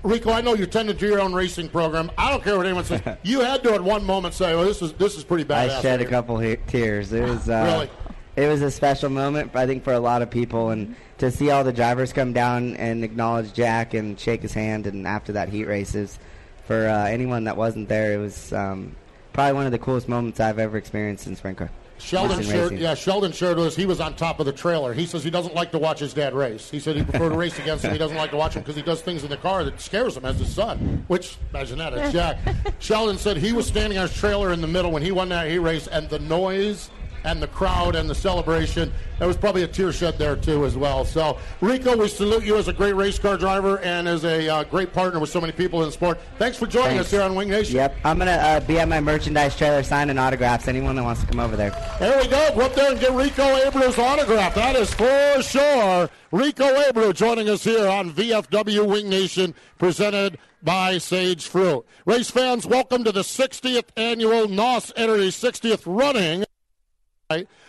Rico, 0.04 0.32
I 0.32 0.42
know 0.42 0.56
you're 0.56 0.66
tending 0.68 0.98
to 0.98 1.08
your 1.08 1.20
own 1.20 1.34
racing 1.34 1.70
program. 1.70 2.10
I 2.18 2.32
don't 2.32 2.44
care 2.44 2.58
what 2.58 2.66
anyone 2.66 2.86
says. 2.86 3.02
You 3.24 3.42
had 3.42 3.62
to 3.64 3.74
at 3.74 3.82
one 3.82 4.04
moment 4.04 4.34
say, 4.34 4.56
"Well, 4.56 4.66
this 4.66 4.82
is 4.82 4.94
this 4.94 5.16
is 5.16 5.24
pretty 5.24 5.44
bad." 5.44 5.70
I 5.70 5.82
shed 5.82 6.02
a 6.02 6.06
couple 6.06 6.40
he- 6.40 6.58
tears. 6.68 7.14
It 7.14 7.24
was 7.24 7.48
uh, 7.50 7.64
Really? 7.68 7.90
It 8.36 8.50
was 8.50 8.62
a 8.62 8.72
special 8.72 9.10
moment, 9.10 9.56
I 9.56 9.68
think, 9.68 9.84
for 9.84 9.94
a 9.94 10.00
lot 10.00 10.22
of 10.22 10.32
people, 10.32 10.70
and 10.70 10.96
to 11.18 11.30
see 11.30 11.52
all 11.52 11.64
the 11.64 11.74
drivers 11.74 12.14
come 12.14 12.32
down 12.34 12.78
and 12.78 13.04
acknowledge 13.04 13.54
Jack 13.54 13.94
and 13.94 14.18
shake 14.20 14.42
his 14.42 14.54
hand, 14.54 14.88
and 14.88 15.06
after 15.06 15.34
that 15.34 15.50
heat 15.50 15.66
races, 15.66 16.18
for 16.66 16.88
uh, 16.88 17.06
anyone 17.08 17.44
that 17.44 17.58
wasn't 17.58 17.90
there, 17.90 18.14
it 18.14 18.18
was 18.18 18.54
um, 18.54 18.96
probably 19.34 19.54
one 19.54 19.66
of 19.66 19.74
the 19.74 19.80
coolest 19.80 20.08
moments 20.08 20.40
I've 20.40 20.60
ever 20.60 20.78
experienced 20.78 21.28
in 21.28 21.36
sprint 21.36 21.58
car. 21.58 21.70
Sheldon 22.02 22.44
shared, 22.44 22.78
yeah, 22.78 22.94
Sheldon 22.94 23.32
shared 23.32 23.60
us 23.60 23.76
he 23.76 23.86
was 23.86 24.00
on 24.00 24.16
top 24.16 24.40
of 24.40 24.46
the 24.46 24.52
trailer. 24.52 24.94
He 24.94 25.06
says 25.06 25.24
he 25.24 25.30
doesn't 25.30 25.56
like 25.56 25.72
to 25.72 25.80
watch 25.80 26.00
his 26.00 26.14
dad 26.14 26.34
race. 26.34 26.70
He 26.70 26.80
said 26.80 26.96
he 26.96 27.04
prefer 27.04 27.30
to 27.30 27.36
race 27.38 27.58
against 27.60 27.86
him. 27.86 27.92
He 27.92 27.98
doesn't 27.98 28.18
like 28.18 28.32
to 28.32 28.38
watch 28.38 28.56
him 28.56 28.62
because 28.62 28.76
he 28.76 28.82
does 28.82 29.02
things 29.02 29.24
in 29.24 29.30
the 29.30 29.38
car 29.38 29.64
that 29.64 29.80
scares 29.80 30.18
him 30.18 30.26
as 30.26 30.40
his 30.40 30.54
son. 30.54 31.06
Which 31.08 31.38
imagine 31.52 31.78
that, 31.78 31.94
it's 31.94 32.12
Jack. 32.12 32.40
Sheldon 32.80 33.18
said 33.18 33.38
he 33.38 33.54
was 33.54 33.68
standing 33.68 33.98
on 33.98 34.08
his 34.08 34.18
trailer 34.18 34.52
in 34.52 34.62
the 34.62 34.68
middle 34.68 34.92
when 34.92 35.04
he 35.04 35.12
won 35.12 35.30
that 35.30 35.50
heat 35.50 35.60
race, 35.60 35.88
and 35.88 36.10
the 36.10 36.20
noise 36.20 36.90
and 37.24 37.42
the 37.42 37.48
crowd 37.48 37.96
and 37.96 38.10
the 38.10 38.16
celebration. 38.16 38.92
There 39.20 39.28
was 39.28 39.38
probably 39.38 39.64
a 39.64 39.68
tear 39.68 39.92
shed 39.92 40.18
there 40.18 40.36
too 40.36 40.66
as 40.66 40.76
well. 40.76 41.06
So 41.06 41.38
Rico, 41.62 41.96
we 41.96 42.08
salute 42.08 42.44
you 42.44 42.58
as 42.58 42.68
a 42.68 42.74
great 42.74 42.96
race 42.96 43.20
car 43.20 43.38
driver 43.38 43.80
and 43.80 44.08
as 44.08 44.26
a 44.26 44.50
uh, 44.50 44.64
great 44.64 44.94
partner 44.94 45.20
with 45.20 45.30
so 45.30 45.40
many 45.40 45.54
people 45.54 45.82
in 45.82 45.88
the 45.88 45.92
sport. 45.92 46.20
Thanks 46.40 46.58
for 46.58 46.66
joining 46.66 46.98
Thanks. 46.98 47.06
us 47.06 47.12
here 47.12 47.22
on 47.22 47.36
Wing 47.36 47.50
Nation. 47.50 47.76
Yep, 47.76 47.98
I'm 48.04 48.18
gonna 48.18 48.32
uh, 48.32 48.60
be 48.62 48.80
at 48.80 48.88
my 48.88 49.00
merchandise 49.00 49.56
trailer 49.56 49.84
signing 49.84 50.18
autographs. 50.18 50.68
Anyone 50.68 50.96
that 50.96 51.04
wants 51.04 51.22
to 51.22 51.28
come 51.28 51.40
over 51.40 51.56
there. 51.56 51.72
There 52.00 52.18
we 52.20 52.28
go. 52.28 52.56
Go 52.56 52.62
up 52.62 52.74
there 52.74 52.92
and 52.92 53.00
get 53.00 53.12
Rico 53.12 53.44
Abreu's 53.44 53.98
autograph. 53.98 54.56
That 54.56 54.76
is 54.76 54.94
for 54.94 55.42
sure. 55.42 56.10
Rico 56.32 56.64
Abreu 56.64 57.14
joining 57.14 57.50
us 57.50 57.64
here 57.64 57.88
on 57.88 58.12
VFW 58.12 58.88
Wing 58.88 59.10
Nation, 59.10 59.54
presented 59.78 60.38
by 60.64 60.98
Sage 60.98 61.48
Fruit. 61.48 61.86
Race 62.06 62.30
fans, 62.30 62.66
welcome 62.66 63.04
to 63.04 63.12
the 63.12 63.22
60th 63.22 63.90
annual 63.98 64.48
NOS 64.48 64.94
Energy 64.96 65.30
60th 65.30 65.84
running 65.86 66.46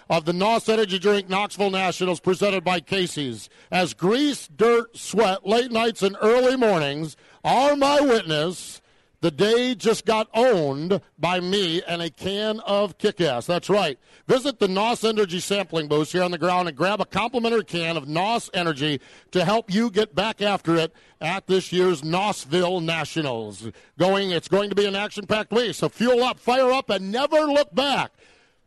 of 0.08 0.24
the 0.24 0.32
NOS 0.32 0.68
Energy 0.68 0.98
Drink 0.98 1.28
Knoxville 1.28 1.70
Nationals 1.70 2.20
presented 2.20 2.64
by 2.64 2.80
Casey's. 2.80 3.48
As 3.70 3.94
grease, 3.94 4.48
dirt, 4.48 4.96
sweat, 4.96 5.46
late 5.46 5.72
nights, 5.72 6.02
and 6.02 6.16
early 6.20 6.56
mornings 6.56 7.16
are 7.44 7.76
my 7.76 8.00
witness, 8.00 8.82
The 9.22 9.30
day 9.30 9.76
just 9.76 10.04
got 10.04 10.28
owned 10.34 11.00
by 11.16 11.38
me 11.38 11.80
and 11.86 12.02
a 12.02 12.10
can 12.10 12.58
of 12.66 12.98
kick-ass. 12.98 13.46
That's 13.46 13.70
right. 13.70 13.96
Visit 14.26 14.58
the 14.58 14.66
NOS 14.66 15.04
Energy 15.04 15.38
sampling 15.38 15.86
booth 15.86 16.10
here 16.10 16.24
on 16.24 16.32
the 16.32 16.38
ground 16.38 16.66
and 16.66 16.76
grab 16.76 17.00
a 17.00 17.04
complimentary 17.04 17.62
can 17.62 17.96
of 17.96 18.08
NOS 18.08 18.50
Energy 18.52 19.00
to 19.30 19.44
help 19.44 19.72
you 19.72 19.90
get 19.90 20.16
back 20.16 20.42
after 20.42 20.74
it 20.74 20.92
at 21.20 21.46
this 21.46 21.72
year's 21.72 22.02
Nosville 22.02 22.82
Nationals. 22.82 23.70
Going, 23.96 24.32
it's 24.32 24.48
going 24.48 24.70
to 24.70 24.74
be 24.74 24.86
an 24.86 24.96
action-packed 24.96 25.52
week, 25.52 25.76
so 25.76 25.88
fuel 25.88 26.24
up, 26.24 26.40
fire 26.40 26.72
up, 26.72 26.90
and 26.90 27.12
never 27.12 27.42
look 27.42 27.72
back. 27.72 28.10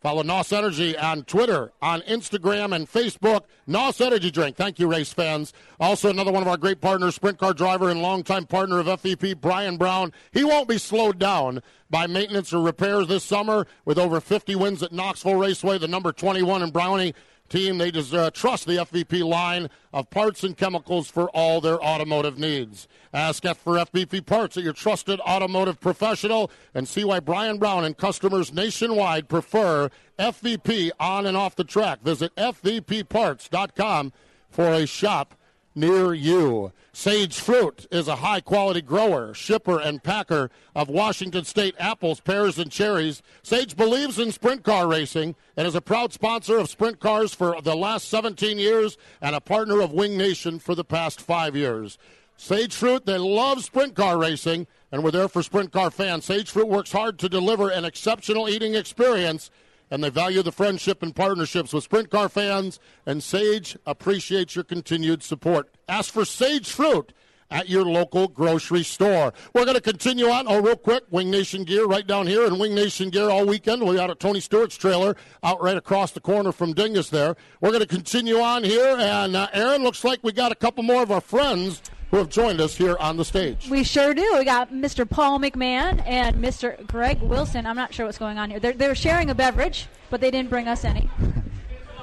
Follow 0.05 0.21
NOS 0.21 0.53
Energy 0.53 0.95
on 0.95 1.23
Twitter, 1.23 1.71
on 1.81 2.01
Instagram, 2.01 2.75
and 2.75 2.87
Facebook. 2.87 3.45
NOS 3.65 3.99
Energy 3.99 4.29
Drink. 4.29 4.55
Thank 4.55 4.77
you, 4.77 4.87
race 4.87 5.11
fans. 5.11 5.51
Also, 5.79 6.11
another 6.11 6.31
one 6.31 6.43
of 6.43 6.47
our 6.47 6.57
great 6.57 6.79
partners, 6.79 7.15
sprint 7.15 7.39
car 7.39 7.55
driver 7.55 7.89
and 7.89 8.03
longtime 8.03 8.45
partner 8.45 8.77
of 8.77 8.85
FVP, 8.85 9.41
Brian 9.41 9.77
Brown. 9.77 10.13
He 10.31 10.43
won't 10.43 10.69
be 10.69 10.77
slowed 10.77 11.17
down 11.17 11.63
by 11.89 12.05
maintenance 12.05 12.53
or 12.53 12.61
repairs 12.61 13.07
this 13.07 13.23
summer 13.23 13.65
with 13.83 13.97
over 13.97 14.21
50 14.21 14.55
wins 14.55 14.83
at 14.83 14.91
Knoxville 14.91 15.37
Raceway, 15.37 15.79
the 15.79 15.87
number 15.87 16.11
21 16.11 16.61
in 16.61 16.69
Brownie 16.69 17.15
team. 17.49 17.77
They 17.77 17.89
uh, 17.89 18.29
trust 18.31 18.65
the 18.65 18.73
FVP 18.73 19.23
line 19.23 19.69
of 19.93 20.09
parts 20.09 20.43
and 20.43 20.57
chemicals 20.57 21.09
for 21.09 21.29
all 21.29 21.61
their 21.61 21.81
automotive 21.81 22.37
needs. 22.37 22.87
Ask 23.13 23.45
F 23.45 23.57
for 23.57 23.75
FVP 23.75 24.25
parts 24.25 24.57
at 24.57 24.63
your 24.63 24.73
trusted 24.73 25.19
automotive 25.21 25.79
professional 25.79 26.51
and 26.73 26.87
see 26.87 27.03
why 27.03 27.19
Brian 27.19 27.57
Brown 27.57 27.85
and 27.85 27.97
customers 27.97 28.53
nationwide 28.53 29.29
prefer 29.29 29.89
FVP 30.19 30.91
on 30.99 31.25
and 31.25 31.37
off 31.37 31.55
the 31.55 31.63
track. 31.63 32.01
Visit 32.01 32.35
FVPparts.com 32.35 34.13
for 34.49 34.73
a 34.73 34.85
shop 34.85 35.35
near 35.75 36.13
you. 36.13 36.71
Sage 36.93 37.37
Fruit 37.37 37.85
is 37.91 38.07
a 38.07 38.15
high 38.15 38.39
quality 38.39 38.81
grower, 38.81 39.33
shipper, 39.33 39.79
and 39.79 40.01
packer 40.01 40.49
of 40.73 40.87
Washington 40.87 41.43
State 41.43 41.75
apples, 41.77 42.21
pears, 42.21 42.57
and 42.57 42.71
cherries. 42.71 43.21
Sage 43.43 43.75
believes 43.75 44.17
in 44.17 44.31
sprint 44.31 44.63
car 44.63 44.87
racing 44.87 45.35
and 45.57 45.67
is 45.67 45.75
a 45.75 45.81
proud 45.81 46.13
sponsor 46.13 46.57
of 46.57 46.69
sprint 46.69 46.99
cars 46.99 47.33
for 47.33 47.61
the 47.61 47.75
last 47.75 48.07
17 48.07 48.57
years 48.57 48.97
and 49.21 49.35
a 49.35 49.41
partner 49.41 49.81
of 49.81 49.91
Wing 49.91 50.17
Nation 50.17 50.57
for 50.57 50.73
the 50.73 50.85
past 50.85 51.21
five 51.21 51.55
years. 51.55 51.97
Sage 52.37 52.73
Fruit, 52.73 53.05
they 53.05 53.17
love 53.17 53.63
sprint 53.63 53.95
car 53.95 54.17
racing, 54.17 54.67
and 54.91 55.03
we're 55.03 55.11
there 55.11 55.27
for 55.27 55.43
sprint 55.43 55.71
car 55.71 55.91
fans. 55.91 56.25
Sage 56.25 56.49
Fruit 56.49 56.67
works 56.67 56.91
hard 56.91 57.19
to 57.19 57.29
deliver 57.29 57.69
an 57.69 57.85
exceptional 57.85 58.49
eating 58.49 58.75
experience 58.75 59.51
and 59.89 60.03
they 60.03 60.09
value 60.09 60.41
the 60.41 60.51
friendship 60.51 61.01
and 61.03 61.15
partnerships 61.15 61.73
with 61.73 61.83
Sprint 61.83 62.09
Car 62.09 62.29
fans, 62.29 62.79
and 63.05 63.23
Sage 63.23 63.77
appreciates 63.85 64.55
your 64.55 64.63
continued 64.63 65.23
support. 65.23 65.69
Ask 65.87 66.13
for 66.13 66.25
Sage 66.25 66.71
Fruit 66.71 67.13
at 67.51 67.69
your 67.69 67.85
local 67.85 68.27
grocery 68.27 68.83
store. 68.83 69.33
We're 69.53 69.65
going 69.65 69.75
to 69.75 69.81
continue 69.81 70.27
on. 70.27 70.45
Oh, 70.47 70.61
real 70.61 70.75
quick, 70.75 71.03
Wing 71.11 71.29
Nation 71.29 71.63
Gear 71.63 71.85
right 71.85 72.05
down 72.05 72.27
here, 72.27 72.45
and 72.45 72.59
Wing 72.59 72.73
Nation 72.73 73.09
Gear 73.09 73.29
all 73.29 73.45
weekend. 73.45 73.83
We're 73.83 74.01
out 74.01 74.09
at 74.09 74.19
Tony 74.19 74.39
Stewart's 74.39 74.77
trailer, 74.77 75.15
out 75.43 75.61
right 75.61 75.77
across 75.77 76.11
the 76.11 76.19
corner 76.19 76.51
from 76.51 76.73
Dingus 76.73 77.09
there. 77.09 77.35
We're 77.61 77.69
going 77.69 77.81
to 77.81 77.87
continue 77.87 78.39
on 78.39 78.63
here, 78.63 78.97
and 78.97 79.35
uh, 79.35 79.47
Aaron, 79.53 79.83
looks 79.83 80.03
like 80.03 80.19
we 80.23 80.31
got 80.31 80.51
a 80.51 80.55
couple 80.55 80.83
more 80.83 81.03
of 81.03 81.11
our 81.11 81.21
friends 81.21 81.81
who 82.11 82.17
have 82.17 82.29
joined 82.29 82.61
us 82.61 82.75
here 82.75 82.95
on 82.99 83.17
the 83.17 83.25
stage. 83.25 83.67
We 83.69 83.83
sure 83.83 84.13
do. 84.13 84.35
We 84.37 84.45
got 84.45 84.71
Mr. 84.71 85.09
Paul 85.09 85.39
McMahon 85.39 86.01
and 86.05 86.35
Mr. 86.37 86.85
Greg 86.87 87.21
Wilson. 87.21 87.65
I'm 87.65 87.75
not 87.75 87.93
sure 87.93 88.05
what's 88.05 88.17
going 88.17 88.37
on 88.37 88.49
here. 88.49 88.59
They're, 88.59 88.73
they're 88.73 88.95
sharing 88.95 89.29
a 89.29 89.35
beverage, 89.35 89.87
but 90.09 90.21
they 90.21 90.31
didn't 90.31 90.49
bring 90.49 90.67
us 90.67 90.85
any. 90.85 91.09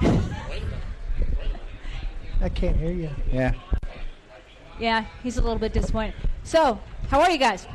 I 2.40 2.48
can't 2.48 2.76
hear 2.76 2.92
you. 2.92 3.10
Yeah. 3.32 3.52
Yeah, 4.78 5.04
he's 5.22 5.36
a 5.38 5.42
little 5.42 5.58
bit 5.58 5.72
disappointed. 5.72 6.14
So, 6.42 6.80
how 7.08 7.20
are 7.20 7.30
you 7.30 7.38
guys? 7.38 7.66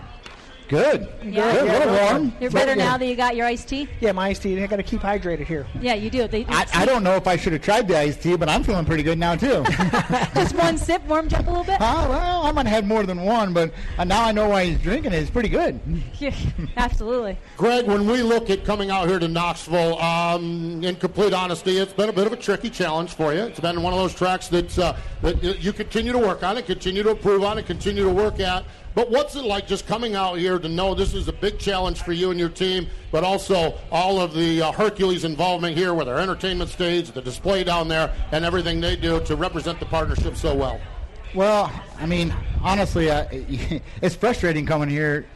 Good. 0.68 1.08
Yeah. 1.24 1.52
Good. 1.54 1.70
A 1.70 1.80
little 1.80 1.94
warm. 1.94 2.34
You're 2.42 2.52
better 2.52 2.72
Yeah. 2.76 2.86
now 2.86 2.98
that 2.98 3.06
you 3.06 3.16
got 3.16 3.36
your 3.36 3.46
iced 3.46 3.70
tea? 3.70 3.88
Yeah, 4.02 4.12
my 4.12 4.28
iced 4.28 4.42
tea. 4.42 4.62
I 4.62 4.68
got 4.68 4.76
to 4.78 4.84
keep 4.84 5.02
hydrated 5.02 5.46
here. 5.48 5.66
Yeah, 5.80 5.94
you 5.94 6.10
do. 6.10 6.28
They, 6.28 6.46
I, 6.50 6.66
I 6.74 6.86
don't 6.86 7.04
know 7.04 7.16
if 7.16 7.26
I 7.26 7.38
should 7.38 7.54
have 7.54 7.62
tried 7.62 7.88
the 7.88 7.98
iced 7.98 8.22
tea, 8.22 8.36
but 8.36 8.50
I'm 8.50 8.64
feeling 8.64 8.86
pretty 8.86 9.04
good 9.04 9.18
now 9.18 9.36
too. 9.36 9.64
Just 10.36 10.56
one 10.56 10.78
sip 10.78 11.04
warmed 11.06 11.32
you 11.32 11.38
up 11.38 11.48
a 11.48 11.50
little 11.50 11.64
bit? 11.64 11.78
Oh, 11.80 12.10
well, 12.10 12.42
I 12.44 12.52
might 12.52 12.66
have 12.66 12.76
had 12.76 12.88
more 12.88 13.04
than 13.04 13.22
one, 13.22 13.54
but 13.54 13.72
uh, 13.98 14.04
now 14.04 14.26
I 14.26 14.32
know 14.32 14.50
why 14.50 14.66
he's 14.66 14.80
drinking 14.80 15.14
it. 15.14 15.18
It's 15.22 15.32
pretty 15.32 15.50
good. 15.50 15.80
Yeah, 16.20 16.34
absolutely. 16.78 17.38
Greg, 17.58 17.86
when 17.86 18.08
we 18.08 18.24
look 18.24 18.50
at 18.50 18.66
coming 18.66 18.90
out 18.90 19.08
here 19.08 19.20
to 19.20 19.28
Knoxville, 19.28 20.00
um, 20.00 20.84
in 20.84 20.96
complete 20.96 21.32
honesty, 21.32 21.78
it's 21.78 21.94
been 21.94 22.10
a 22.10 22.14
bit 22.14 22.26
of 22.26 22.34
a 22.34 22.38
tricky 22.38 22.72
challenge 22.72 23.14
for 23.14 23.34
you. 23.36 23.42
It's 23.42 23.60
been 23.60 23.84
one 23.84 23.94
of 23.94 24.00
those 24.00 24.16
tracks 24.16 24.48
that, 24.48 24.80
uh, 24.80 24.96
that 25.22 25.44
you 25.62 25.72
continue 25.74 26.12
to 26.14 26.18
work 26.18 26.42
on, 26.42 26.58
and 26.58 26.66
continue 26.66 27.04
to 27.04 27.12
improve 27.12 27.44
on, 27.44 27.60
and 27.60 27.68
continue 27.68 28.04
to 28.04 28.10
work 28.10 28.40
at. 28.40 28.66
But 28.98 29.12
what's 29.12 29.36
it 29.36 29.46
like 29.46 29.68
just 29.68 29.86
coming 29.86 30.16
out 30.16 30.40
here 30.40 30.58
to 30.58 30.68
know 30.68 30.96
this 30.96 31.14
is 31.14 31.28
a 31.28 31.32
big 31.32 31.60
challenge 31.60 32.02
for 32.02 32.14
you 32.14 32.32
and 32.32 32.40
your 32.40 32.50
team, 32.50 32.88
but 33.12 33.24
also 33.24 33.78
all 33.92 34.20
of 34.20 34.34
the 34.34 34.64
uh, 34.64 34.72
Hercules 34.72 35.24
involvement 35.24 35.78
here 35.78 35.94
with 35.94 36.10
our 36.10 36.18
entertainment 36.18 36.72
stage, 36.72 37.12
the 37.12 37.22
display 37.22 37.64
down 37.64 37.90
there, 37.90 38.12
and 38.32 38.44
everything 38.44 38.82
they 38.82 38.96
do 38.96 39.20
to 39.26 39.36
represent 39.36 39.80
the 39.80 39.86
partnership 39.86 40.36
so 40.36 40.56
well? 40.56 40.82
Well, 41.36 41.72
I 42.00 42.08
mean, 42.08 42.36
honestly, 42.64 43.12
uh, 43.12 43.28
it's 44.02 44.16
frustrating 44.16 44.66
coming 44.66 44.90
here 44.90 45.28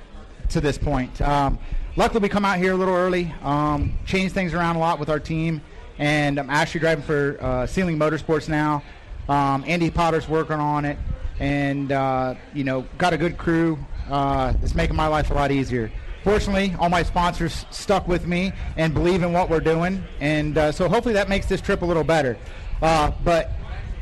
to 0.49 0.59
this 0.59 0.79
point. 0.79 1.21
Um, 1.21 1.59
luckily, 1.95 2.21
we 2.21 2.29
come 2.29 2.45
out 2.45 2.57
here 2.57 2.73
a 2.73 2.75
little 2.75 2.95
early, 2.95 3.31
um, 3.43 3.95
change 4.07 4.31
things 4.31 4.55
around 4.55 4.77
a 4.77 4.79
lot 4.79 4.97
with 4.97 5.09
our 5.09 5.19
team, 5.19 5.61
and 5.99 6.39
I'm 6.39 6.49
actually 6.49 6.79
driving 6.79 7.03
for 7.03 7.37
uh, 7.39 7.67
Sealing 7.67 7.99
Motorsports 7.99 8.49
now. 8.49 8.81
Um, 9.29 9.63
Andy 9.67 9.91
Potter's 9.91 10.27
working 10.27 10.55
on 10.55 10.83
it, 10.83 10.97
and 11.41 11.91
uh, 11.91 12.35
you 12.53 12.63
know, 12.63 12.85
got 12.99 13.13
a 13.13 13.17
good 13.17 13.37
crew. 13.37 13.77
Uh, 14.09 14.53
it's 14.61 14.75
making 14.75 14.95
my 14.95 15.07
life 15.07 15.31
a 15.31 15.33
lot 15.33 15.51
easier. 15.51 15.91
Fortunately, 16.23 16.75
all 16.79 16.87
my 16.87 17.01
sponsors 17.01 17.65
stuck 17.71 18.07
with 18.07 18.27
me 18.27 18.53
and 18.77 18.93
believe 18.93 19.23
in 19.23 19.33
what 19.33 19.49
we're 19.49 19.59
doing, 19.59 20.03
and 20.19 20.55
uh, 20.57 20.71
so 20.71 20.87
hopefully 20.87 21.15
that 21.15 21.27
makes 21.29 21.47
this 21.47 21.59
trip 21.59 21.81
a 21.81 21.85
little 21.85 22.03
better. 22.03 22.37
Uh, 22.81 23.11
but 23.23 23.49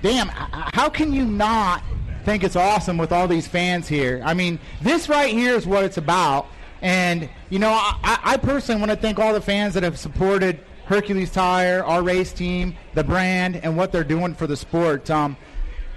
damn, 0.01 0.27
how 0.27 0.89
can 0.89 1.13
you 1.13 1.23
not 1.25 1.81
think 2.25 2.43
it's 2.43 2.57
awesome 2.57 2.97
with 2.97 3.13
all 3.13 3.27
these 3.27 3.47
fans 3.47 3.87
here? 3.87 4.21
I 4.25 4.33
mean, 4.33 4.59
this 4.81 5.07
right 5.07 5.31
here 5.33 5.53
is 5.55 5.65
what 5.65 5.85
it's 5.85 5.97
about. 5.97 6.47
And, 6.81 7.29
you 7.49 7.59
know, 7.59 7.71
I, 7.71 8.19
I- 8.23 8.37
personally 8.37 8.79
want 8.79 8.91
to 8.91 8.97
thank 8.97 9.19
all 9.19 9.33
the 9.33 9.41
fans 9.41 9.73
that 9.73 9.83
have 9.83 9.97
supported 9.97 10.59
Hercules 10.85 11.29
Tire, 11.31 11.83
our 11.83 12.01
race 12.01 12.31
team, 12.33 12.75
the 12.95 13.03
brand, 13.03 13.57
and 13.57 13.77
what 13.77 13.91
they're 13.91 14.03
doing 14.05 14.33
for 14.33 14.47
the 14.47 14.55
sport. 14.57 15.09
Um, 15.09 15.35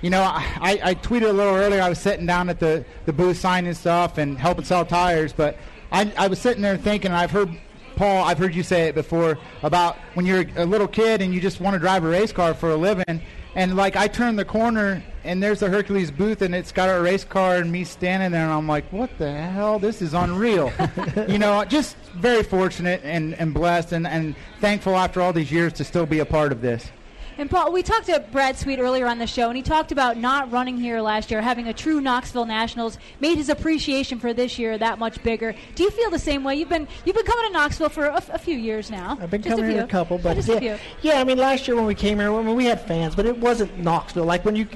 you 0.03 0.11
know, 0.11 0.23
I, 0.23 0.81
I 0.83 0.95
tweeted 0.95 1.31
a 1.31 1.33
little 1.33 1.55
earlier. 1.55 1.81
I 1.81 1.89
was 1.89 2.01
sitting 2.01 2.27
down 2.27 2.49
at 2.49 2.59
the, 2.59 2.85
the 3.07 3.13
booth 3.13 3.39
signing 3.39 3.73
stuff 3.75 4.19
and 4.19 4.37
helping 4.37 4.65
sell 4.65 4.85
tires, 4.85 5.33
but 5.33 5.57
I, 5.91 6.13
I 6.19 6.27
was 6.27 6.41
sitting 6.41 6.63
there 6.63 6.77
thinking, 6.77 7.13
and 7.13 7.17
I've 7.17 7.31
heard 7.31 7.57
Paul, 7.97 8.25
I've 8.25 8.39
heard 8.39 8.55
you 8.55 8.63
say 8.63 8.89
it 8.89 8.95
before 8.95 9.39
about 9.63 9.97
when 10.15 10.27
you're 10.27 10.45
a 10.57 10.67
little 10.67 10.89
kid 10.89 11.21
and 11.21 11.33
you 11.33 11.41
just 11.41 11.61
want 11.61 11.75
to 11.75 11.79
drive 11.79 12.05
a 12.05 12.09
race 12.09 12.33
car 12.33 12.55
for 12.55 12.71
a 12.71 12.77
living. 12.77 13.21
And 13.55 13.77
like 13.77 13.97
I 13.97 14.09
turn 14.09 14.37
the 14.37 14.47
corner 14.47 15.03
and 15.25 15.43
there's 15.43 15.61
the 15.61 15.69
Hercules 15.69 16.11
booth 16.11 16.41
and 16.41 16.55
it's 16.55 16.73
got 16.73 16.89
a 16.89 17.01
race 17.01 17.25
car 17.25 17.57
and 17.57 17.71
me 17.71 17.85
standing 17.85 18.33
there 18.33 18.45
and 18.45 18.53
I'm 18.53 18.67
like, 18.67 18.91
what 18.93 19.11
the 19.19 19.31
hell? 19.31 19.79
This 19.79 20.01
is 20.01 20.15
unreal. 20.15 20.73
you 21.29 21.39
know, 21.39 21.63
just 21.67 21.97
very 22.15 22.43
fortunate 22.43 23.03
and, 23.05 23.35
and 23.35 23.53
blessed 23.53 23.93
and, 23.93 24.07
and 24.07 24.35
thankful 24.61 24.97
after 24.97 25.21
all 25.21 25.35
these 25.35 25.53
years 25.53 25.75
to 25.75 25.85
still 25.85 26.07
be 26.07 26.21
a 26.21 26.27
part 26.27 26.51
of 26.51 26.63
this. 26.63 26.91
And 27.39 27.51
Paul, 27.51 27.73
we 27.73 27.83
talked 27.83 28.07
to 28.07 28.21
Brad 28.31 28.57
Sweet 28.59 28.79
earlier 28.79 29.07
on 29.07 29.19
the 29.19 29.27
show, 29.27 29.49
and 29.49 29.57
he 29.57 29.63
talked 29.63 29.91
about 29.91 30.17
not 30.19 30.53
running 30.53 30.77
here 30.77 31.01
last 31.01 31.31
year, 31.31 31.41
having 31.41 31.67
a 31.67 31.73
true 31.73 32.01
Knoxville 32.01 32.45
Nationals, 32.45 32.99
made 33.21 33.37
his 33.37 33.49
appreciation 33.49 34.19
for 34.19 34.35
this 34.35 34.59
year 34.59 34.77
that 34.77 34.99
much 34.99 35.23
bigger. 35.23 35.55
Do 35.75 35.83
you 35.83 35.91
feel 35.91 36.11
the 36.11 36.19
same 36.19 36.45
way? 36.45 36.57
You've 36.57 36.69
been 36.69 36.87
you've 37.05 37.17
been 37.17 37.25
coming 37.25 37.47
to 37.47 37.53
Knoxville 37.53 37.89
for 37.89 38.07
a, 38.07 38.17
f- 38.17 38.29
a 38.31 38.39
few 38.39 38.57
years 38.57 38.91
now. 38.91 39.17
I've 39.21 39.31
been 39.31 39.41
Just 39.43 39.57
coming 39.57 39.71
a 39.71 39.75
here 39.75 39.85
a 39.85 39.89
couple, 39.89 40.19
but 40.19 40.35
just 40.35 40.49
yeah, 40.49 40.55
a 40.57 40.61
few. 40.61 40.79
yeah. 41.01 41.21
I 41.21 41.25
mean, 41.25 41.39
last 41.39 41.67
year 41.67 41.77
when 41.77 41.87
we 41.87 41.95
came 41.95 42.19
here, 42.19 42.33
I 42.33 42.43
mean, 42.43 42.55
we 42.55 42.67
had 42.67 42.81
fans, 42.83 43.15
but 43.17 43.25
it 43.27 43.39
wasn't 43.39 43.79
Knoxville. 43.79 44.25
Like 44.25 44.45
when 44.45 44.55
you 44.55 44.69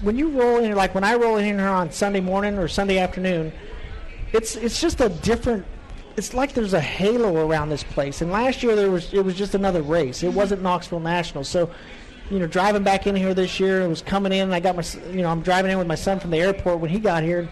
when 0.00 0.16
you 0.16 0.30
roll 0.30 0.58
in, 0.58 0.74
like 0.74 0.94
when 0.94 1.04
I 1.04 1.14
roll 1.16 1.36
in 1.36 1.44
here 1.58 1.68
on 1.68 1.92
Sunday 1.92 2.20
morning 2.20 2.56
or 2.56 2.66
Sunday 2.66 2.98
afternoon, 2.98 3.52
it's 4.32 4.56
it's 4.56 4.80
just 4.80 5.00
a 5.00 5.08
different. 5.10 5.66
It's 6.16 6.34
like 6.34 6.54
there's 6.54 6.74
a 6.74 6.80
halo 6.80 7.46
around 7.46 7.70
this 7.70 7.84
place. 7.84 8.20
And 8.20 8.30
last 8.30 8.62
year 8.62 8.76
there 8.76 8.90
was 8.90 9.12
it 9.12 9.24
was 9.24 9.34
just 9.34 9.54
another 9.54 9.82
race. 9.82 10.22
It 10.22 10.32
wasn't 10.32 10.62
Knoxville 10.62 11.00
National. 11.00 11.44
So, 11.44 11.70
you 12.30 12.38
know, 12.38 12.46
driving 12.46 12.82
back 12.82 13.06
in 13.06 13.16
here 13.16 13.34
this 13.34 13.60
year, 13.60 13.82
it 13.82 13.88
was 13.88 14.02
coming 14.02 14.32
in. 14.32 14.52
I 14.52 14.60
got 14.60 14.76
my 14.76 14.84
you 15.10 15.22
know 15.22 15.30
I'm 15.30 15.42
driving 15.42 15.70
in 15.70 15.78
with 15.78 15.86
my 15.86 15.94
son 15.94 16.20
from 16.20 16.30
the 16.30 16.38
airport 16.38 16.80
when 16.80 16.90
he 16.90 16.98
got 16.98 17.22
here, 17.22 17.48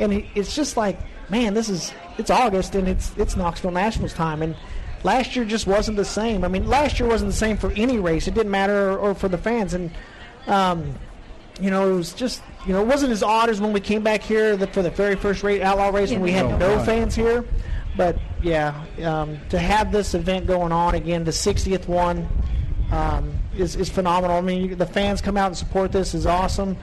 and 0.00 0.12
he, 0.12 0.30
it's 0.34 0.54
just 0.54 0.76
like, 0.76 0.98
man, 1.30 1.54
this 1.54 1.68
is 1.68 1.92
it's 2.16 2.30
August 2.30 2.74
and 2.74 2.88
it's 2.88 3.16
it's 3.16 3.36
Knoxville 3.36 3.72
Nationals 3.72 4.14
time 4.14 4.42
and. 4.42 4.56
Last 5.04 5.36
year 5.36 5.44
just 5.44 5.68
wasn't 5.68 5.96
the 5.96 6.04
same. 6.04 6.42
I 6.42 6.48
mean, 6.48 6.66
last 6.66 6.98
year 6.98 7.08
wasn't 7.08 7.30
the 7.30 7.36
same 7.36 7.56
for 7.56 7.70
any 7.76 8.00
race. 8.00 8.26
It 8.26 8.34
didn't 8.34 8.50
matter, 8.50 8.90
or, 8.90 8.98
or 8.98 9.14
for 9.14 9.28
the 9.28 9.38
fans. 9.38 9.72
And 9.72 9.92
um, 10.48 10.92
you 11.60 11.70
know, 11.70 11.92
it 11.92 11.96
was 11.96 12.12
just, 12.12 12.42
you 12.66 12.72
know, 12.72 12.82
it 12.82 12.86
wasn't 12.86 13.12
as 13.12 13.22
odd 13.22 13.48
as 13.48 13.60
when 13.60 13.72
we 13.72 13.80
came 13.80 14.02
back 14.02 14.22
here 14.22 14.56
the, 14.56 14.66
for 14.66 14.82
the 14.82 14.90
very 14.90 15.16
first 15.16 15.42
race, 15.42 15.62
outlaw 15.62 15.90
race 15.90 16.10
when 16.10 16.20
we 16.20 16.32
had 16.32 16.46
Oh, 16.46 16.58
no 16.58 16.84
fans 16.84 17.14
here. 17.14 17.44
But 17.98 18.16
yeah, 18.42 18.84
um, 19.04 19.38
to 19.50 19.58
have 19.58 19.90
this 19.92 20.14
event 20.14 20.46
going 20.46 20.70
on 20.72 20.94
again, 20.94 21.24
the 21.24 21.32
60th 21.32 21.88
one, 21.88 22.26
um, 22.92 23.34
is, 23.56 23.74
is 23.76 23.90
phenomenal. 23.90 24.36
I 24.36 24.40
mean, 24.40 24.70
you- 24.70 24.76
the 24.76 24.86
fans 24.86 25.20
come 25.20 25.36
out 25.36 25.48
and 25.48 25.56
support 25.56 25.90
this 25.92 26.14
is 26.14 26.24
awesome. 26.24 26.76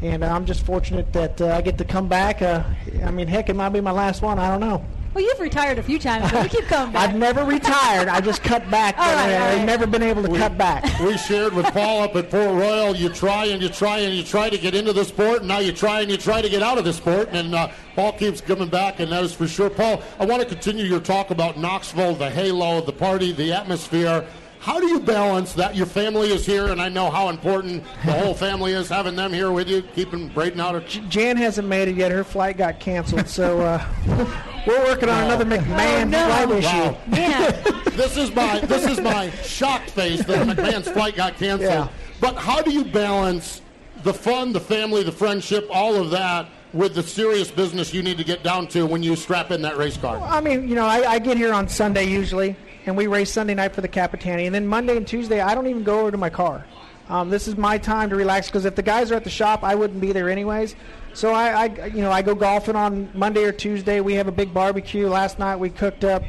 And 0.00 0.24
I'm 0.24 0.46
just 0.46 0.64
fortunate 0.64 1.12
that 1.12 1.40
uh, 1.40 1.48
I 1.48 1.60
get 1.62 1.76
to 1.78 1.84
come 1.84 2.06
back 2.08 2.40
uh, 2.40 2.62
I 3.04 3.10
mean, 3.10 3.26
heck, 3.26 3.48
it 3.50 3.56
might 3.56 3.70
be 3.70 3.80
my 3.80 3.90
last 3.90 4.22
one. 4.22 4.38
I 4.38 4.48
don't 4.48 4.60
know. 4.60 4.84
Well, 5.12 5.24
you've 5.24 5.40
retired 5.40 5.78
a 5.78 5.82
few 5.82 5.98
times, 5.98 6.30
but 6.30 6.44
you 6.44 6.60
keep 6.60 6.68
coming 6.68 6.92
back. 6.92 7.08
I've 7.08 7.16
never 7.16 7.44
retired. 7.44 8.08
I 8.08 8.20
just 8.20 8.44
cut 8.44 8.70
back. 8.70 8.96
All 8.98 9.04
right, 9.04 9.26
but 9.26 9.34
all 9.40 9.48
I've 9.48 9.56
right. 9.58 9.64
never 9.66 9.86
been 9.86 10.02
able 10.02 10.22
to 10.22 10.28
cut 10.36 10.56
back. 10.56 10.84
We 11.00 11.16
shared 11.16 11.52
with 11.52 11.66
Paul 11.66 12.02
up 12.02 12.14
at 12.14 12.30
Port 12.30 12.50
Royal. 12.54 12.94
You 12.94 13.08
try 13.08 13.46
and 13.46 13.60
you 13.60 13.68
try 13.68 13.98
and 13.98 14.14
you 14.14 14.22
try 14.22 14.48
to 14.48 14.56
get 14.56 14.74
into 14.74 14.92
the 14.92 15.04
sport, 15.04 15.40
and 15.40 15.48
now 15.48 15.58
you 15.58 15.72
try 15.72 16.00
and 16.02 16.10
you 16.10 16.16
try 16.16 16.40
to 16.40 16.48
get 16.48 16.62
out 16.62 16.78
of 16.78 16.84
the 16.84 16.92
sport. 16.92 17.28
And 17.32 17.54
uh, 17.56 17.70
Paul 17.96 18.12
keeps 18.12 18.40
coming 18.40 18.68
back, 18.68 19.00
and 19.00 19.10
that 19.10 19.24
is 19.24 19.32
for 19.32 19.48
sure. 19.48 19.68
Paul, 19.68 20.00
I 20.20 20.26
want 20.26 20.42
to 20.42 20.48
continue 20.48 20.84
your 20.84 21.00
talk 21.00 21.30
about 21.30 21.58
Knoxville, 21.58 22.14
the 22.14 22.30
halo, 22.30 22.80
the 22.80 22.92
party, 22.92 23.32
the 23.32 23.52
atmosphere. 23.52 24.24
How 24.60 24.78
do 24.78 24.86
you 24.88 25.00
balance 25.00 25.54
that? 25.54 25.74
Your 25.74 25.86
family 25.86 26.32
is 26.32 26.44
here, 26.44 26.66
and 26.66 26.82
I 26.82 26.90
know 26.90 27.10
how 27.10 27.30
important 27.30 27.82
the 28.04 28.12
whole 28.12 28.34
family 28.46 28.72
is 28.72 28.90
having 28.90 29.16
them 29.16 29.32
here 29.32 29.50
with 29.50 29.68
you, 29.70 29.80
keeping 29.80 30.28
Braden 30.28 30.60
out 30.60 30.74
of. 30.74 30.86
Jan 31.08 31.38
hasn't 31.38 31.66
made 31.66 31.88
it 31.88 31.96
yet. 31.96 32.12
Her 32.12 32.22
flight 32.22 32.58
got 32.58 32.78
canceled, 32.78 33.26
so 33.26 33.60
uh, 33.62 33.82
we're 34.66 34.84
working 34.84 35.08
on 35.08 35.24
another 35.24 35.46
McMahon 35.46 36.10
flight 36.10 36.50
issue. 36.50 36.66
Wow. 37.10 37.80
this 37.92 38.18
is 38.18 38.34
my 38.34 38.60
this 38.60 38.86
is 38.86 39.00
my 39.00 39.30
shocked 39.30 39.90
face 39.90 40.22
that 40.26 40.46
McMahon's 40.46 40.90
flight 40.90 41.16
got 41.16 41.38
canceled. 41.38 41.70
Yeah. 41.70 41.88
But 42.20 42.36
how 42.36 42.60
do 42.60 42.70
you 42.70 42.84
balance 42.84 43.62
the 44.02 44.12
fun, 44.12 44.52
the 44.52 44.60
family, 44.60 45.02
the 45.02 45.12
friendship, 45.12 45.68
all 45.70 45.96
of 45.96 46.10
that 46.10 46.48
with 46.74 46.94
the 46.94 47.02
serious 47.02 47.50
business 47.50 47.94
you 47.94 48.02
need 48.02 48.18
to 48.18 48.24
get 48.24 48.42
down 48.42 48.66
to 48.68 48.86
when 48.86 49.02
you 49.02 49.16
strap 49.16 49.50
in 49.52 49.62
that 49.62 49.78
race 49.78 49.96
car? 49.96 50.20
I 50.20 50.42
mean, 50.42 50.68
you 50.68 50.74
know, 50.74 50.84
I, 50.84 51.12
I 51.12 51.18
get 51.18 51.38
here 51.38 51.54
on 51.54 51.66
Sunday 51.66 52.04
usually, 52.04 52.56
and 52.86 52.96
we 52.96 53.06
race 53.06 53.32
Sunday 53.32 53.54
night 53.54 53.74
for 53.74 53.80
the 53.80 53.88
Capitani, 53.88 54.46
and 54.46 54.54
then 54.54 54.66
Monday 54.66 54.96
and 54.96 55.06
Tuesday 55.06 55.40
I 55.40 55.54
don't 55.54 55.66
even 55.66 55.84
go 55.84 56.00
over 56.00 56.10
to 56.10 56.16
my 56.16 56.30
car. 56.30 56.64
Um, 57.10 57.28
this 57.28 57.48
is 57.48 57.56
my 57.56 57.76
time 57.76 58.10
to 58.10 58.16
relax 58.16 58.46
because 58.46 58.64
if 58.64 58.76
the 58.76 58.82
guys 58.82 59.10
are 59.10 59.16
at 59.16 59.24
the 59.24 59.30
shop, 59.30 59.64
I 59.64 59.74
wouldn't 59.74 60.00
be 60.00 60.12
there 60.12 60.30
anyways. 60.30 60.76
So 61.12 61.32
I, 61.32 61.64
I, 61.64 61.86
you 61.86 62.02
know, 62.02 62.12
I 62.12 62.22
go 62.22 62.36
golfing 62.36 62.76
on 62.76 63.10
Monday 63.14 63.42
or 63.42 63.50
Tuesday. 63.50 64.00
We 64.00 64.14
have 64.14 64.28
a 64.28 64.32
big 64.32 64.54
barbecue. 64.54 65.08
Last 65.08 65.40
night 65.40 65.56
we 65.56 65.70
cooked 65.70 66.04
up, 66.04 66.22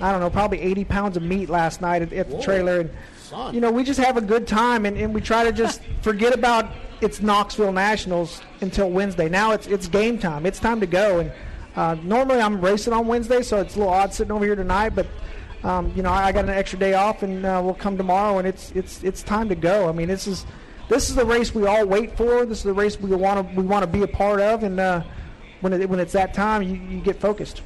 I 0.00 0.12
don't 0.12 0.20
know, 0.20 0.30
probably 0.30 0.60
80 0.60 0.84
pounds 0.84 1.16
of 1.16 1.24
meat 1.24 1.48
last 1.48 1.80
night 1.80 2.02
at, 2.02 2.12
at 2.12 2.30
the 2.30 2.40
trailer, 2.40 2.80
and 2.80 2.90
you 3.52 3.60
know, 3.60 3.72
we 3.72 3.82
just 3.82 3.98
have 3.98 4.16
a 4.16 4.20
good 4.20 4.46
time, 4.46 4.86
and, 4.86 4.96
and 4.96 5.12
we 5.12 5.20
try 5.20 5.42
to 5.42 5.52
just 5.52 5.80
forget 6.02 6.34
about 6.34 6.70
it's 7.00 7.20
Knoxville 7.20 7.72
Nationals 7.72 8.42
until 8.60 8.90
Wednesday. 8.90 9.28
Now 9.28 9.50
it's 9.50 9.66
it's 9.66 9.88
game 9.88 10.18
time. 10.18 10.46
It's 10.46 10.60
time 10.60 10.78
to 10.80 10.86
go, 10.86 11.18
and 11.18 11.32
uh, 11.74 11.96
normally 12.04 12.40
I'm 12.40 12.60
racing 12.60 12.92
on 12.92 13.08
Wednesday, 13.08 13.42
so 13.42 13.60
it's 13.60 13.74
a 13.74 13.78
little 13.78 13.92
odd 13.92 14.14
sitting 14.14 14.32
over 14.32 14.44
here 14.44 14.56
tonight, 14.56 14.90
but. 14.90 15.06
Um, 15.64 15.92
you 15.94 16.02
know, 16.02 16.10
I 16.10 16.32
got 16.32 16.44
an 16.44 16.50
extra 16.50 16.78
day 16.78 16.94
off, 16.94 17.22
and 17.22 17.44
uh, 17.46 17.60
we'll 17.64 17.74
come 17.74 17.96
tomorrow, 17.96 18.38
and 18.38 18.48
it's 18.48 18.72
it's 18.72 19.02
it's 19.04 19.22
time 19.22 19.48
to 19.48 19.54
go. 19.54 19.88
I 19.88 19.92
mean, 19.92 20.08
this 20.08 20.26
is 20.26 20.44
this 20.88 21.08
is 21.08 21.14
the 21.14 21.24
race 21.24 21.54
we 21.54 21.66
all 21.66 21.86
wait 21.86 22.16
for. 22.16 22.44
This 22.44 22.58
is 22.58 22.64
the 22.64 22.72
race 22.72 22.98
we 22.98 23.14
want 23.14 23.48
to 23.48 23.54
we 23.60 23.62
want 23.66 23.82
to 23.84 23.86
be 23.86 24.02
a 24.02 24.08
part 24.08 24.40
of, 24.40 24.64
and 24.64 24.80
uh, 24.80 25.02
when 25.60 25.72
it, 25.72 25.88
when 25.88 26.00
it's 26.00 26.12
that 26.14 26.34
time, 26.34 26.62
you, 26.62 26.74
you 26.74 27.00
get 27.00 27.20
focused. 27.20 27.62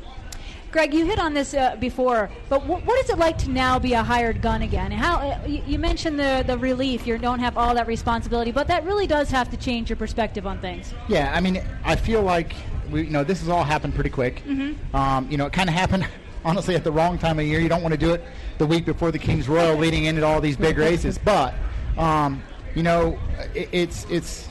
Greg, 0.72 0.92
you 0.92 1.06
hit 1.06 1.18
on 1.18 1.32
this 1.32 1.54
uh, 1.54 1.74
before, 1.76 2.28
but 2.50 2.60
wh- 2.60 2.86
what 2.86 3.02
is 3.02 3.08
it 3.08 3.16
like 3.16 3.38
to 3.38 3.50
now 3.50 3.78
be 3.78 3.94
a 3.94 4.02
hired 4.02 4.42
gun 4.42 4.60
again? 4.60 4.90
How 4.90 5.16
uh, 5.16 5.46
you, 5.46 5.62
you 5.66 5.78
mentioned 5.78 6.18
the 6.20 6.44
the 6.46 6.58
relief, 6.58 7.06
you 7.06 7.16
don't 7.16 7.38
have 7.38 7.56
all 7.56 7.74
that 7.76 7.86
responsibility, 7.86 8.52
but 8.52 8.66
that 8.66 8.84
really 8.84 9.06
does 9.06 9.30
have 9.30 9.48
to 9.52 9.56
change 9.56 9.88
your 9.88 9.96
perspective 9.96 10.46
on 10.46 10.58
things. 10.60 10.92
Yeah, 11.08 11.32
I 11.34 11.40
mean, 11.40 11.62
I 11.84 11.96
feel 11.96 12.20
like 12.22 12.52
we, 12.90 13.04
you 13.04 13.10
know, 13.10 13.24
this 13.24 13.40
has 13.40 13.48
all 13.48 13.64
happened 13.64 13.94
pretty 13.94 14.10
quick. 14.10 14.42
Mhm. 14.44 14.76
Um, 14.94 15.30
you 15.30 15.38
know, 15.38 15.46
it 15.46 15.54
kind 15.54 15.70
of 15.70 15.74
happened 15.74 16.06
honestly 16.46 16.76
at 16.76 16.84
the 16.84 16.92
wrong 16.92 17.18
time 17.18 17.38
of 17.38 17.44
year. 17.44 17.60
You 17.60 17.68
don't 17.68 17.82
want 17.82 17.92
to 17.92 17.98
do 17.98 18.14
it 18.14 18.24
the 18.56 18.66
week 18.66 18.86
before 18.86 19.10
the 19.10 19.18
Kings 19.18 19.48
Royal, 19.48 19.76
leading 19.76 20.04
into 20.04 20.24
all 20.24 20.40
these 20.40 20.56
big 20.56 20.78
races. 20.78 21.18
But 21.18 21.52
um, 21.98 22.42
you 22.74 22.82
know, 22.82 23.18
it, 23.54 23.68
it's 23.72 24.06
it's. 24.08 24.48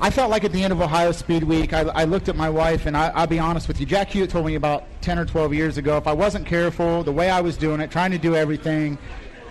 I 0.00 0.10
felt 0.10 0.30
like 0.30 0.44
at 0.44 0.52
the 0.52 0.62
end 0.62 0.72
of 0.72 0.80
Ohio 0.80 1.10
Speed 1.10 1.42
Week, 1.42 1.72
I, 1.72 1.80
I 1.80 2.04
looked 2.04 2.28
at 2.28 2.36
my 2.36 2.48
wife, 2.48 2.86
and 2.86 2.96
I, 2.96 3.08
I'll 3.08 3.26
be 3.26 3.40
honest 3.40 3.66
with 3.66 3.80
you. 3.80 3.86
Jack 3.86 4.10
Hewitt 4.10 4.30
told 4.30 4.46
me 4.46 4.54
about 4.54 4.84
10 5.00 5.18
or 5.18 5.24
12 5.24 5.54
years 5.54 5.76
ago 5.76 5.96
if 5.96 6.06
I 6.06 6.12
wasn't 6.12 6.46
careful, 6.46 7.02
the 7.02 7.10
way 7.10 7.30
I 7.30 7.40
was 7.40 7.56
doing 7.56 7.80
it, 7.80 7.90
trying 7.90 8.12
to 8.12 8.18
do 8.18 8.36
everything, 8.36 8.96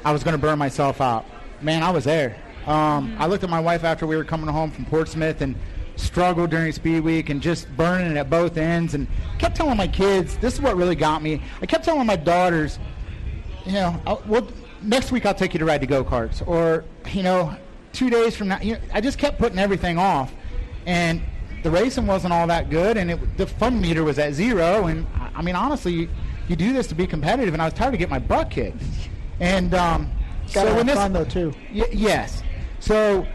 I 0.06 0.14
was 0.14 0.24
going 0.24 0.36
to 0.36 0.38
burn 0.38 0.58
myself 0.58 1.02
out. 1.02 1.26
Man, 1.62 1.84
I 1.84 1.90
was 1.90 2.06
there. 2.06 2.38
Um, 2.66 3.14
I 3.20 3.28
looked 3.28 3.44
at 3.44 3.50
my 3.50 3.60
wife 3.60 3.84
after 3.84 4.08
we 4.08 4.16
were 4.16 4.24
coming 4.24 4.48
home 4.48 4.72
from 4.72 4.86
Portsmouth 4.86 5.42
and 5.42 5.56
struggled 5.98 6.50
during 6.50 6.72
Speed 6.72 7.02
Week 7.02 7.30
and 7.30 7.42
just 7.42 7.68
burning 7.76 8.12
it 8.12 8.18
at 8.18 8.30
both 8.30 8.58
ends, 8.58 8.94
and 8.94 9.08
kept 9.40 9.56
telling 9.56 9.78
my 9.78 9.88
kids, 9.88 10.38
this 10.38 10.54
is 10.54 10.62
what 10.62 10.76
really 10.78 10.96
got 10.96 11.22
me. 11.22 11.42
I 11.62 11.66
kept 11.66 11.84
telling 11.84 12.06
my 12.08 12.16
daughters, 12.16 12.80
you 13.66 13.74
know, 13.74 14.02
I'll, 14.08 14.24
well, 14.28 14.48
next 14.82 15.12
week 15.12 15.26
I'll 15.26 15.34
take 15.34 15.54
you 15.54 15.60
to 15.60 15.66
ride 15.66 15.82
the 15.82 15.88
go 15.88 16.04
karts, 16.04 16.48
or 16.48 16.86
you 17.12 17.24
know, 17.24 17.56
two 17.94 18.10
days 18.10 18.36
from 18.36 18.48
now. 18.48 18.60
You 18.62 18.74
know, 18.74 18.80
I 18.94 19.02
just 19.02 19.18
kept 19.18 19.40
putting 19.40 19.60
everything 19.60 19.98
off, 19.98 20.34
and 20.86 21.22
the 21.64 21.72
racing 21.72 22.06
wasn't 22.08 22.32
all 22.34 22.48
that 22.48 22.70
good, 22.70 22.96
and 22.98 23.12
it, 23.12 23.38
the 23.38 23.48
fun 23.48 23.82
meter 23.82 24.04
was 24.04 24.20
at 24.20 24.34
zero. 24.34 24.86
And 24.86 25.06
I- 25.36 25.42
mean, 25.42 25.56
honestly, 25.56 25.94
you, 25.94 26.10
you 26.48 26.56
do 26.56 26.72
this 26.74 26.88
to 26.88 26.96
be 26.96 27.06
competitive, 27.08 27.54
and 27.54 27.62
I 27.62 27.66
was 27.66 27.74
tired 27.74 27.94
of 27.94 28.00
getting 28.00 28.12
my 28.12 28.20
butt 28.20 28.50
kicked. 28.52 28.82
And 29.40 29.74
um, 29.74 30.12
so 30.46 30.74
when 30.76 30.86
this, 30.86 30.96
fun 30.96 31.14
though 31.14 31.26
too. 31.26 31.54
Y- 31.74 31.84
yes. 31.92 32.42
So 32.80 33.28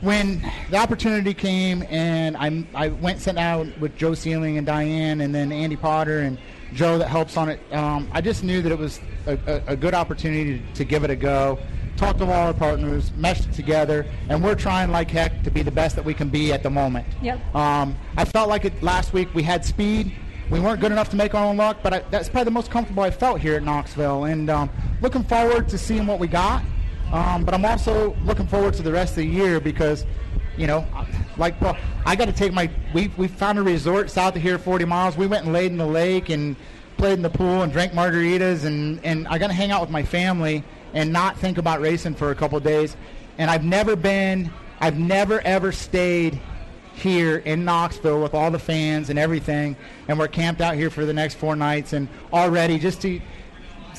when 0.00 0.42
the 0.70 0.76
opportunity 0.76 1.34
came 1.34 1.82
and 1.90 2.36
I, 2.36 2.64
I 2.74 2.88
went 2.88 3.20
sat 3.20 3.34
down 3.34 3.74
with 3.80 3.96
Joe 3.96 4.14
Sealing 4.14 4.56
and 4.56 4.66
Diane 4.66 5.20
and 5.20 5.34
then 5.34 5.52
Andy 5.52 5.76
Potter 5.76 6.20
and 6.20 6.38
Joe 6.72 6.98
that 6.98 7.08
helps 7.08 7.36
on 7.36 7.48
it, 7.48 7.60
um, 7.72 8.08
I 8.12 8.20
just 8.20 8.44
knew 8.44 8.62
that 8.62 8.72
it 8.72 8.78
was 8.78 9.00
a, 9.26 9.38
a, 9.46 9.72
a 9.72 9.76
good 9.76 9.94
opportunity 9.94 10.58
to, 10.58 10.74
to 10.74 10.84
give 10.84 11.04
it 11.04 11.10
a 11.10 11.16
go. 11.16 11.58
Talk 11.96 12.16
to 12.18 12.24
all 12.24 12.32
our 12.32 12.54
partners, 12.54 13.12
mesh 13.16 13.40
it 13.40 13.52
together, 13.52 14.06
and 14.30 14.42
we're 14.42 14.54
trying 14.54 14.90
like 14.90 15.10
heck 15.10 15.42
to 15.42 15.50
be 15.50 15.62
the 15.62 15.70
best 15.70 15.96
that 15.96 16.04
we 16.04 16.14
can 16.14 16.30
be 16.30 16.50
at 16.50 16.62
the 16.62 16.70
moment. 16.70 17.06
Yep. 17.20 17.54
Um, 17.54 17.94
I 18.16 18.24
felt 18.24 18.48
like 18.48 18.64
it 18.64 18.82
last 18.82 19.12
week. 19.12 19.28
We 19.34 19.42
had 19.42 19.64
speed. 19.66 20.12
We 20.50 20.60
weren't 20.60 20.80
good 20.80 20.92
enough 20.92 21.10
to 21.10 21.16
make 21.16 21.34
our 21.34 21.44
own 21.44 21.58
luck, 21.58 21.78
but 21.82 21.92
I, 21.92 21.98
that's 22.10 22.28
probably 22.28 22.44
the 22.44 22.52
most 22.52 22.70
comfortable 22.70 23.02
I 23.02 23.10
felt 23.10 23.40
here 23.40 23.54
at 23.54 23.62
Knoxville. 23.62 24.24
And 24.24 24.48
um, 24.48 24.70
looking 25.02 25.24
forward 25.24 25.68
to 25.68 25.76
seeing 25.76 26.06
what 26.06 26.18
we 26.18 26.26
got. 26.26 26.62
Um, 27.12 27.44
but 27.44 27.54
I'm 27.54 27.64
also 27.64 28.16
looking 28.24 28.46
forward 28.46 28.74
to 28.74 28.82
the 28.82 28.92
rest 28.92 29.12
of 29.12 29.16
the 29.16 29.26
year 29.26 29.60
because, 29.60 30.06
you 30.56 30.66
know, 30.66 30.86
like 31.36 31.60
well, 31.60 31.76
I 32.06 32.14
got 32.16 32.26
to 32.26 32.32
take 32.32 32.52
my. 32.52 32.70
We 32.94 33.10
we 33.16 33.26
found 33.28 33.58
a 33.58 33.62
resort 33.62 34.10
south 34.10 34.36
of 34.36 34.42
here, 34.42 34.58
40 34.58 34.84
miles. 34.84 35.16
We 35.16 35.26
went 35.26 35.44
and 35.44 35.52
laid 35.52 35.72
in 35.72 35.78
the 35.78 35.86
lake 35.86 36.28
and 36.28 36.54
played 36.96 37.14
in 37.14 37.22
the 37.22 37.30
pool 37.30 37.62
and 37.62 37.72
drank 37.72 37.92
margaritas 37.92 38.64
and 38.64 39.00
and 39.04 39.26
I 39.28 39.38
got 39.38 39.48
to 39.48 39.54
hang 39.54 39.70
out 39.70 39.80
with 39.80 39.90
my 39.90 40.02
family 40.02 40.62
and 40.92 41.12
not 41.12 41.38
think 41.38 41.58
about 41.58 41.80
racing 41.80 42.14
for 42.14 42.30
a 42.30 42.34
couple 42.34 42.60
days. 42.60 42.96
And 43.38 43.50
I've 43.50 43.64
never 43.64 43.96
been. 43.96 44.52
I've 44.80 44.98
never 44.98 45.40
ever 45.40 45.72
stayed 45.72 46.40
here 46.94 47.38
in 47.38 47.64
Knoxville 47.64 48.20
with 48.22 48.34
all 48.34 48.50
the 48.50 48.58
fans 48.58 49.10
and 49.10 49.18
everything, 49.18 49.76
and 50.08 50.18
we're 50.18 50.28
camped 50.28 50.60
out 50.60 50.74
here 50.74 50.90
for 50.90 51.06
the 51.06 51.12
next 51.12 51.34
four 51.36 51.56
nights. 51.56 51.92
And 51.92 52.08
already, 52.32 52.78
just 52.78 53.00
to 53.02 53.20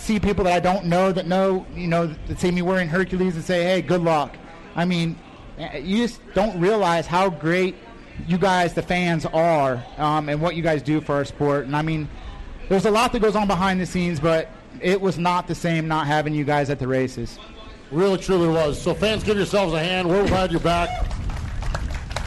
see 0.01 0.19
people 0.19 0.43
that 0.45 0.53
I 0.53 0.59
don't 0.59 0.85
know 0.85 1.11
that 1.11 1.27
know, 1.27 1.65
you 1.75 1.87
know, 1.87 2.07
that 2.27 2.39
see 2.39 2.51
me 2.51 2.61
wearing 2.61 2.89
Hercules 2.89 3.35
and 3.35 3.43
say, 3.43 3.63
"Hey, 3.63 3.81
good 3.81 4.01
luck." 4.01 4.35
I 4.75 4.85
mean, 4.85 5.17
eh, 5.57 5.77
you 5.77 5.97
just 5.97 6.21
don't 6.33 6.59
realize 6.59 7.05
how 7.05 7.29
great 7.29 7.75
you 8.27 8.37
guys, 8.37 8.73
the 8.73 8.81
fans, 8.81 9.25
are, 9.27 9.83
um, 9.97 10.27
and 10.29 10.41
what 10.41 10.55
you 10.55 10.63
guys 10.63 10.81
do 10.81 11.01
for 11.01 11.15
our 11.15 11.25
sport. 11.25 11.65
And 11.65 11.75
I 11.75 11.81
mean, 11.81 12.09
there's 12.69 12.85
a 12.85 12.91
lot 12.91 13.13
that 13.13 13.21
goes 13.21 13.35
on 13.35 13.47
behind 13.47 13.79
the 13.79 13.85
scenes, 13.85 14.19
but 14.19 14.49
it 14.81 14.99
was 14.99 15.17
not 15.17 15.47
the 15.47 15.55
same 15.55 15.87
not 15.87 16.07
having 16.07 16.33
you 16.33 16.43
guys 16.43 16.69
at 16.69 16.79
the 16.79 16.87
races. 16.87 17.37
Really, 17.91 18.17
truly 18.17 18.47
was. 18.47 18.81
So, 18.81 18.93
fans, 18.93 19.23
give 19.23 19.37
yourselves 19.37 19.73
a 19.73 19.79
hand. 19.79 20.09
We're 20.09 20.25
glad 20.27 20.51
you're 20.51 20.61
back. 20.61 20.89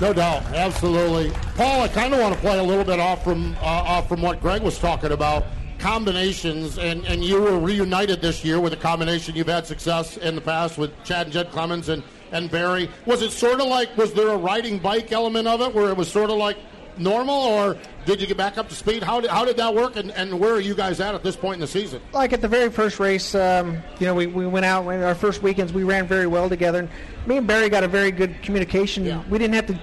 No 0.01 0.13
doubt, 0.13 0.43
absolutely. 0.55 1.31
Paul, 1.55 1.83
I 1.83 1.89
kind 1.89 2.13
of 2.13 2.21
want 2.21 2.35
to 2.35 2.41
play 2.41 2.59
a 2.59 2.63
little 2.63 2.85
bit 2.85 3.01
off 3.01 3.25
from 3.25 3.57
uh, 3.61 3.65
off 3.65 4.09
from 4.09 4.23
what 4.23 4.41
Greg 4.41 4.63
was 4.63 4.79
talking 4.79 5.13
about 5.13 5.45
combinations, 5.85 6.79
and, 6.79 7.05
and 7.05 7.23
you 7.23 7.39
were 7.39 7.59
reunited 7.59 8.23
this 8.23 8.43
year 8.43 8.59
with 8.59 8.73
a 8.73 8.77
combination 8.77 9.37
you've 9.37 9.47
had 9.47 9.67
success 9.67 10.17
in 10.17 10.35
the 10.35 10.41
past 10.41 10.79
with 10.79 10.91
Chad 11.05 11.27
and 11.27 11.33
Jed 11.35 11.51
Clemens 11.51 11.91
and, 11.91 12.03
and 12.33 12.51
Barry. 12.51 12.89
Was 13.05 13.21
it 13.21 13.33
sort 13.33 13.61
of 13.61 13.67
like 13.67 13.95
was 13.95 14.15
there 14.15 14.29
a 14.29 14.37
riding 14.39 14.79
bike 14.79 15.13
element 15.13 15.47
of 15.47 15.61
it 15.61 15.75
where 15.75 15.91
it 15.91 15.97
was 15.99 16.11
sort 16.11 16.31
of 16.31 16.39
like 16.39 16.57
normal, 16.97 17.35
or 17.35 17.77
did 18.07 18.19
you 18.19 18.27
get 18.27 18.39
back 18.39 18.57
up 18.57 18.71
to 18.71 18.75
speed? 18.75 19.03
How 19.03 19.21
did 19.21 19.29
how 19.29 19.45
did 19.45 19.59
that 19.59 19.75
work, 19.75 19.97
and, 19.97 20.11
and 20.13 20.41
where 20.41 20.55
are 20.55 20.61
you 20.61 20.75
guys 20.75 21.01
at 21.01 21.15
at 21.15 21.23
this 21.23 21.37
point 21.37 21.57
in 21.57 21.61
the 21.61 21.67
season? 21.67 22.01
like 22.15 22.33
at 22.33 22.41
the 22.41 22.49
very 22.49 22.71
first 22.71 22.99
race, 22.99 23.35
um, 23.35 23.77
you 23.99 24.07
know, 24.07 24.15
we, 24.15 24.27
we 24.27 24.47
went 24.47 24.65
out 24.65 24.87
our 24.87 25.15
first 25.15 25.43
weekends 25.43 25.75
we 25.75 25.85
ran 25.85 26.07
very 26.07 26.27
well 26.27 26.49
together. 26.49 26.79
And 26.79 26.89
me 27.27 27.37
and 27.37 27.47
Barry 27.47 27.69
got 27.69 27.85
a 27.85 27.89
very 27.89 28.11
good 28.11 28.41
communication. 28.41 29.05
We 29.29 29.37
didn't 29.37 29.55
have 29.55 29.67
to 29.67 29.79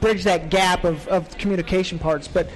bridge 0.00 0.24
that 0.24 0.50
gap 0.50 0.82
of, 0.82 1.06
of 1.06 1.28
communication 1.38 2.00
parts, 2.00 2.26
but 2.26 2.50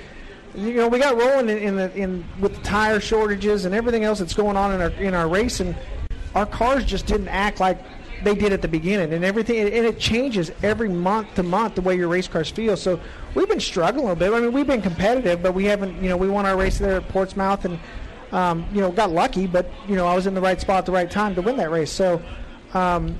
you 0.55 0.74
know, 0.74 0.88
we 0.88 0.98
got 0.98 1.16
rolling 1.16 1.48
in, 1.48 1.59
in 1.59 1.76
the 1.76 1.94
in 1.96 2.24
with 2.40 2.57
the 2.57 2.62
tire 2.62 3.00
shortages 3.00 3.64
and 3.64 3.74
everything 3.74 4.05
else 4.05 4.18
that's 4.18 4.34
going 4.34 4.57
on 4.57 4.72
in 4.72 4.80
our 4.80 4.90
in 4.90 5.14
our 5.14 5.28
race, 5.28 5.61
and 5.61 5.74
our 6.34 6.46
cars 6.46 6.84
just 6.84 7.07
didn't 7.07 7.28
act 7.28 7.61
like 7.61 7.78
they 8.22 8.34
did 8.34 8.53
at 8.53 8.62
the 8.62 8.68
beginning, 8.68 9.12
and 9.12 9.24
everything, 9.24 9.59
and 9.59 9.86
it 9.86 9.98
changes 9.98 10.53
every 10.62 10.88
month 10.88 11.34
to 11.34 11.42
month 11.42 11.74
the 11.74 11.80
way 11.80 11.96
your 11.96 12.09
race 12.09 12.28
cars 12.28 12.50
feel. 12.50 12.76
So 12.76 13.00
we've 13.34 13.48
been 13.48 13.61
struggling 13.61 14.11
a 14.11 14.16
bit. 14.16 14.32
I 14.32 14.40
mean, 14.40 14.53
we've 14.53 14.66
been 14.66 14.82
competitive, 14.82 15.42
but 15.42 15.55
we 15.55 15.64
haven't. 15.64 16.03
You 16.03 16.11
know, 16.11 16.16
we 16.16 16.28
won 16.28 16.46
our 16.46 16.57
race 16.57 16.78
there 16.78 16.96
at 16.96 17.09
Portsmouth, 17.09 17.64
and 17.64 17.78
um, 18.30 18.66
you 18.72 18.80
know, 18.80 18.92
got 18.92 19.11
lucky. 19.11 19.46
But 19.46 19.70
you 19.88 19.96
know, 19.96 20.07
I 20.07 20.14
was 20.14 20.26
in 20.26 20.34
the 20.34 20.40
right 20.40 20.61
spot 20.61 20.78
at 20.78 20.86
the 20.86 20.92
right 20.92 21.11
time 21.11 21.34
to 21.34 21.42
win 21.42 21.57
that 21.57 21.70
race. 21.70 21.92
So. 21.92 22.22
Um, 22.74 23.18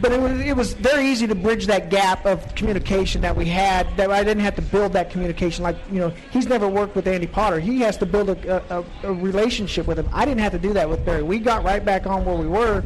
but 0.00 0.12
it 0.12 0.20
was, 0.20 0.40
it 0.40 0.56
was 0.56 0.72
very 0.74 1.06
easy 1.06 1.26
to 1.26 1.34
bridge 1.34 1.66
that 1.66 1.90
gap 1.90 2.24
of 2.24 2.54
communication 2.54 3.20
that 3.22 3.34
we 3.34 3.46
had. 3.46 3.96
That 3.96 4.10
I 4.10 4.22
didn't 4.22 4.44
have 4.44 4.56
to 4.56 4.62
build 4.62 4.92
that 4.92 5.10
communication. 5.10 5.64
Like 5.64 5.76
you 5.90 5.98
know, 6.00 6.12
he's 6.30 6.46
never 6.46 6.68
worked 6.68 6.94
with 6.94 7.06
Andy 7.06 7.26
Potter. 7.26 7.60
He 7.60 7.80
has 7.80 7.96
to 7.98 8.06
build 8.06 8.30
a, 8.30 8.76
a, 8.76 8.84
a 9.04 9.12
relationship 9.12 9.86
with 9.86 9.98
him. 9.98 10.08
I 10.12 10.24
didn't 10.24 10.40
have 10.40 10.52
to 10.52 10.58
do 10.58 10.72
that 10.74 10.88
with 10.88 11.04
Barry. 11.04 11.22
We 11.22 11.38
got 11.38 11.64
right 11.64 11.84
back 11.84 12.06
on 12.06 12.24
where 12.24 12.36
we 12.36 12.46
were. 12.46 12.84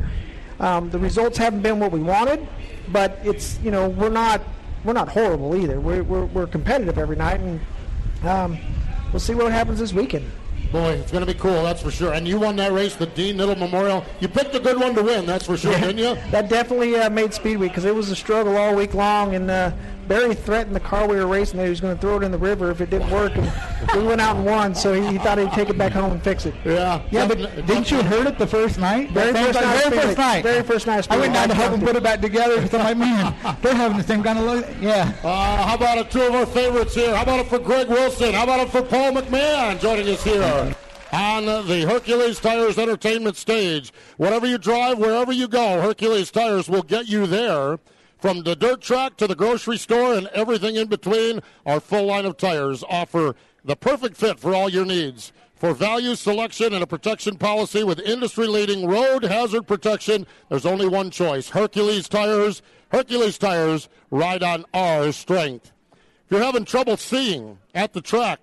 Um, 0.60 0.90
the 0.90 0.98
results 0.98 1.38
haven't 1.38 1.62
been 1.62 1.80
what 1.80 1.92
we 1.92 2.00
wanted, 2.00 2.46
but 2.88 3.18
it's 3.24 3.58
you 3.60 3.70
know 3.70 3.88
we're 3.88 4.08
not 4.08 4.42
we're 4.84 4.92
not 4.92 5.08
horrible 5.08 5.56
either. 5.56 5.80
We're 5.80 6.02
we're, 6.02 6.26
we're 6.26 6.46
competitive 6.46 6.98
every 6.98 7.16
night, 7.16 7.40
and 7.40 7.60
um, 8.24 8.58
we'll 9.12 9.20
see 9.20 9.34
what 9.34 9.52
happens 9.52 9.78
this 9.78 9.92
weekend. 9.92 10.30
Boy, 10.72 10.92
it's 10.92 11.12
going 11.12 11.24
to 11.24 11.30
be 11.30 11.38
cool, 11.38 11.62
that's 11.62 11.82
for 11.82 11.90
sure. 11.90 12.14
And 12.14 12.26
you 12.26 12.40
won 12.40 12.56
that 12.56 12.72
race, 12.72 12.96
the 12.96 13.04
Dean 13.04 13.36
Knittel 13.36 13.58
Memorial. 13.58 14.06
You 14.20 14.28
picked 14.28 14.54
a 14.54 14.60
good 14.60 14.80
one 14.80 14.94
to 14.94 15.02
win, 15.02 15.26
that's 15.26 15.44
for 15.44 15.58
sure, 15.58 15.78
didn't 15.78 15.98
you? 15.98 16.14
That 16.30 16.48
definitely 16.48 16.96
uh, 16.96 17.10
made 17.10 17.34
speed 17.34 17.58
week 17.58 17.72
because 17.72 17.84
it 17.84 17.94
was 17.94 18.10
a 18.10 18.16
struggle 18.16 18.56
all 18.56 18.74
week 18.74 18.94
long, 18.94 19.34
and 19.34 19.50
uh, 19.50 19.72
Barry 20.08 20.34
threatened 20.34 20.74
the 20.74 20.80
car 20.80 21.06
we 21.06 21.16
were 21.16 21.26
racing 21.26 21.58
that 21.58 21.64
he 21.64 21.70
was 21.70 21.80
going 21.80 21.94
to 21.94 22.00
throw 22.00 22.16
it 22.16 22.22
in 22.22 22.32
the 22.32 22.38
river 22.38 22.70
if 22.70 22.80
it 22.80 22.90
didn't 22.90 23.10
work. 23.10 23.32
We 23.94 24.02
went 24.02 24.20
out 24.20 24.36
and 24.36 24.44
won, 24.44 24.74
so 24.74 24.92
he, 24.92 25.06
he 25.06 25.18
thought 25.18 25.38
he'd 25.38 25.52
take 25.52 25.68
it 25.68 25.78
back 25.78 25.92
home 25.92 26.12
and 26.12 26.22
fix 26.22 26.46
it. 26.46 26.54
Yeah. 26.64 27.02
Yeah, 27.10 27.26
but 27.28 27.38
didn't 27.66 27.90
you 27.90 28.02
hurt 28.02 28.26
it 28.26 28.38
the 28.38 28.46
first 28.46 28.78
night? 28.78 29.10
Very 29.10 29.32
first 29.32 29.60
night 29.60 29.82
Very 29.84 30.00
first 30.02 30.18
night. 30.18 30.42
Very 30.42 30.62
first 30.62 30.86
night 30.86 31.06
I 31.10 31.18
went 31.18 31.34
down 31.34 31.48
to 31.48 31.54
help 31.54 31.72
him 31.72 31.80
put 31.80 31.90
it. 31.90 31.96
it 31.96 32.02
back 32.02 32.20
together 32.20 32.60
because 32.60 32.74
I'm 32.74 32.84
like, 32.84 32.96
man, 32.96 33.56
they're 33.62 33.74
having 33.74 33.98
the 33.98 34.04
same 34.04 34.22
kind 34.22 34.38
of 34.38 34.44
look. 34.44 34.66
Yeah. 34.80 35.12
Uh, 35.22 35.66
how 35.66 35.74
about 35.74 35.98
it, 35.98 36.10
two 36.10 36.22
of 36.22 36.34
our 36.34 36.46
favorites 36.46 36.94
here? 36.94 37.14
How 37.14 37.22
about 37.22 37.40
it 37.40 37.48
for 37.48 37.58
Greg 37.58 37.88
Wilson? 37.88 38.32
How 38.34 38.44
about 38.44 38.60
it 38.60 38.70
for 38.70 38.82
Paul 38.82 39.12
McMahon 39.12 39.80
joining 39.80 40.08
us 40.08 40.22
here 40.24 40.74
on 41.12 41.44
the 41.44 41.86
Hercules 41.88 42.40
Tires 42.40 42.78
Entertainment 42.78 43.36
stage? 43.36 43.92
Whatever 44.16 44.46
you 44.46 44.58
drive, 44.58 44.98
wherever 44.98 45.32
you 45.32 45.48
go, 45.48 45.80
Hercules 45.80 46.30
Tires 46.30 46.68
will 46.68 46.82
get 46.82 47.08
you 47.08 47.26
there. 47.26 47.78
From 48.22 48.44
the 48.44 48.54
dirt 48.54 48.80
track 48.80 49.16
to 49.16 49.26
the 49.26 49.34
grocery 49.34 49.76
store 49.76 50.14
and 50.14 50.28
everything 50.28 50.76
in 50.76 50.86
between, 50.86 51.40
our 51.66 51.80
full 51.80 52.04
line 52.04 52.24
of 52.24 52.36
tires 52.36 52.84
offer 52.88 53.34
the 53.64 53.74
perfect 53.74 54.16
fit 54.16 54.38
for 54.38 54.54
all 54.54 54.68
your 54.68 54.84
needs. 54.86 55.32
For 55.56 55.74
value, 55.74 56.14
selection, 56.14 56.72
and 56.72 56.84
a 56.84 56.86
protection 56.86 57.36
policy 57.36 57.82
with 57.82 57.98
industry 57.98 58.46
leading 58.46 58.86
road 58.86 59.24
hazard 59.24 59.66
protection, 59.66 60.24
there's 60.48 60.64
only 60.64 60.86
one 60.86 61.10
choice 61.10 61.48
Hercules 61.48 62.08
Tires. 62.08 62.62
Hercules 62.92 63.38
Tires, 63.38 63.88
ride 64.12 64.44
on 64.44 64.66
our 64.72 65.10
strength. 65.10 65.72
If 65.90 66.30
you're 66.30 66.44
having 66.44 66.64
trouble 66.64 66.96
seeing 66.96 67.58
at 67.74 67.92
the 67.92 68.00
track, 68.00 68.38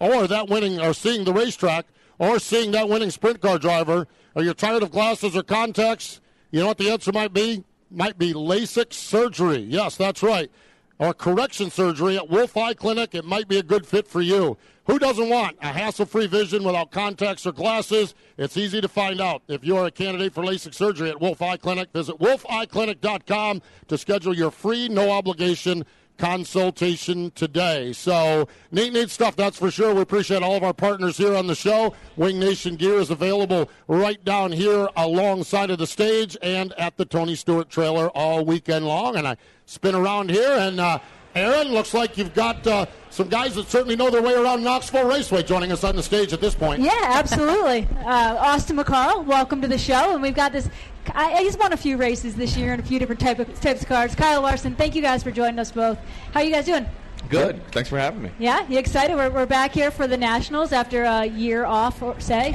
or 0.00 0.26
that 0.26 0.48
winning, 0.48 0.80
or 0.80 0.92
seeing 0.92 1.22
the 1.22 1.32
racetrack, 1.32 1.86
or 2.18 2.40
seeing 2.40 2.72
that 2.72 2.88
winning 2.88 3.10
sprint 3.10 3.40
car 3.40 3.60
driver, 3.60 4.08
or 4.34 4.42
you're 4.42 4.54
tired 4.54 4.82
of 4.82 4.90
glasses 4.90 5.36
or 5.36 5.44
contacts, 5.44 6.20
you 6.50 6.58
know 6.58 6.66
what 6.66 6.78
the 6.78 6.90
answer 6.90 7.12
might 7.12 7.32
be? 7.32 7.62
Might 7.90 8.18
be 8.18 8.32
LASIK 8.32 8.92
surgery. 8.92 9.58
Yes, 9.58 9.96
that's 9.96 10.22
right. 10.22 10.50
Or 10.98 11.12
correction 11.12 11.70
surgery 11.70 12.16
at 12.16 12.28
Wolf 12.28 12.56
Eye 12.56 12.74
Clinic. 12.74 13.14
It 13.14 13.24
might 13.24 13.48
be 13.48 13.58
a 13.58 13.62
good 13.62 13.86
fit 13.86 14.06
for 14.06 14.20
you. 14.20 14.58
Who 14.84 14.98
doesn't 14.98 15.28
want 15.28 15.56
a 15.60 15.68
hassle 15.68 16.06
free 16.06 16.26
vision 16.26 16.62
without 16.62 16.90
contacts 16.90 17.46
or 17.46 17.52
glasses? 17.52 18.14
It's 18.36 18.56
easy 18.56 18.80
to 18.80 18.88
find 18.88 19.20
out. 19.20 19.42
If 19.48 19.64
you 19.64 19.76
are 19.76 19.86
a 19.86 19.90
candidate 19.90 20.34
for 20.34 20.44
LASIK 20.44 20.74
surgery 20.74 21.10
at 21.10 21.20
Wolf 21.20 21.42
Eye 21.42 21.56
Clinic, 21.56 21.88
visit 21.92 22.18
wolfeyeclinic.com 22.18 23.62
to 23.88 23.98
schedule 23.98 24.34
your 24.36 24.50
free, 24.50 24.88
no 24.88 25.10
obligation 25.10 25.84
consultation 26.20 27.30
today. 27.30 27.94
So, 27.94 28.46
neat, 28.70 28.92
neat 28.92 29.08
stuff, 29.08 29.36
that's 29.36 29.58
for 29.58 29.70
sure. 29.70 29.94
We 29.94 30.02
appreciate 30.02 30.42
all 30.42 30.54
of 30.54 30.62
our 30.62 30.74
partners 30.74 31.16
here 31.16 31.34
on 31.34 31.46
the 31.46 31.54
show. 31.54 31.94
Wing 32.16 32.38
Nation 32.38 32.76
gear 32.76 32.98
is 32.98 33.08
available 33.08 33.70
right 33.88 34.22
down 34.22 34.52
here 34.52 34.90
alongside 34.96 35.70
of 35.70 35.78
the 35.78 35.86
stage 35.86 36.36
and 36.42 36.74
at 36.74 36.98
the 36.98 37.06
Tony 37.06 37.34
Stewart 37.34 37.70
trailer 37.70 38.10
all 38.10 38.44
weekend 38.44 38.86
long. 38.86 39.16
And 39.16 39.26
I 39.26 39.38
spin 39.64 39.94
around 39.94 40.30
here, 40.30 40.52
and 40.58 40.78
uh, 40.78 40.98
Aaron, 41.34 41.68
looks 41.68 41.94
like 41.94 42.18
you've 42.18 42.34
got 42.34 42.66
uh, 42.66 42.84
some 43.10 43.28
guys 43.28 43.54
that 43.56 43.68
certainly 43.68 43.96
know 43.96 44.08
their 44.10 44.22
way 44.22 44.34
around 44.34 44.62
Knoxville 44.62 45.06
Raceway 45.08 45.42
joining 45.42 45.72
us 45.72 45.82
on 45.84 45.96
the 45.96 46.02
stage 46.02 46.32
at 46.32 46.40
this 46.40 46.54
point. 46.54 46.80
Yeah, 46.80 46.90
absolutely. 47.02 47.86
Uh, 48.00 48.36
Austin 48.40 48.76
McCarl, 48.76 49.24
welcome 49.24 49.60
to 49.62 49.68
the 49.68 49.78
show. 49.78 50.12
And 50.14 50.22
we've 50.22 50.34
got 50.34 50.52
this. 50.52 50.68
I, 51.14 51.42
he's 51.42 51.56
won 51.56 51.72
a 51.72 51.76
few 51.76 51.96
races 51.96 52.34
this 52.34 52.56
year 52.56 52.74
in 52.74 52.80
a 52.80 52.82
few 52.82 52.98
different 52.98 53.20
type 53.20 53.38
of, 53.38 53.60
types 53.60 53.82
of 53.82 53.88
cars. 53.88 54.14
Kyle 54.16 54.40
Larson, 54.42 54.74
thank 54.74 54.94
you 54.96 55.02
guys 55.02 55.22
for 55.22 55.30
joining 55.30 55.58
us 55.60 55.70
both. 55.70 55.98
How 56.32 56.40
are 56.40 56.42
you 56.42 56.50
guys 56.52 56.64
doing? 56.66 56.86
Good. 57.28 57.64
Thanks 57.72 57.88
for 57.88 57.98
having 57.98 58.22
me. 58.22 58.30
Yeah, 58.38 58.66
you 58.68 58.78
excited? 58.78 59.14
We're, 59.16 59.30
we're 59.30 59.46
back 59.46 59.72
here 59.72 59.90
for 59.92 60.06
the 60.08 60.16
Nationals 60.16 60.72
after 60.72 61.04
a 61.04 61.26
year 61.26 61.64
off, 61.64 62.02
or 62.02 62.18
say. 62.18 62.50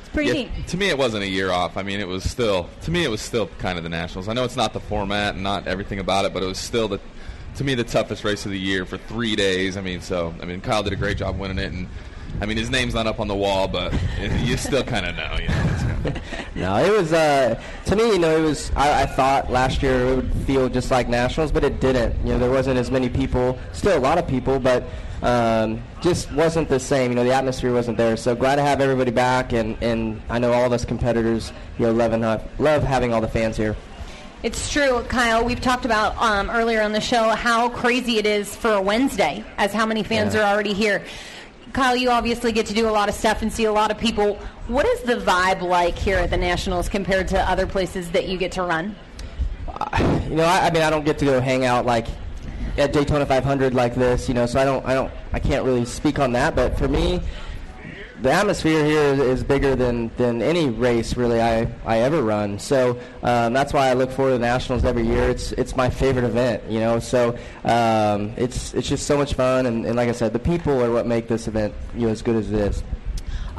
It's 0.00 0.08
pretty 0.08 0.28
Yeah, 0.30 0.34
neat. 0.56 0.66
to 0.68 0.76
me, 0.76 0.88
it 0.88 0.98
wasn't 0.98 1.22
a 1.22 1.28
year 1.28 1.52
off. 1.52 1.76
I 1.76 1.82
mean, 1.82 2.00
it 2.00 2.08
was 2.08 2.28
still 2.28 2.68
to 2.82 2.90
me, 2.90 3.04
it 3.04 3.10
was 3.10 3.20
still 3.20 3.46
kind 3.58 3.78
of 3.78 3.84
the 3.84 3.90
Nationals. 3.90 4.28
I 4.28 4.32
know 4.32 4.44
it's 4.44 4.56
not 4.56 4.72
the 4.72 4.80
format 4.80 5.34
and 5.34 5.44
not 5.44 5.68
everything 5.68 6.00
about 6.00 6.24
it, 6.24 6.32
but 6.34 6.42
it 6.42 6.46
was 6.46 6.58
still 6.58 6.88
the 6.88 6.98
to 7.56 7.64
me 7.64 7.74
the 7.74 7.84
toughest 7.84 8.24
race 8.24 8.44
of 8.44 8.52
the 8.52 8.58
year 8.58 8.84
for 8.84 8.98
three 8.98 9.36
days. 9.36 9.76
I 9.76 9.80
mean, 9.80 10.00
so 10.00 10.34
I 10.40 10.44
mean, 10.44 10.60
Kyle 10.60 10.82
did 10.82 10.92
a 10.92 10.96
great 10.96 11.18
job 11.18 11.38
winning 11.38 11.58
it, 11.58 11.72
and 11.72 11.88
I 12.40 12.46
mean, 12.46 12.56
his 12.56 12.70
name's 12.70 12.94
not 12.94 13.06
up 13.06 13.18
on 13.18 13.28
the 13.28 13.34
wall, 13.34 13.66
but 13.66 13.94
you 14.40 14.56
still 14.56 14.82
kind 14.84 15.06
of 15.06 15.16
know, 15.16 15.36
you 15.40 15.48
know. 15.48 16.20
No, 16.54 16.76
it 16.76 16.90
was 16.90 17.12
uh, 17.12 17.60
to 17.84 17.96
me. 17.96 18.12
You 18.12 18.18
know, 18.18 18.34
it 18.34 18.40
was. 18.40 18.70
I, 18.74 19.02
I 19.02 19.06
thought 19.06 19.50
last 19.50 19.82
year 19.82 20.06
it 20.06 20.16
would 20.16 20.32
feel 20.46 20.68
just 20.70 20.90
like 20.90 21.06
nationals, 21.06 21.52
but 21.52 21.64
it 21.64 21.80
didn't. 21.80 22.18
You 22.24 22.32
know, 22.32 22.38
there 22.38 22.50
wasn't 22.50 22.78
as 22.78 22.90
many 22.90 23.10
people. 23.10 23.58
Still 23.72 23.98
a 23.98 24.00
lot 24.00 24.16
of 24.16 24.26
people, 24.26 24.58
but 24.58 24.84
um, 25.22 25.82
just 26.00 26.32
wasn't 26.32 26.70
the 26.70 26.80
same. 26.80 27.10
You 27.10 27.16
know, 27.16 27.24
the 27.24 27.34
atmosphere 27.34 27.74
wasn't 27.74 27.98
there. 27.98 28.16
So 28.16 28.34
glad 28.34 28.56
to 28.56 28.62
have 28.62 28.80
everybody 28.80 29.10
back, 29.10 29.52
and, 29.52 29.76
and 29.82 30.22
I 30.30 30.38
know 30.38 30.52
all 30.52 30.64
of 30.64 30.72
us 30.72 30.84
competitors, 30.84 31.52
you 31.78 31.86
know, 31.86 31.92
love 31.92 32.12
and 32.12 32.24
have, 32.24 32.48
love 32.58 32.82
having 32.82 33.12
all 33.12 33.20
the 33.20 33.28
fans 33.28 33.56
here. 33.56 33.76
It's 34.42 34.70
true, 34.70 35.02
Kyle. 35.08 35.44
We've 35.44 35.60
talked 35.60 35.84
about 35.84 36.16
um, 36.18 36.50
earlier 36.50 36.82
on 36.82 36.92
the 36.92 37.00
show 37.00 37.30
how 37.30 37.68
crazy 37.70 38.18
it 38.18 38.26
is 38.26 38.54
for 38.54 38.72
a 38.74 38.80
Wednesday, 38.80 39.44
as 39.56 39.72
how 39.72 39.86
many 39.86 40.02
fans 40.02 40.34
Yeah. 40.34 40.42
are 40.48 40.52
already 40.54 40.72
here. 40.74 41.02
Kyle, 41.72 41.96
you 41.96 42.10
obviously 42.10 42.52
get 42.52 42.66
to 42.66 42.74
do 42.74 42.88
a 42.88 42.90
lot 42.90 43.08
of 43.08 43.14
stuff 43.14 43.42
and 43.42 43.52
see 43.52 43.64
a 43.64 43.72
lot 43.72 43.90
of 43.90 43.98
people. 43.98 44.34
What 44.68 44.86
is 44.86 45.00
the 45.02 45.16
vibe 45.16 45.62
like 45.62 45.98
here 45.98 46.18
at 46.18 46.30
the 46.30 46.36
Nationals 46.36 46.88
compared 46.88 47.28
to 47.28 47.50
other 47.50 47.66
places 47.66 48.10
that 48.12 48.28
you 48.28 48.38
get 48.38 48.52
to 48.52 48.62
run? 48.62 48.94
You 50.28 50.36
know, 50.36 50.44
I, 50.44 50.66
I 50.66 50.70
mean, 50.70 50.82
I 50.82 50.90
don't 50.90 51.04
get 51.04 51.18
to 51.18 51.24
go 51.24 51.40
hang 51.40 51.64
out 51.64 51.84
like 51.84 52.06
at 52.78 52.92
Daytona 52.92 53.26
500 53.26 53.74
like 53.74 53.94
this. 53.94 54.28
You 54.28 54.34
know, 54.34 54.46
so 54.46 54.60
I 54.60 54.64
don't, 54.64 54.84
I 54.86 54.94
don't, 54.94 55.10
I 55.32 55.38
can't 55.40 55.64
really 55.64 55.84
speak 55.84 56.18
on 56.18 56.32
that. 56.32 56.54
But 56.54 56.78
for 56.78 56.88
me, 56.88 57.20
the 58.26 58.32
atmosphere 58.32 58.84
here 58.84 59.02
is, 59.02 59.20
is 59.20 59.44
bigger 59.44 59.76
than, 59.76 60.10
than 60.16 60.42
any 60.42 60.68
race 60.68 61.16
really 61.16 61.40
I, 61.40 61.68
I 61.84 61.98
ever 62.00 62.22
run. 62.22 62.58
So 62.58 62.98
um, 63.22 63.52
that's 63.52 63.72
why 63.72 63.88
I 63.88 63.92
look 63.92 64.10
forward 64.10 64.32
to 64.32 64.38
the 64.38 64.44
Nationals 64.44 64.84
every 64.84 65.06
year. 65.06 65.30
It's 65.30 65.52
it's 65.52 65.76
my 65.76 65.88
favorite 65.88 66.24
event, 66.24 66.64
you 66.68 66.80
know. 66.80 66.98
So 66.98 67.38
um, 67.64 68.32
it's 68.36 68.74
it's 68.74 68.88
just 68.88 69.06
so 69.06 69.16
much 69.16 69.34
fun, 69.34 69.66
and, 69.66 69.86
and 69.86 69.94
like 69.94 70.08
I 70.08 70.12
said, 70.12 70.32
the 70.32 70.40
people 70.40 70.82
are 70.82 70.90
what 70.90 71.06
make 71.06 71.28
this 71.28 71.46
event 71.46 71.72
you 71.94 72.06
know 72.06 72.12
as 72.12 72.20
good 72.20 72.34
as 72.34 72.50
it 72.50 72.58
is. 72.58 72.82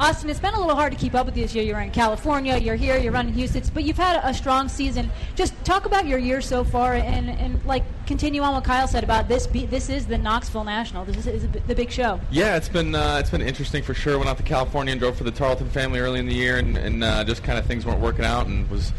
Austin, 0.00 0.30
it's 0.30 0.38
been 0.38 0.54
a 0.54 0.60
little 0.60 0.76
hard 0.76 0.92
to 0.92 0.98
keep 0.98 1.16
up 1.16 1.26
with 1.26 1.36
you 1.36 1.42
this 1.42 1.56
year. 1.56 1.64
You're 1.64 1.80
in 1.80 1.90
California, 1.90 2.56
you're 2.56 2.76
here, 2.76 2.96
you're 2.98 3.10
running 3.12 3.34
Huset's, 3.34 3.68
but 3.68 3.82
you've 3.82 3.96
had 3.96 4.20
a, 4.22 4.32
strong 4.32 4.68
season. 4.68 5.10
Just 5.34 5.52
talk 5.64 5.86
about 5.86 6.06
your 6.06 6.20
year 6.20 6.40
so 6.40 6.62
far, 6.62 6.94
and, 6.94 7.28
and 7.28 7.64
like 7.64 7.82
continue 8.06 8.40
on 8.42 8.54
what 8.54 8.62
Kyle 8.62 8.86
said 8.86 9.02
about 9.02 9.26
this. 9.26 9.48
Be, 9.48 9.66
this 9.66 9.88
is 9.88 10.06
the 10.06 10.16
Knoxville 10.16 10.62
National. 10.62 11.04
This 11.04 11.26
is, 11.26 11.26
is 11.26 11.48
the 11.66 11.74
big 11.74 11.90
show. 11.90 12.20
yeah, 12.30 12.56
it's 12.56 12.68
been 12.68 12.94
uh, 12.94 13.16
it's 13.18 13.30
been 13.30 13.42
interesting 13.42 13.82
for 13.82 13.94
sure. 13.94 14.16
Went 14.18 14.30
out 14.30 14.36
to 14.36 14.44
California 14.44 14.92
and 14.92 15.00
drove 15.00 15.16
for 15.16 15.24
the 15.24 15.32
Tarleton 15.32 15.68
family 15.68 15.98
early 15.98 16.20
in 16.20 16.26
the 16.26 16.34
year, 16.34 16.58
and, 16.58 16.76
and 16.76 17.02
uh, 17.02 17.24
just 17.24 17.42
kind 17.42 17.58
of 17.58 17.66
things 17.66 17.84
weren't 17.84 18.00
working 18.00 18.24
out, 18.24 18.46
and 18.46 18.70
was 18.70 18.92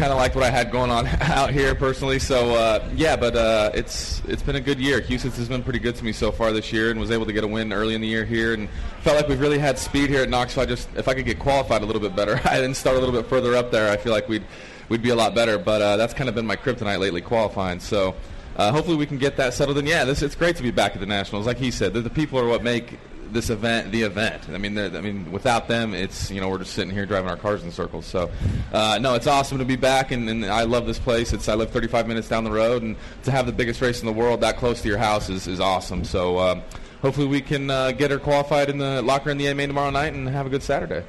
kind 0.00 0.12
of 0.12 0.16
liked 0.16 0.34
what 0.34 0.44
I 0.44 0.50
had 0.50 0.70
going 0.70 0.90
on 0.90 1.06
out 1.20 1.50
here 1.50 1.74
personally. 1.74 2.18
So 2.18 2.54
uh, 2.54 2.88
yeah, 2.96 3.16
but 3.16 3.36
uh, 3.36 3.70
it's 3.74 4.22
it's 4.26 4.42
been 4.42 4.56
a 4.56 4.60
good 4.60 4.80
year. 4.80 5.02
Huset's 5.02 5.36
has 5.36 5.48
been 5.48 5.62
pretty 5.62 5.78
good 5.78 5.94
to 5.96 6.04
me 6.04 6.12
so 6.12 6.32
far 6.32 6.52
this 6.52 6.72
year, 6.72 6.90
and 6.90 6.98
was 6.98 7.10
able 7.10 7.26
to 7.26 7.34
get 7.34 7.44
a 7.44 7.46
win 7.46 7.70
early 7.70 7.94
in 7.94 8.00
the 8.00 8.06
year 8.06 8.24
here, 8.24 8.54
and 8.54 8.66
felt 9.02 9.18
like 9.18 9.28
we've 9.28 9.40
really 9.40 9.58
had 9.58 9.78
speed 9.78 10.08
here 10.08 10.22
at 10.22 10.30
Knoxville. 10.30 10.62
I 10.62 10.66
just 10.66 10.88
if 10.96 11.06
I 11.06 11.12
could 11.12 11.26
get 11.26 11.38
qualified 11.38 11.82
a 11.82 11.86
little 11.86 12.00
bit 12.00 12.16
better, 12.16 12.40
I 12.46 12.56
didn't 12.56 12.76
start 12.76 12.96
a 12.96 12.98
little 12.98 13.14
bit 13.14 13.28
further 13.28 13.54
up 13.54 13.70
there. 13.70 13.92
I 13.92 13.98
feel 13.98 14.12
like 14.12 14.26
we'd 14.26 14.44
we'd 14.88 15.02
be 15.02 15.10
a 15.10 15.14
lot 15.14 15.34
better. 15.34 15.58
But 15.58 15.82
uh, 15.82 15.96
that's 15.98 16.14
kind 16.14 16.30
of 16.30 16.34
been 16.34 16.46
my 16.46 16.56
kryptonite 16.56 16.98
lately, 16.98 17.20
qualifying. 17.20 17.80
So. 17.80 18.14
Uh, 18.56 18.72
hopefully 18.72 18.96
we 18.96 19.06
can 19.06 19.16
get 19.16 19.36
that 19.36 19.54
settled. 19.54 19.78
And 19.78 19.88
yeah, 19.88 20.04
this 20.04 20.22
it's 20.22 20.34
great 20.34 20.56
to 20.56 20.62
be 20.62 20.72
back 20.72 20.92
at 20.92 21.00
the 21.00 21.06
Nationals. 21.06 21.46
Like 21.46 21.56
he 21.56 21.70
said, 21.70 21.94
the, 21.94 22.00
the 22.02 22.10
people 22.10 22.38
are 22.38 22.46
what 22.46 22.62
make 22.62 22.98
this 23.32 23.50
event 23.50 23.92
the 23.92 24.02
event. 24.02 24.48
I 24.50 24.58
mean, 24.58 24.78
I 24.78 25.00
mean, 25.00 25.30
without 25.30 25.68
them, 25.68 25.94
it's 25.94 26.30
you 26.30 26.40
know 26.40 26.48
we're 26.48 26.58
just 26.58 26.74
sitting 26.74 26.92
here 26.92 27.06
driving 27.06 27.30
our 27.30 27.36
cars 27.36 27.62
in 27.62 27.70
circles. 27.70 28.06
So, 28.06 28.30
uh, 28.72 28.98
no, 29.00 29.14
it's 29.14 29.26
awesome 29.26 29.58
to 29.58 29.64
be 29.64 29.76
back, 29.76 30.10
and, 30.10 30.28
and 30.28 30.44
I 30.44 30.64
love 30.64 30.86
this 30.86 30.98
place. 30.98 31.32
It's 31.32 31.48
I 31.48 31.54
live 31.54 31.70
35 31.70 32.08
minutes 32.08 32.28
down 32.28 32.44
the 32.44 32.50
road, 32.50 32.82
and 32.82 32.96
to 33.24 33.30
have 33.30 33.46
the 33.46 33.52
biggest 33.52 33.80
race 33.80 34.00
in 34.00 34.06
the 34.06 34.12
world 34.12 34.40
that 34.40 34.56
close 34.56 34.82
to 34.82 34.88
your 34.88 34.98
house 34.98 35.28
is, 35.28 35.46
is 35.46 35.60
awesome. 35.60 36.04
So, 36.04 36.38
um, 36.38 36.62
hopefully 37.02 37.26
we 37.26 37.40
can 37.40 37.70
uh, 37.70 37.92
get 37.92 38.10
her 38.10 38.18
qualified 38.18 38.70
in 38.70 38.78
the 38.78 39.02
locker 39.02 39.30
in 39.30 39.38
the 39.38 39.48
AMA 39.48 39.66
tomorrow 39.66 39.90
night 39.90 40.12
and 40.12 40.28
have 40.28 40.46
a 40.46 40.50
good 40.50 40.62
Saturday. 40.62 41.04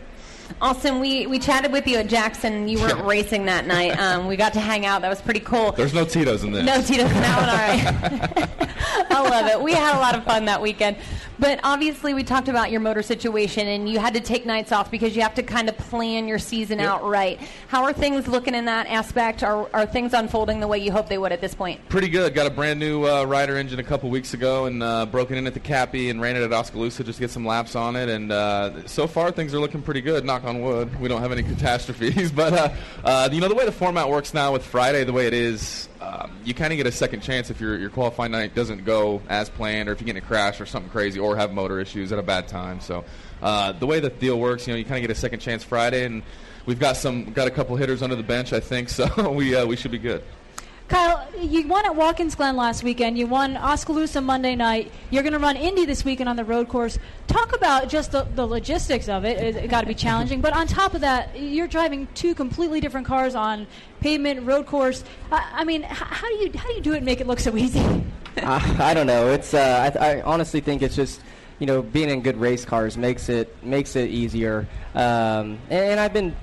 Austin, 0.60 1.00
we, 1.00 1.28
we 1.28 1.40
chatted 1.40 1.72
with 1.72 1.88
you 1.88 1.98
at 1.98 2.08
Jackson. 2.08 2.68
You 2.68 2.80
weren't 2.80 3.06
racing 3.06 3.46
that 3.46 3.66
night. 3.66 3.92
Um, 4.02 4.26
we 4.26 4.36
got 4.36 4.54
to 4.54 4.60
hang 4.60 4.86
out. 4.86 5.02
That 5.04 5.10
was 5.10 5.22
pretty 5.22 5.42
cool. 5.42 5.74
There's 5.74 5.94
no 5.94 6.06
Tito's 6.06 6.44
in 6.44 6.52
this. 6.52 6.66
No 6.66 6.82
Tito's 6.82 7.12
in 7.12 7.22
that 7.22 7.38
one. 7.40 7.50
All 7.50 8.36
right. 8.36 8.50
I 9.12 9.30
love 9.30 9.48
it. 9.48 9.62
We 9.62 9.74
had 9.74 9.96
a 9.96 10.00
lot 10.00 10.16
of 10.16 10.24
fun 10.24 10.46
that 10.46 10.62
weekend. 10.62 10.98
But 11.42 11.60
obviously, 11.64 12.14
we 12.14 12.24
talked 12.24 12.50
about 12.50 12.70
your 12.70 12.82
motor 12.82 13.02
situation, 13.02 13.68
and 13.68 13.90
you 13.90 13.98
had 13.98 14.14
to 14.14 14.20
take 14.20 14.46
nights 14.46 14.72
off 14.72 14.92
because 14.92 15.16
you 15.16 15.24
have 15.24 15.34
to 15.34 15.42
kind 15.44 15.70
of 15.70 15.76
plan 15.76 16.28
your 16.28 16.38
season 16.38 16.78
Yep. 16.78 16.88
out 16.88 17.04
right. 17.04 17.40
How 17.68 17.84
are 17.84 17.94
things 17.94 18.28
looking 18.28 18.54
in 18.54 18.66
that 18.66 18.86
aspect? 18.86 19.42
Are, 19.42 19.68
are 19.74 19.88
things 19.88 20.14
unfolding 20.14 20.60
the 20.60 20.68
way 20.68 20.78
you 20.78 20.92
hope 20.92 21.10
they 21.10 21.18
would 21.18 21.32
at 21.32 21.42
this 21.42 21.56
point? 21.56 21.82
Pretty 21.90 22.10
good. 22.10 22.36
Got 22.36 22.46
a 22.46 22.52
brand 22.52 22.80
new 22.80 23.08
uh, 23.08 23.24
rider 23.24 23.58
engine 23.58 23.80
a 23.80 23.84
couple 23.84 24.08
weeks 24.12 24.36
ago 24.36 24.66
and 24.66 24.84
uh, 24.84 25.08
broken 25.08 25.36
in 25.36 25.48
at 25.48 25.56
the 25.56 25.60
Cappy 25.60 26.12
and 26.12 26.22
ran 26.22 26.36
it 26.36 26.44
at 26.44 26.54
Oskaloosa 26.54 27.04
just 27.04 27.18
to 27.18 27.22
get 27.22 27.32
some 27.32 27.44
laps 27.44 27.76
on 27.76 27.96
it. 27.96 28.08
And 28.08 28.32
uh, 28.32 28.86
so 28.88 29.08
far, 29.08 29.32
things 29.32 29.56
are 29.56 29.60
looking 29.60 29.82
pretty 29.82 30.02
good. 30.02 30.24
Knock 30.24 30.44
on 30.44 30.62
wood. 30.62 31.00
We 31.00 31.10
don't 31.10 31.22
have 31.22 31.32
any 31.32 31.44
catastrophes. 31.56 32.32
But 32.42 32.54
uh, 32.54 32.70
uh, 33.04 33.30
you 33.32 33.42
know 33.42 33.48
the 33.48 33.56
way 33.56 33.66
the 33.66 33.72
format 33.72 34.10
works 34.10 34.34
now 34.34 34.54
with 34.54 34.64
Friday, 34.64 35.04
the 35.04 35.12
way 35.14 35.26
it 35.28 35.34
is, 35.34 35.90
um, 36.00 36.32
you 36.44 36.54
kind 36.54 36.72
of 36.74 36.78
get 36.78 36.88
a 36.88 36.92
second 36.92 37.22
chance 37.22 37.50
if 37.50 37.60
your 37.62 37.78
your 37.78 37.90
qualifying 37.90 38.32
night 38.32 38.56
doesn't 38.56 38.86
go 38.86 39.22
as 39.30 39.50
planned, 39.50 39.90
or 39.90 39.92
if 39.92 40.00
you 40.00 40.06
get 40.06 40.16
in 40.16 40.24
a 40.24 40.26
crash 40.26 40.60
or 40.62 40.66
something 40.66 40.90
crazy, 40.92 41.20
or 41.20 41.31
have 41.36 41.54
motor 41.54 41.80
issues 41.80 42.12
at 42.12 42.20
a 42.20 42.24
bad 42.24 42.48
time. 42.48 42.80
So 42.80 43.04
uh, 43.42 43.72
the 43.74 43.86
way 43.88 44.00
the 44.00 44.10
deal 44.10 44.40
works, 44.40 44.68
you 44.68 44.74
know, 44.74 44.78
you 44.78 44.86
kind 44.86 44.98
of 44.98 45.02
get 45.02 45.12
a 45.12 45.20
second 45.20 45.40
chance 45.40 45.64
Friday 45.64 46.06
and. 46.06 46.24
We've 46.68 46.78
got 46.78 46.96
some, 46.96 47.34
got 47.34 47.48
a 47.48 47.50
couple 47.50 47.76
hitters 47.76 48.04
under 48.04 48.16
the 48.16 48.22
bench, 48.22 48.54
I 48.54 48.60
think, 48.60 48.88
so 48.90 49.32
we 49.32 49.56
uh, 49.56 49.66
we 49.66 49.76
should 49.76 49.90
be 49.90 49.98
good. 49.98 50.24
Kyle, 50.92 51.26
you 51.40 51.66
won 51.70 51.86
at 51.86 51.96
Watkins 51.96 52.36
Glen 52.36 52.58
last 52.58 52.84
weekend. 52.84 53.18
You 53.18 53.26
won 53.26 53.56
Oskaloosa 53.56 54.20
Monday 54.20 54.58
night. 54.58 54.92
You're 55.10 55.24
going 55.24 55.32
to 55.32 55.40
run 55.40 55.56
Indy 55.56 55.86
this 55.86 56.04
weekend 56.04 56.28
on 56.28 56.36
the 56.36 56.44
road 56.44 56.68
course. 56.68 57.00
Talk 57.28 57.56
about 57.56 57.88
just 57.88 58.12
the, 58.12 58.28
the 58.36 58.46
logistics 58.46 59.08
of 59.08 59.24
it. 59.24 59.38
It's 59.56 59.72
got 59.72 59.82
to 59.82 59.88
be 59.88 59.94
challenging. 59.94 60.42
But 60.42 60.52
on 60.52 60.68
top 60.68 60.94
of 60.94 61.00
that, 61.00 61.40
you're 61.40 61.70
driving 61.70 62.10
two 62.14 62.36
completely 62.36 62.82
different 62.82 63.08
cars 63.08 63.36
on 63.36 63.68
pavement, 64.02 64.46
road 64.46 64.66
course. 64.66 65.06
I, 65.32 65.50
I 65.54 65.64
mean, 65.64 65.86
h- 65.86 65.92
how 65.92 66.28
do 66.28 66.36
you 66.36 66.52
how 66.58 66.68
do 66.68 66.74
you 66.74 66.82
do 66.82 66.92
it 66.92 66.98
and 66.98 67.06
make 67.06 67.22
it 67.22 67.28
look 67.28 67.40
so 67.40 67.56
easy? 67.56 68.04
Uh, 68.38 68.76
I 68.80 68.94
don't 68.94 69.08
know. 69.08 69.30
It's 69.30 69.54
uh, 69.54 69.92
I, 70.00 70.14
I 70.14 70.22
honestly 70.22 70.62
think 70.62 70.82
it's 70.82 70.96
just 70.96 71.22
you 71.60 71.68
know 71.68 71.82
being 71.82 72.10
in 72.10 72.22
good 72.22 72.38
race 72.38 72.66
cars 72.66 72.98
makes 72.98 73.30
it 73.30 73.64
makes 73.64 73.96
it 73.96 74.10
easier. 74.10 74.68
Um, 74.94 75.60
and, 75.70 75.92
and 75.92 76.00
I've 76.00 76.14
been 76.14 76.36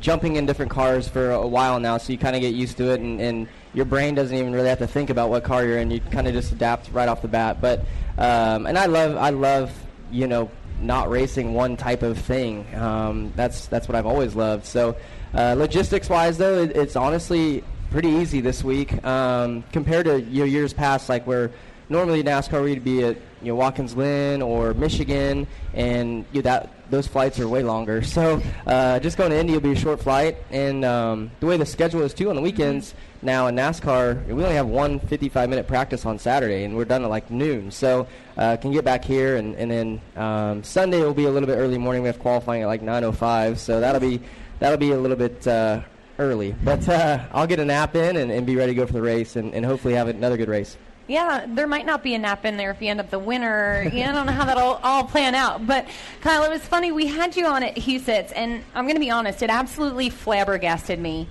jumping 0.00 0.36
in 0.36 0.46
different 0.46 0.70
cars 0.70 1.08
for 1.08 1.30
a 1.32 1.46
while 1.46 1.80
now, 1.80 1.98
so 1.98 2.12
you 2.12 2.18
kind 2.18 2.36
of 2.36 2.42
get 2.42 2.54
used 2.54 2.76
to 2.76 2.92
it, 2.92 3.00
and, 3.00 3.20
and 3.20 3.48
your 3.74 3.84
brain 3.84 4.14
doesn't 4.14 4.36
even 4.36 4.52
really 4.52 4.68
have 4.68 4.78
to 4.78 4.86
think 4.86 5.10
about 5.10 5.30
what 5.30 5.44
car 5.44 5.64
you're 5.64 5.78
in. 5.78 5.90
You 5.90 6.00
kind 6.00 6.26
of 6.26 6.32
just 6.32 6.52
adapt 6.52 6.90
right 6.92 7.08
off 7.08 7.22
the 7.22 7.28
bat. 7.28 7.60
But 7.60 7.80
um, 8.18 8.66
and 8.66 8.78
I 8.78 8.86
love 8.86 9.16
I 9.16 9.30
love 9.30 9.72
you 10.10 10.26
know 10.26 10.50
not 10.80 11.10
racing 11.10 11.54
one 11.54 11.76
type 11.76 12.02
of 12.02 12.18
thing. 12.18 12.66
Um, 12.74 13.32
that's 13.36 13.66
that's 13.66 13.88
what 13.88 13.94
I've 13.94 14.06
always 14.06 14.34
loved. 14.34 14.66
So 14.66 14.96
uh, 15.34 15.54
logistics 15.56 16.08
wise, 16.08 16.38
though, 16.38 16.62
it, 16.62 16.76
it's 16.76 16.96
honestly 16.96 17.62
pretty 17.90 18.08
easy 18.08 18.40
this 18.40 18.62
week 18.62 19.04
um, 19.04 19.62
compared 19.72 20.06
to 20.06 20.20
you 20.20 20.40
know, 20.40 20.44
years 20.44 20.72
past, 20.72 21.08
like 21.08 21.26
where 21.26 21.50
normally 21.88 22.22
NASCAR 22.22 22.62
we'd 22.62 22.84
be 22.84 23.02
at 23.02 23.16
you 23.42 23.48
know 23.48 23.56
Watkins 23.56 23.94
Glen 23.94 24.42
or 24.42 24.74
Michigan, 24.74 25.46
and 25.74 26.24
you 26.32 26.40
know, 26.40 26.42
that 26.42 26.70
those 26.90 27.06
flights 27.06 27.38
are 27.38 27.48
way 27.48 27.62
longer. 27.62 28.02
So 28.10 28.42
uh, 28.66 28.98
just 29.00 29.16
going 29.16 29.30
to 29.30 29.38
Indy 29.38 29.52
will 29.52 29.60
be 29.60 29.72
a 29.72 29.76
short 29.76 30.00
flight, 30.02 30.36
and 30.50 30.84
um, 30.84 31.30
the 31.40 31.46
way 31.46 31.56
the 31.56 31.66
schedule 31.66 32.02
is 32.02 32.14
too 32.14 32.30
on 32.30 32.36
the 32.36 32.42
weekends 32.42 32.94
now 33.22 33.48
in 33.48 33.56
NASCAR, 33.56 34.26
we 34.26 34.42
only 34.42 34.54
have 34.54 34.66
one 34.66 34.98
55-minute 34.98 35.66
practice 35.66 36.06
on 36.06 36.18
Saturday, 36.18 36.64
and 36.64 36.76
we're 36.76 36.86
done 36.86 37.04
at 37.04 37.10
like 37.10 37.30
noon. 37.30 37.70
So 37.70 38.06
uh, 38.36 38.56
can 38.56 38.72
get 38.72 38.84
back 38.84 39.04
here, 39.04 39.36
and, 39.36 39.54
and 39.56 39.70
then 39.70 40.00
um, 40.16 40.64
Sunday 40.64 41.00
will 41.00 41.14
be 41.14 41.26
a 41.26 41.30
little 41.30 41.46
bit 41.46 41.56
early 41.56 41.78
morning. 41.78 42.02
We 42.02 42.08
have 42.08 42.18
qualifying 42.18 42.62
at 42.62 42.66
like 42.66 42.82
9:05, 42.82 43.58
so 43.58 43.80
that'll 43.80 44.00
be 44.00 44.20
that'll 44.58 44.78
be 44.78 44.92
a 44.92 44.98
little 44.98 45.16
bit. 45.16 45.46
Uh, 45.46 45.82
Early, 46.20 46.54
but 46.62 46.86
uh, 46.86 47.24
I'll 47.32 47.46
get 47.46 47.60
a 47.60 47.64
nap 47.64 47.96
in 47.96 48.18
and, 48.18 48.30
and 48.30 48.46
be 48.46 48.54
ready 48.54 48.72
to 48.72 48.76
go 48.76 48.86
for 48.86 48.92
the 48.92 49.00
race, 49.00 49.36
and, 49.36 49.54
and 49.54 49.64
hopefully 49.64 49.94
have 49.94 50.06
another 50.06 50.36
good 50.36 50.50
race. 50.50 50.76
Yeah, 51.08 51.46
there 51.48 51.66
might 51.66 51.86
not 51.86 52.02
be 52.02 52.14
a 52.14 52.18
nap 52.18 52.44
in 52.44 52.58
there 52.58 52.70
if 52.70 52.82
you 52.82 52.88
end 52.88 53.00
up 53.00 53.08
the 53.08 53.18
winner. 53.18 53.84
I 53.86 53.88
don't 53.88 54.26
know 54.26 54.32
how 54.32 54.44
that'll 54.44 54.78
all 54.82 55.02
plan 55.02 55.34
out. 55.34 55.66
But 55.66 55.88
Kyle, 56.20 56.44
it 56.44 56.50
was 56.50 56.60
funny. 56.60 56.92
We 56.92 57.06
had 57.06 57.34
you 57.36 57.46
on 57.46 57.62
at 57.62 57.74
Huset's, 57.74 58.32
and 58.32 58.62
I'm 58.74 58.84
going 58.84 58.96
to 58.96 59.00
be 59.00 59.10
honest, 59.10 59.42
it 59.42 59.48
absolutely 59.48 60.10
flabbergasted 60.10 61.00
me 61.00 61.26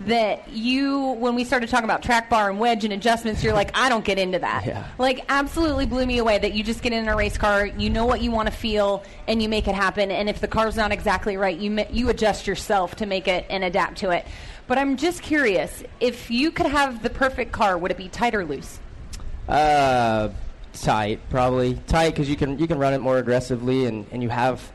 that 0.00 0.48
you, 0.48 1.12
when 1.12 1.34
we 1.34 1.44
started 1.44 1.68
talking 1.68 1.84
about 1.84 2.02
track 2.02 2.30
bar 2.30 2.48
and 2.48 2.58
wedge 2.58 2.84
and 2.84 2.92
adjustments, 2.92 3.44
you're 3.44 3.52
like, 3.52 3.76
I 3.76 3.90
don't 3.90 4.04
get 4.04 4.18
into 4.18 4.38
that. 4.38 4.64
Yeah. 4.64 4.86
Like, 4.98 5.24
absolutely 5.28 5.84
blew 5.84 6.06
me 6.06 6.18
away 6.18 6.38
that 6.38 6.54
you 6.54 6.64
just 6.64 6.82
get 6.82 6.92
in 6.92 7.06
a 7.06 7.14
race 7.14 7.36
car, 7.36 7.66
you 7.66 7.90
know 7.90 8.06
what 8.06 8.22
you 8.22 8.30
want 8.30 8.48
to 8.48 8.54
feel, 8.54 9.04
and 9.28 9.42
you 9.42 9.48
make 9.48 9.68
it 9.68 9.74
happen. 9.74 10.10
And 10.10 10.28
if 10.28 10.40
the 10.40 10.48
car's 10.48 10.74
not 10.74 10.90
exactly 10.90 11.36
right, 11.36 11.58
you 11.58 11.84
you 11.90 12.08
adjust 12.08 12.46
yourself 12.46 12.96
to 12.96 13.06
make 13.06 13.28
it 13.28 13.44
and 13.50 13.62
adapt 13.62 13.98
to 13.98 14.10
it. 14.10 14.26
But 14.66 14.78
I'm 14.78 14.96
just 14.96 15.22
curious, 15.22 15.82
if 16.00 16.30
you 16.30 16.50
could 16.50 16.66
have 16.66 17.02
the 17.02 17.10
perfect 17.10 17.52
car, 17.52 17.76
would 17.76 17.90
it 17.90 17.96
be 17.96 18.08
tight 18.08 18.34
or 18.34 18.44
loose? 18.44 18.78
Uh, 19.48 20.30
tight, 20.72 21.20
probably 21.28 21.74
tight 21.88 22.10
because 22.10 22.30
you 22.30 22.36
can 22.36 22.58
you 22.58 22.66
can 22.66 22.78
run 22.78 22.94
it 22.94 23.00
more 23.00 23.18
aggressively, 23.18 23.84
and, 23.84 24.06
and 24.12 24.22
you 24.22 24.30
have 24.30 24.72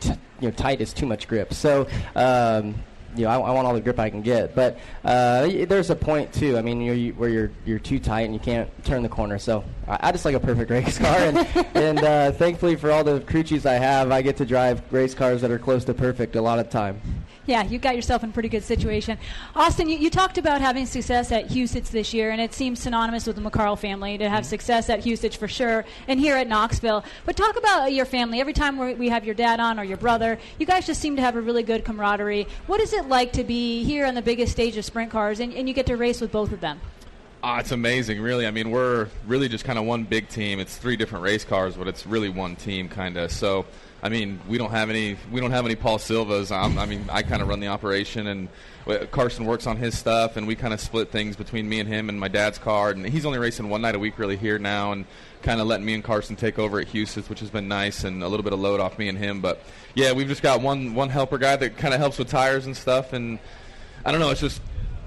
t- 0.00 0.10
you 0.40 0.48
know 0.48 0.50
tight 0.50 0.82
is 0.82 0.92
too 0.92 1.06
much 1.06 1.26
grip. 1.26 1.54
So. 1.54 1.86
Um, 2.14 2.74
you 3.14 3.24
know, 3.24 3.30
I, 3.30 3.34
I 3.34 3.50
want 3.52 3.66
all 3.66 3.74
the 3.74 3.80
grip 3.80 3.98
I 3.98 4.10
can 4.10 4.22
get, 4.22 4.54
but 4.54 4.78
uh, 5.04 5.46
there's 5.66 5.90
a 5.90 5.96
point 5.96 6.32
too. 6.32 6.56
I 6.56 6.62
mean, 6.62 6.80
you're, 6.80 6.94
you, 6.94 7.12
where 7.14 7.28
you're 7.28 7.50
you're 7.64 7.78
too 7.78 7.98
tight 7.98 8.22
and 8.22 8.34
you 8.34 8.40
can't 8.40 8.68
turn 8.84 9.02
the 9.02 9.08
corner. 9.08 9.38
So 9.38 9.64
I, 9.86 10.08
I 10.08 10.12
just 10.12 10.24
like 10.24 10.34
a 10.34 10.40
perfect 10.40 10.70
race 10.70 10.98
car, 10.98 11.16
and, 11.16 11.38
and 11.74 11.98
uh, 11.98 12.32
thankfully 12.32 12.76
for 12.76 12.90
all 12.90 13.04
the 13.04 13.20
crew 13.20 13.42
chiefs 13.42 13.66
I 13.66 13.74
have, 13.74 14.10
I 14.10 14.22
get 14.22 14.36
to 14.38 14.46
drive 14.46 14.82
race 14.92 15.14
cars 15.14 15.40
that 15.42 15.50
are 15.50 15.58
close 15.58 15.84
to 15.86 15.94
perfect 15.94 16.36
a 16.36 16.42
lot 16.42 16.58
of 16.58 16.70
time. 16.70 17.00
Yeah, 17.44 17.64
you 17.64 17.78
got 17.80 17.96
yourself 17.96 18.22
in 18.22 18.30
a 18.30 18.32
pretty 18.32 18.48
good 18.48 18.62
situation. 18.62 19.18
Austin, 19.56 19.88
you, 19.88 19.98
you 19.98 20.10
talked 20.10 20.38
about 20.38 20.60
having 20.60 20.86
success 20.86 21.32
at 21.32 21.48
Huset's 21.48 21.90
this 21.90 22.14
year, 22.14 22.30
and 22.30 22.40
it 22.40 22.54
seems 22.54 22.78
synonymous 22.78 23.26
with 23.26 23.34
the 23.34 23.42
McCarl 23.42 23.76
family 23.76 24.16
to 24.18 24.28
have 24.28 24.46
success 24.46 24.88
at 24.88 25.02
Huset's 25.02 25.34
for 25.34 25.48
sure, 25.48 25.84
and 26.06 26.20
here 26.20 26.36
at 26.36 26.46
Knoxville. 26.46 27.04
But 27.26 27.36
talk 27.36 27.56
about 27.56 27.92
your 27.92 28.04
family. 28.04 28.40
Every 28.40 28.52
time 28.52 28.78
we 28.78 28.94
we 28.94 29.08
have 29.08 29.24
your 29.24 29.34
dad 29.34 29.58
on 29.58 29.80
or 29.80 29.84
your 29.84 29.96
brother, 29.96 30.38
you 30.58 30.66
guys 30.66 30.86
just 30.86 31.00
seem 31.00 31.16
to 31.16 31.22
have 31.22 31.34
a 31.34 31.40
really 31.40 31.64
good 31.64 31.84
camaraderie. 31.84 32.46
What 32.68 32.80
is 32.80 32.92
it 32.92 33.08
like 33.08 33.32
to 33.32 33.42
be 33.42 33.82
here 33.82 34.06
on 34.06 34.14
the 34.14 34.22
biggest 34.22 34.52
stage 34.52 34.76
of 34.76 34.84
sprint 34.84 35.10
cars, 35.10 35.40
and, 35.40 35.52
and 35.52 35.66
you 35.66 35.74
get 35.74 35.86
to 35.86 35.96
race 35.96 36.20
with 36.20 36.30
both 36.30 36.52
of 36.52 36.60
them? 36.60 36.80
Ah, 37.44 37.58
it's 37.58 37.72
amazing, 37.72 38.20
really. 38.20 38.46
I 38.46 38.52
mean, 38.52 38.70
we're 38.70 39.08
really 39.26 39.48
just 39.48 39.64
kind 39.64 39.76
of 39.76 39.84
one 39.84 40.04
big 40.04 40.28
team. 40.28 40.60
It's 40.60 40.76
three 40.76 40.94
different 40.94 41.24
race 41.24 41.44
cars, 41.44 41.74
but 41.74 41.88
it's 41.88 42.06
really 42.06 42.28
one 42.28 42.54
team, 42.54 42.88
kind 42.88 43.16
of. 43.16 43.32
So, 43.32 43.66
I 44.04 44.08
mean, 44.08 44.40
we 44.48 44.58
don't 44.58 44.72
have 44.72 44.90
any. 44.90 45.16
We 45.30 45.40
don't 45.40 45.52
have 45.52 45.64
any 45.64 45.76
Paul 45.76 45.98
Silvas. 45.98 46.50
I'm, 46.50 46.76
I 46.76 46.86
mean, 46.86 47.04
I 47.08 47.22
kind 47.22 47.40
of 47.40 47.46
run 47.46 47.60
the 47.60 47.68
operation, 47.68 48.26
and 48.26 48.48
Carson 49.12 49.44
works 49.44 49.68
on 49.68 49.76
his 49.76 49.96
stuff, 49.96 50.36
and 50.36 50.46
we 50.48 50.56
kind 50.56 50.74
of 50.74 50.80
split 50.80 51.12
things 51.12 51.36
between 51.36 51.68
me 51.68 51.78
and 51.78 51.88
him 51.88 52.08
and 52.08 52.18
my 52.18 52.26
dad's 52.26 52.58
car. 52.58 52.90
And 52.90 53.06
he's 53.06 53.24
only 53.24 53.38
racing 53.38 53.68
one 53.68 53.80
night 53.80 53.94
a 53.94 54.00
week, 54.00 54.18
really, 54.18 54.36
here 54.36 54.58
now, 54.58 54.90
and 54.90 55.04
kind 55.42 55.60
of 55.60 55.68
letting 55.68 55.86
me 55.86 55.94
and 55.94 56.02
Carson 56.02 56.34
take 56.34 56.58
over 56.58 56.80
at 56.80 56.88
Huset's, 56.88 57.28
which 57.28 57.38
has 57.40 57.50
been 57.50 57.68
nice, 57.68 58.02
and 58.02 58.24
a 58.24 58.28
little 58.28 58.42
bit 58.42 58.52
of 58.52 58.58
load 58.58 58.80
off 58.80 58.98
me 58.98 59.08
and 59.08 59.16
him. 59.16 59.40
But 59.40 59.62
yeah, 59.94 60.12
we've 60.12 60.28
just 60.28 60.42
got 60.42 60.60
one 60.60 60.94
one 60.94 61.08
helper 61.08 61.38
guy 61.38 61.54
that 61.54 61.76
kind 61.76 61.94
of 61.94 62.00
helps 62.00 62.18
with 62.18 62.28
tires 62.28 62.66
and 62.66 62.76
stuff, 62.76 63.12
and 63.12 63.38
I 64.04 64.10
don't 64.10 64.20
know. 64.20 64.30
It's 64.30 64.40
just 64.40 64.60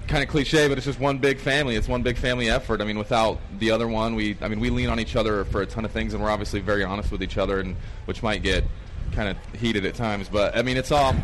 kind 0.07 0.23
of 0.23 0.29
cliche, 0.29 0.69
but 0.69 0.77
it's 0.77 0.85
just 0.85 0.99
one 1.01 1.17
big 1.17 1.39
family. 1.39 1.75
It's 1.75 1.87
one 1.87 2.01
big 2.01 2.17
family 2.17 2.49
effort. 2.49 2.79
I 2.79 2.85
mean, 2.85 2.97
without 2.97 3.39
the 3.59 3.71
other 3.71 3.89
one, 3.89 4.15
we 4.15 4.37
I 4.39 4.47
mean 4.47 4.61
we 4.61 4.69
lean 4.69 4.87
on 4.87 5.01
each 5.01 5.17
other 5.17 5.43
for 5.43 5.61
a 5.61 5.65
ton 5.65 5.83
of 5.83 5.91
things, 5.91 6.13
and 6.13 6.23
we're 6.23 6.29
obviously 6.29 6.61
very 6.61 6.85
honest 6.85 7.11
with 7.11 7.21
each 7.21 7.37
other, 7.37 7.59
and 7.59 7.75
which 8.05 8.23
might 8.23 8.41
get 8.41 8.63
kind 9.11 9.29
of 9.29 9.59
heated 9.59 9.85
at 9.85 9.95
times. 9.95 10.29
But 10.29 10.57
I 10.57 10.61
mean, 10.61 10.77
it's 10.77 10.91
all 10.91 11.15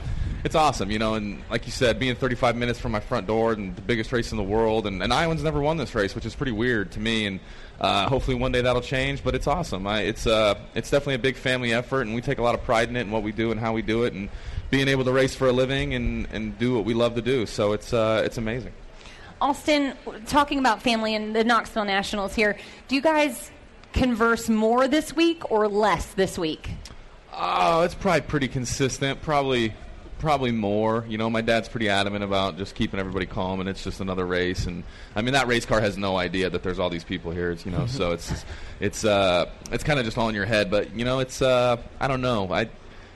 it's 0.43 0.55
awesome, 0.55 0.91
you 0.91 0.99
know. 0.99 1.15
And 1.15 1.41
like 1.49 1.65
you 1.65 1.71
said, 1.71 1.99
being 1.99 2.15
35 2.15 2.55
minutes 2.55 2.79
from 2.79 2.91
my 2.91 2.99
front 2.99 3.27
door 3.27 3.53
and 3.53 3.75
the 3.75 3.81
biggest 3.81 4.11
race 4.11 4.31
in 4.31 4.37
the 4.37 4.43
world, 4.43 4.87
and, 4.87 5.03
and 5.03 5.13
Iowans 5.13 5.43
never 5.43 5.59
won 5.59 5.77
this 5.77 5.93
race, 5.93 6.15
which 6.15 6.25
is 6.25 6.35
pretty 6.35 6.51
weird 6.51 6.91
to 6.93 6.99
me. 6.99 7.25
And 7.25 7.39
uh, 7.79 8.07
hopefully 8.07 8.35
one 8.35 8.51
day 8.51 8.61
that'll 8.61 8.81
change. 8.81 9.23
But 9.23 9.35
it's 9.35 9.47
awesome. 9.47 9.85
I, 9.87 10.01
it's 10.01 10.25
uh, 10.25 10.55
it's 10.75 10.89
definitely 10.89 11.15
a 11.15 11.19
big 11.19 11.35
family 11.35 11.73
effort, 11.73 12.01
and 12.01 12.15
we 12.15 12.21
take 12.21 12.37
a 12.37 12.43
lot 12.43 12.55
of 12.55 12.63
pride 12.63 12.89
in 12.89 12.95
it 12.95 13.01
and 13.01 13.11
what 13.11 13.23
we 13.23 13.31
do 13.31 13.51
and 13.51 13.59
how 13.59 13.73
we 13.73 13.81
do 13.81 14.03
it, 14.03 14.13
and 14.13 14.29
being 14.69 14.87
able 14.87 15.03
to 15.03 15.11
race 15.11 15.35
for 15.35 15.47
a 15.47 15.51
living 15.51 15.93
and, 15.93 16.27
and 16.31 16.57
do 16.57 16.73
what 16.75 16.85
we 16.85 16.93
love 16.93 17.15
to 17.15 17.21
do. 17.21 17.45
So 17.45 17.73
it's 17.73 17.93
uh, 17.93 18.23
it's 18.25 18.37
amazing. 18.37 18.73
Austin, 19.41 19.95
talking 20.27 20.59
about 20.59 20.83
family 20.83 21.15
and 21.15 21.35
the 21.35 21.43
Knoxville 21.43 21.85
Nationals 21.85 22.35
here, 22.35 22.57
do 22.87 22.95
you 22.95 23.01
guys 23.01 23.49
converse 23.91 24.47
more 24.49 24.87
this 24.87 25.15
week 25.15 25.49
or 25.51 25.67
less 25.67 26.05
this 26.13 26.37
week? 26.37 26.69
Oh, 27.33 27.81
it's 27.83 27.95
probably 27.95 28.21
pretty 28.21 28.47
consistent. 28.47 29.21
Probably, 29.21 29.73
probably 30.19 30.51
more. 30.51 31.05
You 31.07 31.17
know, 31.17 31.29
my 31.29 31.41
dad's 31.41 31.69
pretty 31.69 31.89
adamant 31.89 32.23
about 32.23 32.57
just 32.57 32.75
keeping 32.75 32.99
everybody 32.99 33.25
calm, 33.25 33.59
and 33.59 33.69
it's 33.69 33.83
just 33.83 34.01
another 34.01 34.25
race. 34.25 34.65
And 34.65 34.83
I 35.15 35.21
mean, 35.21 35.33
that 35.33 35.47
race 35.47 35.65
car 35.65 35.79
has 35.79 35.97
no 35.97 36.17
idea 36.17 36.49
that 36.49 36.63
there's 36.63 36.79
all 36.79 36.89
these 36.89 37.03
people 37.03 37.31
here. 37.31 37.51
It's, 37.51 37.65
you 37.65 37.71
know, 37.71 37.85
so 37.85 38.11
it's 38.13 38.29
just, 38.29 38.45
it's 38.79 39.05
uh, 39.05 39.49
it's 39.71 39.83
kind 39.83 39.99
of 39.99 40.05
just 40.05 40.17
all 40.17 40.29
in 40.29 40.35
your 40.35 40.45
head. 40.45 40.69
But 40.69 40.93
you 40.95 41.05
know, 41.05 41.19
it's 41.19 41.41
uh, 41.41 41.77
I 41.99 42.07
don't 42.07 42.21
know. 42.21 42.51
I 42.51 42.69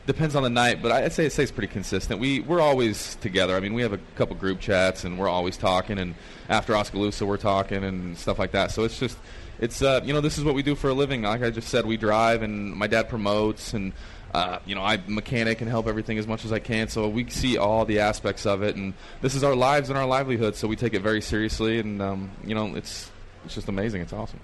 depends 0.06 0.36
on 0.36 0.44
the 0.44 0.50
night, 0.50 0.82
but 0.82 0.92
I'd 0.92 1.14
say 1.14 1.26
it 1.26 1.32
stays 1.32 1.52
pretty 1.52 1.72
consistent. 1.72 2.20
We 2.20 2.40
we're 2.40 2.62
always 2.62 3.16
together. 3.16 3.56
I 3.56 3.60
mean, 3.60 3.74
we 3.74 3.82
have 3.82 3.94
a 3.94 4.00
couple 4.16 4.36
group 4.36 4.60
chats, 4.60 5.04
and 5.04 5.20
we're 5.20 5.30
always 5.30 5.58
talking. 5.58 5.98
And 5.98 6.16
after 6.48 6.76
Oskaloosa, 6.76 7.26
we're 7.26 7.38
talking 7.38 7.84
and 7.84 8.18
stuff 8.18 8.40
like 8.40 8.52
that. 8.52 8.72
So 8.72 8.84
it's 8.84 9.00
just 9.00 9.18
it's 9.60 9.82
uh, 9.82 10.02
you 10.04 10.14
know 10.14 10.22
this 10.22 10.38
is 10.38 10.44
what 10.44 10.56
we 10.56 10.64
do 10.64 10.76
for 10.76 10.90
a 10.90 10.94
living. 10.94 11.24
Like 11.24 11.42
I 11.42 11.50
just 11.50 11.70
said, 11.70 11.86
we 11.86 11.98
drive, 11.98 12.42
and 12.42 12.74
my 12.74 12.88
dad 12.88 13.10
promotes, 13.10 13.74
and 13.74 13.94
uh, 14.34 14.60
you 14.66 14.76
know 14.76 14.82
I 14.82 14.98
mechanic 15.08 15.62
and 15.62 15.70
help 15.70 15.88
everything 15.88 16.18
as 16.18 16.28
much 16.28 16.46
as 16.46 16.52
I 16.52 16.60
can. 16.60 16.88
So 16.88 17.08
we 17.08 17.30
see 17.30 17.58
all 17.58 17.86
the 17.86 18.00
aspects 18.00 18.46
of 18.46 18.64
it, 18.64 18.76
and 18.76 18.94
this 19.22 19.36
is 19.36 19.44
our 19.44 19.56
lives 19.56 19.90
and 19.90 19.98
our 19.98 20.06
livelihood. 20.06 20.56
So 20.56 20.68
we 20.68 20.76
take 20.76 20.94
it 20.94 21.02
very 21.02 21.22
seriously, 21.22 21.80
and 21.80 22.02
um, 22.02 22.32
you 22.44 22.56
know 22.56 22.76
it's 22.76 23.12
it's 23.46 23.56
just 23.56 23.70
amazing. 23.70 24.02
It's 24.02 24.14
awesome. 24.14 24.40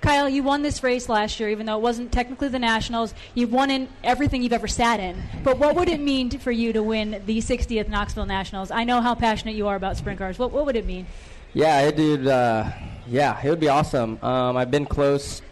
Kyle, 0.00 0.30
you 0.30 0.42
won 0.42 0.62
this 0.62 0.82
race 0.82 1.10
last 1.10 1.38
year, 1.38 1.50
even 1.50 1.66
though 1.66 1.76
it 1.76 1.82
wasn't 1.82 2.10
technically 2.10 2.48
the 2.48 2.58
Nationals. 2.58 3.12
You've 3.34 3.52
won 3.52 3.70
in 3.70 3.86
everything 4.02 4.42
you've 4.42 4.54
ever 4.54 4.68
sat 4.68 4.98
in. 4.98 5.22
But 5.44 5.58
what 5.58 5.76
would 5.76 5.90
it 5.90 6.00
mean 6.00 6.30
to, 6.30 6.38
for 6.38 6.50
you 6.50 6.72
to 6.72 6.82
win 6.82 7.22
the 7.26 7.38
60th 7.38 7.88
Knoxville 7.88 8.24
Nationals? 8.24 8.70
I 8.70 8.84
know 8.84 9.02
how 9.02 9.14
passionate 9.14 9.56
you 9.56 9.68
are 9.68 9.76
about 9.76 9.98
sprint 9.98 10.18
cars. 10.18 10.38
What, 10.38 10.52
what 10.52 10.64
would 10.64 10.76
it 10.76 10.86
mean? 10.86 11.06
Yeah, 11.52 11.82
it 11.82 11.96
did. 11.96 12.26
Uh, 12.26 12.70
yeah, 13.10 13.40
it 13.42 13.50
would 13.50 13.60
be 13.60 13.68
awesome. 13.68 14.18
Um, 14.22 14.56
I've 14.56 14.70
been 14.70 14.86
close 14.86 15.42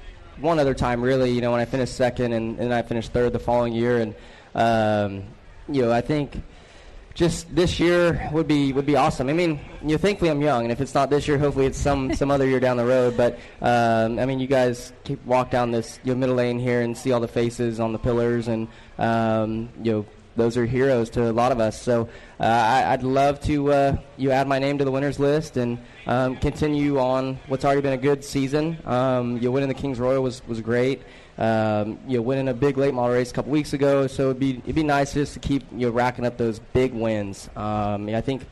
one 0.40 0.60
other 0.60 0.74
time, 0.74 1.02
really. 1.02 1.32
You 1.32 1.40
know, 1.40 1.50
when 1.50 1.60
I 1.60 1.64
finished 1.64 1.94
second 1.96 2.32
and, 2.32 2.58
and 2.58 2.72
I 2.72 2.82
finished 2.82 3.12
third 3.12 3.32
the 3.32 3.40
following 3.40 3.72
year, 3.72 3.98
and 3.98 4.14
um, 4.54 5.24
you 5.68 5.82
know, 5.82 5.92
I 5.92 6.00
think 6.00 6.40
just 7.14 7.52
this 7.52 7.80
year 7.80 8.30
would 8.32 8.46
be 8.46 8.72
would 8.72 8.86
be 8.86 8.94
awesome. 8.94 9.28
I 9.28 9.32
mean, 9.32 9.58
you 9.82 9.88
know, 9.88 9.98
thankfully 9.98 10.30
I'm 10.30 10.40
young, 10.40 10.62
and 10.62 10.70
if 10.70 10.80
it's 10.80 10.94
not 10.94 11.10
this 11.10 11.26
year, 11.26 11.36
hopefully 11.36 11.66
it's 11.66 11.78
some 11.78 12.14
some 12.14 12.30
other 12.30 12.46
year 12.46 12.60
down 12.60 12.76
the 12.76 12.86
road. 12.86 13.16
But 13.16 13.40
um, 13.60 14.20
I 14.20 14.24
mean, 14.24 14.38
you 14.38 14.46
guys 14.46 14.92
keep 15.02 15.24
walk 15.26 15.50
down 15.50 15.72
this 15.72 15.98
you 16.04 16.14
know, 16.14 16.18
middle 16.18 16.36
lane 16.36 16.60
here 16.60 16.80
and 16.82 16.96
see 16.96 17.10
all 17.10 17.20
the 17.20 17.26
faces 17.26 17.80
on 17.80 17.92
the 17.92 17.98
pillars, 17.98 18.46
and 18.46 18.68
um, 18.98 19.68
you 19.82 19.92
know 19.92 20.06
those 20.38 20.56
are 20.56 20.64
heroes 20.64 21.10
to 21.10 21.30
a 21.30 21.32
lot 21.32 21.52
of 21.52 21.60
us. 21.60 21.80
So 21.80 22.08
uh, 22.40 22.44
I, 22.44 22.96
would 22.96 23.02
love 23.02 23.40
to 23.42 23.72
uh, 23.72 23.96
you 24.16 24.30
add 24.30 24.48
my 24.48 24.58
name 24.58 24.78
to 24.78 24.84
the 24.84 24.90
winners 24.90 25.18
list 25.18 25.56
and 25.56 25.78
um, 26.06 26.36
continue 26.36 26.98
on 26.98 27.38
what's 27.48 27.64
already 27.64 27.82
been 27.82 27.92
a 27.92 27.98
good 27.98 28.24
season. 28.24 28.78
Um, 28.86 29.38
you 29.38 29.52
winning 29.52 29.68
the 29.68 29.74
Kings 29.74 29.98
Royal 29.98 30.22
was 30.22 30.46
was 30.46 30.60
great. 30.62 31.02
Um, 31.38 32.00
you 32.08 32.20
winning 32.20 32.48
a 32.48 32.54
big 32.54 32.76
late 32.76 32.94
model 32.94 33.14
race 33.14 33.30
a 33.30 33.34
couple 33.34 33.52
weeks 33.52 33.72
ago, 33.72 34.06
so 34.06 34.30
it'd 34.30 34.40
be 34.40 34.58
it'd 34.58 34.74
be 34.74 34.82
nice 34.82 35.14
just 35.14 35.34
to 35.34 35.40
keep 35.40 35.64
you 35.72 35.86
know 35.86 35.90
racking 35.90 36.24
up 36.24 36.36
those 36.36 36.58
big 36.58 36.92
wins. 36.92 37.48
Um, 37.54 38.08
I 38.08 38.20
think, 38.20 38.42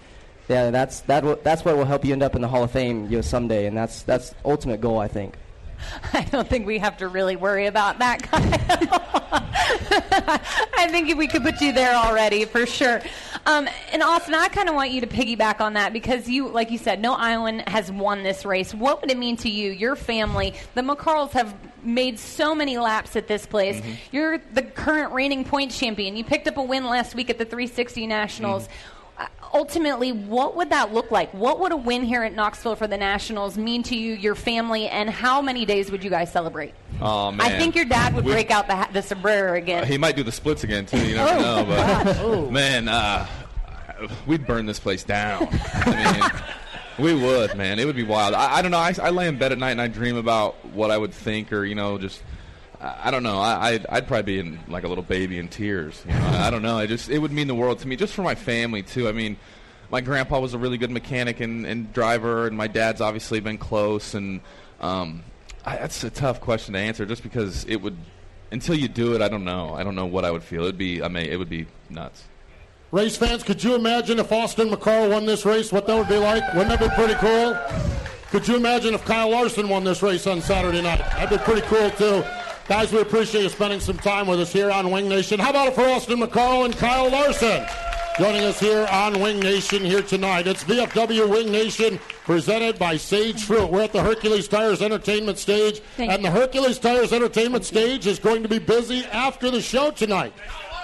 yeah, 0.48 0.70
that's 0.70 1.00
that 1.00 1.20
w- 1.22 1.38
that's 1.42 1.64
what 1.64 1.76
will 1.76 1.84
help 1.84 2.04
you 2.04 2.12
end 2.12 2.22
up 2.22 2.36
in 2.36 2.42
the 2.42 2.48
Hall 2.48 2.62
of 2.62 2.70
Fame, 2.70 3.04
you 3.04 3.16
know, 3.16 3.22
someday, 3.22 3.66
and 3.66 3.76
that's 3.76 4.02
that's 4.02 4.34
ultimate 4.44 4.80
goal, 4.80 5.00
I 5.00 5.08
think. 5.08 5.36
I 6.12 6.22
don't 6.22 6.48
think 6.48 6.66
we 6.66 6.78
have 6.78 6.98
to 6.98 7.08
really 7.08 7.36
worry 7.36 7.66
about 7.66 7.98
that, 7.98 8.22
Kyle. 8.22 8.42
I 10.78 10.88
think 10.90 11.16
we 11.16 11.26
could 11.26 11.42
put 11.42 11.60
you 11.60 11.72
there 11.72 11.94
already 11.94 12.44
for 12.44 12.66
sure. 12.66 13.00
Um, 13.46 13.68
and 13.92 14.02
Austin, 14.02 14.34
I 14.34 14.48
kind 14.48 14.68
of 14.68 14.74
want 14.74 14.90
you 14.90 15.00
to 15.02 15.06
piggyback 15.06 15.60
on 15.60 15.74
that 15.74 15.92
because 15.92 16.28
you, 16.28 16.48
like 16.48 16.70
you 16.70 16.78
said, 16.78 17.00
no 17.00 17.14
Iowan 17.14 17.60
has 17.60 17.90
won 17.90 18.22
this 18.22 18.44
race. 18.44 18.74
What 18.74 19.00
would 19.00 19.10
it 19.10 19.18
mean 19.18 19.36
to 19.38 19.48
you, 19.48 19.70
your 19.70 19.94
family? 19.96 20.54
The 20.74 20.82
McCarls 20.82 21.30
have 21.32 21.54
made 21.82 22.18
so 22.18 22.54
many 22.54 22.78
laps 22.78 23.14
at 23.14 23.28
this 23.28 23.46
place. 23.46 23.76
Mm-hmm. 23.76 23.92
You're 24.10 24.38
the 24.52 24.62
current 24.62 25.12
reigning 25.12 25.44
points 25.44 25.78
champion. 25.78 26.16
You 26.16 26.24
picked 26.24 26.48
up 26.48 26.56
a 26.56 26.62
win 26.62 26.84
last 26.84 27.14
week 27.14 27.30
at 27.30 27.38
the 27.38 27.44
360 27.44 28.06
Nationals. 28.06 28.64
Mm-hmm 28.64 28.95
ultimately, 29.52 30.12
what 30.12 30.56
would 30.56 30.70
that 30.70 30.92
look 30.92 31.10
like? 31.10 31.32
What 31.32 31.60
would 31.60 31.72
a 31.72 31.76
win 31.76 32.04
here 32.04 32.22
at 32.22 32.34
Knoxville 32.34 32.76
for 32.76 32.86
the 32.86 32.96
Nationals 32.96 33.56
mean 33.56 33.82
to 33.84 33.96
you, 33.96 34.14
your 34.14 34.34
family, 34.34 34.88
and 34.88 35.08
how 35.08 35.40
many 35.40 35.64
days 35.64 35.90
would 35.90 36.04
you 36.04 36.10
guys 36.10 36.30
celebrate? 36.30 36.74
Oh 37.00 37.30
man! 37.30 37.40
I 37.40 37.58
think 37.58 37.74
your 37.74 37.84
dad 37.84 38.14
would 38.14 38.24
we, 38.24 38.32
break 38.32 38.50
out 38.50 38.68
the 38.68 38.88
the 38.92 39.02
sombrero 39.02 39.54
again. 39.54 39.82
Uh, 39.82 39.86
he 39.86 39.98
might 39.98 40.16
do 40.16 40.22
the 40.22 40.32
splits 40.32 40.64
again 40.64 40.86
too. 40.86 41.04
You 41.06 41.16
never 41.16 41.38
oh, 41.38 41.40
know, 41.40 41.64
but 41.64 42.50
man, 42.50 42.88
uh, 42.88 43.26
we'd 44.26 44.46
burn 44.46 44.66
this 44.66 44.78
place 44.78 45.04
down. 45.04 45.48
I 45.74 46.20
mean. 46.20 46.42
We 46.98 47.14
would, 47.14 47.58
man. 47.58 47.78
It 47.78 47.84
would 47.84 47.94
be 47.94 48.04
wild. 48.04 48.32
I, 48.32 48.56
I 48.56 48.62
don't 48.62 48.70
know. 48.70 48.78
I, 48.78 48.94
I 49.02 49.10
lay 49.10 49.28
in 49.28 49.36
bed 49.36 49.52
at 49.52 49.58
night 49.58 49.72
and 49.72 49.82
I 49.82 49.86
dream 49.86 50.16
about 50.16 50.64
what 50.72 50.90
I 50.90 50.96
would 50.96 51.12
think, 51.12 51.52
or 51.52 51.62
you 51.62 51.74
know, 51.74 51.98
just 51.98 52.22
I 52.80 53.10
don't 53.10 53.22
know. 53.22 53.38
I, 53.38 53.68
I'd, 53.68 53.86
I'd, 53.86 54.06
probably 54.06 54.34
be 54.34 54.38
in 54.38 54.58
like 54.68 54.84
a 54.84 54.88
little 54.88 55.04
baby 55.04 55.38
in 55.38 55.48
tears. 55.48 56.02
You 56.06 56.12
know? 56.12 56.26
I, 56.26 56.46
I, 56.48 56.50
don't 56.50 56.62
know. 56.62 56.76
I 56.76 56.86
just 56.86 57.08
it 57.08 57.18
would 57.18 57.32
mean 57.32 57.46
the 57.46 57.54
world 57.54 57.78
to 57.80 57.88
me, 57.88 57.96
just 57.96 58.14
for 58.14 58.22
my 58.22 58.34
family 58.34 58.82
too. 58.82 59.08
I 59.08 59.12
mean, 59.12 59.36
my 59.90 60.00
grandpa 60.00 60.40
was 60.40 60.54
a 60.54 60.58
really 60.58 60.78
good 60.78 60.90
mechanic 60.90 61.40
and, 61.40 61.64
and 61.64 61.92
driver, 61.92 62.46
and 62.46 62.56
my 62.56 62.66
dad's 62.66 63.00
obviously 63.00 63.40
been 63.40 63.58
close. 63.58 64.14
And 64.14 64.40
um, 64.80 65.22
I, 65.64 65.76
that's 65.76 66.04
a 66.04 66.10
tough 66.10 66.40
question 66.40 66.74
to 66.74 66.80
answer, 66.80 67.06
just 67.06 67.22
because 67.22 67.64
it 67.64 67.76
would 67.76 67.96
until 68.50 68.74
you 68.74 68.88
do 68.88 69.14
it. 69.14 69.22
I 69.22 69.28
don't 69.28 69.44
know. 69.44 69.74
I 69.74 69.82
don't 69.82 69.94
know 69.94 70.06
what 70.06 70.24
I 70.24 70.30
would 70.30 70.42
feel. 70.42 70.62
It'd 70.62 70.78
be 70.78 71.02
I 71.02 71.08
mean, 71.08 71.26
it 71.26 71.38
would 71.38 71.50
be 71.50 71.66
nuts. 71.88 72.24
Race 72.92 73.16
fans, 73.16 73.42
could 73.42 73.62
you 73.64 73.74
imagine 73.74 74.18
if 74.20 74.30
Austin 74.30 74.70
McCarl 74.70 75.10
won 75.10 75.26
this 75.26 75.44
race? 75.44 75.72
What 75.72 75.86
that 75.86 75.96
would 75.96 76.08
be 76.08 76.18
like? 76.18 76.42
Wouldn't 76.54 76.68
that 76.68 76.78
be 76.78 76.94
pretty 76.94 77.14
cool? 77.14 77.58
Could 78.30 78.46
you 78.46 78.56
imagine 78.56 78.94
if 78.94 79.04
Kyle 79.04 79.30
Larson 79.30 79.68
won 79.68 79.82
this 79.82 80.02
race 80.02 80.26
on 80.26 80.40
Saturday 80.40 80.82
night? 80.82 80.98
That'd 80.98 81.30
be 81.30 81.44
pretty 81.44 81.62
cool 81.62 81.90
too. 81.90 82.24
Guys, 82.68 82.92
we 82.92 83.00
appreciate 83.00 83.42
you 83.42 83.48
spending 83.48 83.78
some 83.78 83.96
time 83.96 84.26
with 84.26 84.40
us 84.40 84.52
here 84.52 84.72
on 84.72 84.90
Wing 84.90 85.08
Nation. 85.08 85.38
How 85.38 85.50
about 85.50 85.68
it 85.68 85.74
for 85.74 85.82
Austin 85.82 86.18
McCarl 86.18 86.64
and 86.64 86.76
Kyle 86.76 87.08
Larson? 87.08 87.64
Joining 88.18 88.42
us 88.42 88.58
here 88.58 88.88
on 88.90 89.20
Wing 89.20 89.38
Nation 89.38 89.84
here 89.84 90.02
tonight. 90.02 90.48
It's 90.48 90.64
VFW 90.64 91.30
Wing 91.30 91.52
Nation 91.52 92.00
presented 92.24 92.76
by 92.76 92.96
Sage 92.96 93.44
Fruit. 93.44 93.70
We're 93.70 93.82
at 93.82 93.92
the 93.92 94.02
Hercules 94.02 94.48
Tires 94.48 94.82
Entertainment 94.82 95.38
Stage, 95.38 95.78
Thank 95.96 96.10
and 96.10 96.24
the 96.24 96.30
Hercules 96.30 96.80
Tires 96.80 97.12
Entertainment 97.12 97.64
Stage 97.64 98.04
is 98.04 98.18
going 98.18 98.42
to 98.42 98.48
be 98.48 98.58
busy 98.58 99.04
after 99.06 99.48
the 99.48 99.60
show 99.60 99.92
tonight. 99.92 100.32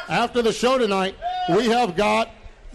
After 0.09 0.41
the 0.41 0.53
show 0.53 0.79
tonight, 0.79 1.17
we 1.49 1.67
have 1.67 1.97
got 1.97 2.29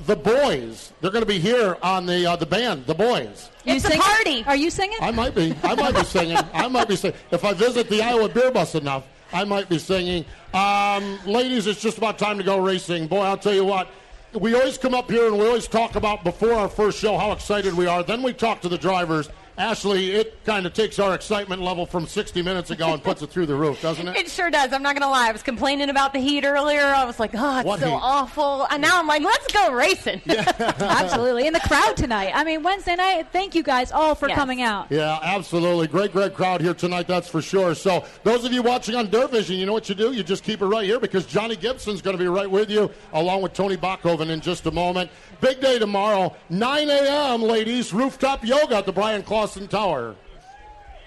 the 0.05 0.15
boys. 0.15 0.93
They're 1.01 1.11
going 1.11 1.23
to 1.23 1.27
be 1.27 1.39
here 1.39 1.77
on 1.81 2.05
the 2.05 2.25
uh, 2.25 2.35
the 2.35 2.45
band, 2.45 2.85
the 2.85 2.93
boys. 2.93 3.49
It's 3.65 3.85
a 3.85 3.97
party. 3.97 4.43
Are 4.45 4.55
you 4.55 4.69
singing? 4.69 4.97
I 5.01 5.11
might 5.11 5.35
be. 5.35 5.55
I 5.63 5.75
might 5.75 5.95
be 5.95 6.03
singing. 6.03 6.37
I 6.53 6.67
might 6.67 6.87
be 6.87 6.95
singing. 6.95 7.17
If 7.31 7.43
I 7.43 7.53
visit 7.53 7.89
the 7.89 8.01
Iowa 8.01 8.29
Beer 8.29 8.51
Bus 8.51 8.75
enough, 8.75 9.05
I 9.33 9.43
might 9.43 9.69
be 9.69 9.79
singing. 9.79 10.25
Um, 10.53 11.19
ladies, 11.25 11.67
it's 11.67 11.81
just 11.81 11.97
about 11.97 12.17
time 12.17 12.37
to 12.37 12.43
go 12.43 12.59
racing. 12.59 13.07
Boy, 13.07 13.21
I'll 13.21 13.37
tell 13.37 13.53
you 13.53 13.65
what. 13.65 13.87
We 14.33 14.53
always 14.55 14.77
come 14.77 14.93
up 14.93 15.09
here 15.09 15.27
and 15.27 15.37
we 15.39 15.47
always 15.47 15.67
talk 15.67 15.95
about 15.95 16.23
before 16.23 16.53
our 16.53 16.67
first 16.67 16.99
show 16.99 17.17
how 17.17 17.31
excited 17.31 17.73
we 17.73 17.87
are. 17.87 18.03
Then 18.03 18.21
we 18.21 18.33
talk 18.33 18.61
to 18.61 18.69
the 18.69 18.77
drivers 18.77 19.29
Ashley, 19.57 20.11
it 20.11 20.43
kind 20.45 20.67
of 20.67 20.73
takes 20.73 20.99
our 20.99 21.15
excitement 21.15 21.63
level 21.63 21.87
from 21.87 22.05
60 22.05 22.43
minutes 22.43 22.69
ago 22.69 22.93
and 22.93 23.03
puts 23.03 23.23
it 23.23 23.31
through 23.31 23.47
the 23.47 23.55
roof, 23.55 23.81
doesn't 23.81 24.07
it? 24.07 24.15
It 24.15 24.29
sure 24.29 24.51
does. 24.51 24.71
I'm 24.71 24.83
not 24.83 24.93
going 24.93 25.01
to 25.01 25.09
lie. 25.09 25.29
I 25.29 25.31
was 25.31 25.41
complaining 25.41 25.89
about 25.89 26.13
the 26.13 26.19
heat 26.19 26.45
earlier. 26.45 26.83
I 26.83 27.05
was 27.05 27.19
like, 27.19 27.31
oh, 27.33 27.59
it's 27.59 27.65
what 27.65 27.79
so 27.79 27.87
heat? 27.89 27.99
awful. 27.99 28.67
And 28.69 28.81
now 28.81 28.99
I'm 28.99 29.07
like, 29.07 29.23
let's 29.23 29.51
go 29.51 29.73
racing. 29.73 30.21
Yeah. 30.25 30.53
absolutely. 30.79 31.47
In 31.47 31.53
the 31.53 31.59
crowd 31.61 31.97
tonight. 31.97 32.31
I 32.35 32.43
mean, 32.43 32.61
Wednesday 32.61 32.95
night, 32.95 33.27
thank 33.31 33.55
you 33.55 33.63
guys 33.63 33.91
all 33.91 34.13
for 34.13 34.27
yes. 34.27 34.37
coming 34.37 34.61
out. 34.61 34.91
Yeah, 34.91 35.17
absolutely. 35.23 35.87
Great, 35.87 36.11
great 36.11 36.35
crowd 36.35 36.61
here 36.61 36.75
tonight, 36.75 37.07
that's 37.07 37.27
for 37.27 37.41
sure. 37.41 37.73
So, 37.73 38.05
those 38.23 38.45
of 38.45 38.53
you 38.53 38.61
watching 38.61 38.93
on 38.93 39.09
Dirt 39.09 39.31
Vision, 39.31 39.55
you 39.55 39.65
know 39.65 39.73
what 39.73 39.89
you 39.89 39.95
do? 39.95 40.13
You 40.13 40.23
just 40.23 40.43
keep 40.43 40.61
it 40.61 40.65
right 40.65 40.85
here 40.85 40.99
because 40.99 41.25
Johnny 41.25 41.55
Gibson's 41.55 42.01
going 42.01 42.15
to 42.15 42.21
be 42.21 42.27
right 42.27 42.49
with 42.49 42.69
you 42.69 42.91
along 43.13 43.41
with 43.41 43.53
Tony 43.53 43.75
Bachhoven 43.75 44.29
in 44.29 44.39
just 44.39 44.67
a 44.67 44.71
moment. 44.71 45.09
Big 45.41 45.61
day 45.61 45.79
tomorrow, 45.79 46.35
9 46.49 46.89
a.m., 46.89 47.41
ladies, 47.41 47.93
rooftop 47.93 48.43
yoga 48.43 48.77
at 48.77 48.85
the 48.85 48.91
Brian 48.91 49.23
Tower. 49.67 50.15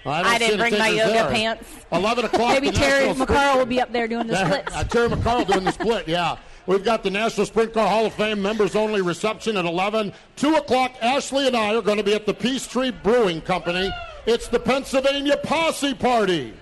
I, 0.05 0.21
I 0.23 0.37
didn't 0.39 0.57
bring 0.57 0.77
my 0.79 0.89
yoga 0.89 1.11
there. 1.11 1.29
pants. 1.29 1.69
11 1.91 2.25
o'clock. 2.25 2.53
Maybe 2.53 2.71
Terry 2.71 3.07
McCarl 3.13 3.57
will 3.57 3.65
be 3.65 3.79
up 3.79 3.91
there 3.91 4.07
doing 4.07 4.27
the 4.27 4.35
splits. 4.45 4.75
Uh, 4.75 4.83
Terry 4.83 5.09
McCarl 5.09 5.45
doing 5.47 5.63
the 5.63 5.71
split, 5.71 6.07
yeah. 6.07 6.37
We've 6.65 6.83
got 6.83 7.03
the 7.03 7.09
National 7.09 7.45
Sprint 7.45 7.73
Car 7.73 7.87
Hall 7.87 8.05
of 8.05 8.13
Fame 8.13 8.41
members 8.41 8.75
only 8.75 9.01
reception 9.01 9.57
at 9.57 9.65
11. 9.65 10.13
2 10.37 10.55
o'clock, 10.55 10.93
Ashley 11.01 11.47
and 11.47 11.55
I 11.55 11.75
are 11.75 11.81
going 11.81 11.97
to 11.97 12.03
be 12.03 12.13
at 12.13 12.25
the 12.25 12.33
Peace 12.33 12.67
Tree 12.67 12.91
Brewing 12.91 13.41
Company. 13.41 13.91
It's 14.25 14.47
the 14.47 14.59
Pennsylvania 14.59 15.37
Posse 15.37 15.93
Party. 15.95 16.53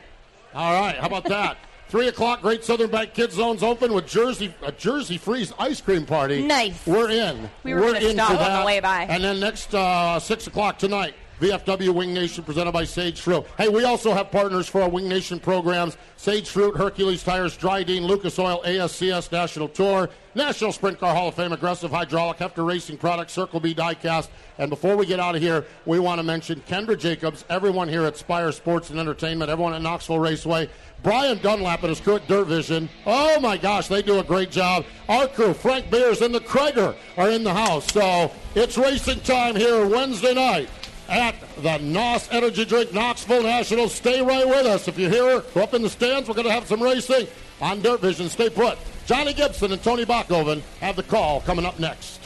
All 0.54 0.82
right, 0.82 0.96
how 0.96 1.08
about 1.08 1.26
that? 1.26 1.58
Three 1.90 2.08
o'clock, 2.08 2.42
Great 2.42 2.64
Southern 2.64 2.92
Bank 2.92 3.16
Kids 3.16 3.34
Zones 3.34 3.64
open 3.64 3.94
with 3.94 4.06
Jersey 4.06 4.54
a 4.62 4.72
Jersey 4.72 5.18
Freeze 5.18 5.52
ice 5.58 5.82
cream 5.82 6.06
party. 6.06 6.44
Nice. 6.44 6.86
We're 6.86 7.10
in. 7.10 7.50
We 7.64 7.74
were, 7.74 7.82
we're 7.82 7.96
in 7.96 8.12
for 8.12 8.16
that. 8.16 8.52
on 8.52 8.60
the 8.60 8.66
way 8.66 8.80
by. 8.80 9.04
And 9.10 9.24
then 9.24 9.40
next 9.40 9.74
uh, 9.74 10.20
six 10.20 10.46
o'clock 10.46 10.78
tonight, 10.78 11.16
VFW 11.40 11.94
Wing 11.94 12.14
Nation 12.14 12.44
presented 12.44 12.74
by 12.74 12.84
Sage 12.84 13.22
Fruit. 13.22 13.46
Hey, 13.58 13.70
we 13.70 13.86
also 13.86 14.14
have 14.14 14.30
partners 14.30 14.68
for 14.68 14.82
our 14.82 14.90
Wing 14.90 15.08
Nation 15.08 15.40
programs 15.40 15.96
Sage 16.18 16.50
Fruit, 16.50 16.76
Hercules 16.76 17.24
Tires, 17.24 17.58
Drydene, 17.58 18.06
Lucas 18.06 18.38
Oil, 18.38 18.62
ASCS 18.66 19.32
National 19.32 19.70
Tour, 19.70 20.10
National 20.36 20.74
Sprint 20.74 21.00
Car 21.00 21.16
Hall 21.16 21.30
of 21.30 21.36
Fame, 21.36 21.54
Aggressive 21.54 21.92
Hydraulic, 21.92 22.40
Hefter 22.40 22.68
Racing 22.68 22.98
Products, 22.98 23.32
Circle 23.32 23.62
B 23.62 23.74
Diecast. 23.74 24.28
And 24.58 24.70
before 24.70 24.98
we 24.98 25.06
get 25.06 25.22
out 25.22 25.36
of 25.36 25.42
here, 25.42 25.66
we 25.86 25.98
want 26.00 26.20
to 26.20 26.24
mention 26.24 26.62
Kendra 26.68 27.00
Jacobs, 27.00 27.46
everyone 27.50 27.88
here 27.88 28.04
at 28.04 28.18
Spire 28.18 28.52
Sports 28.52 28.90
and 28.90 29.00
Entertainment, 29.00 29.50
everyone 29.50 29.74
at 29.74 29.82
Knoxville 29.82 30.20
Raceway, 30.20 30.70
Brian 31.04 31.38
Dunlap 31.38 31.84
and 31.84 31.90
his 31.90 32.02
crew 32.02 32.18
at 32.18 32.28
Dirt 32.28 32.48
Vision. 32.48 32.90
Oh 33.06 33.40
my 33.40 33.56
gosh, 33.56 33.88
they 33.88 34.02
do 34.02 34.20
a 34.20 34.24
great 34.24 34.52
job. 34.52 34.84
Our 35.08 35.28
crew, 35.28 35.54
Frank 35.54 35.90
Beers 35.90 36.22
and 36.22 36.36
the 36.36 36.42
Krager, 36.42 36.98
are 37.16 37.30
in 37.30 37.46
the 37.46 37.54
house. 37.54 37.92
So 37.94 38.30
it's 38.56 38.78
racing 38.78 39.22
time 39.22 39.56
here 39.56 39.88
Wednesday 39.88 40.34
night 40.34 40.68
at 41.10 41.36
the 41.62 41.78
NOS 41.80 42.30
Energy 42.32 42.66
Drink 42.66 42.94
Knoxville 42.94 43.44
National. 43.44 43.90
Stay 43.90 44.22
right 44.22 44.48
with 44.48 44.66
us. 44.66 44.88
If 44.88 44.98
you're 44.98 45.10
here, 45.10 45.44
go 45.54 45.64
up 45.64 45.74
in 45.74 45.82
the 45.82 45.90
stands. 45.90 46.30
We're 46.30 46.36
going 46.36 46.48
to 46.48 46.54
have 46.54 46.68
some 46.68 46.82
racing 46.82 47.28
on 47.62 47.82
Dirt 47.82 48.02
Vision. 48.02 48.30
Stay 48.30 48.50
put. 48.50 48.78
Johnny 49.06 49.34
Gibson 49.34 49.72
and 49.72 49.84
Tony 49.84 50.06
Bachhoven 50.06 50.62
have 50.82 50.96
the 50.96 51.04
call 51.04 51.42
coming 51.42 51.66
up 51.66 51.80
next. 51.80 52.20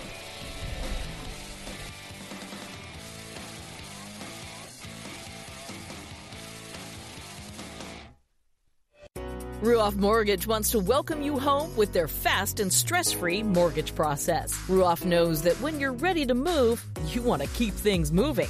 Ruoff 9.63 9.95
Mortgage 9.95 10.45
wants 10.45 10.71
to 10.71 10.79
welcome 10.79 11.21
you 11.21 11.39
home 11.39 11.73
with 11.77 11.93
their 11.93 12.09
fast 12.09 12.59
and 12.59 12.71
stress 12.71 13.13
free 13.13 13.41
mortgage 13.41 13.95
process. 13.95 14.51
Ruoff 14.67 15.05
knows 15.05 15.41
that 15.43 15.55
when 15.61 15.79
you're 15.79 15.93
ready 15.93 16.25
to 16.25 16.34
move, 16.34 16.84
you 17.07 17.21
want 17.21 17.41
to 17.41 17.47
keep 17.47 17.73
things 17.73 18.11
moving. 18.11 18.49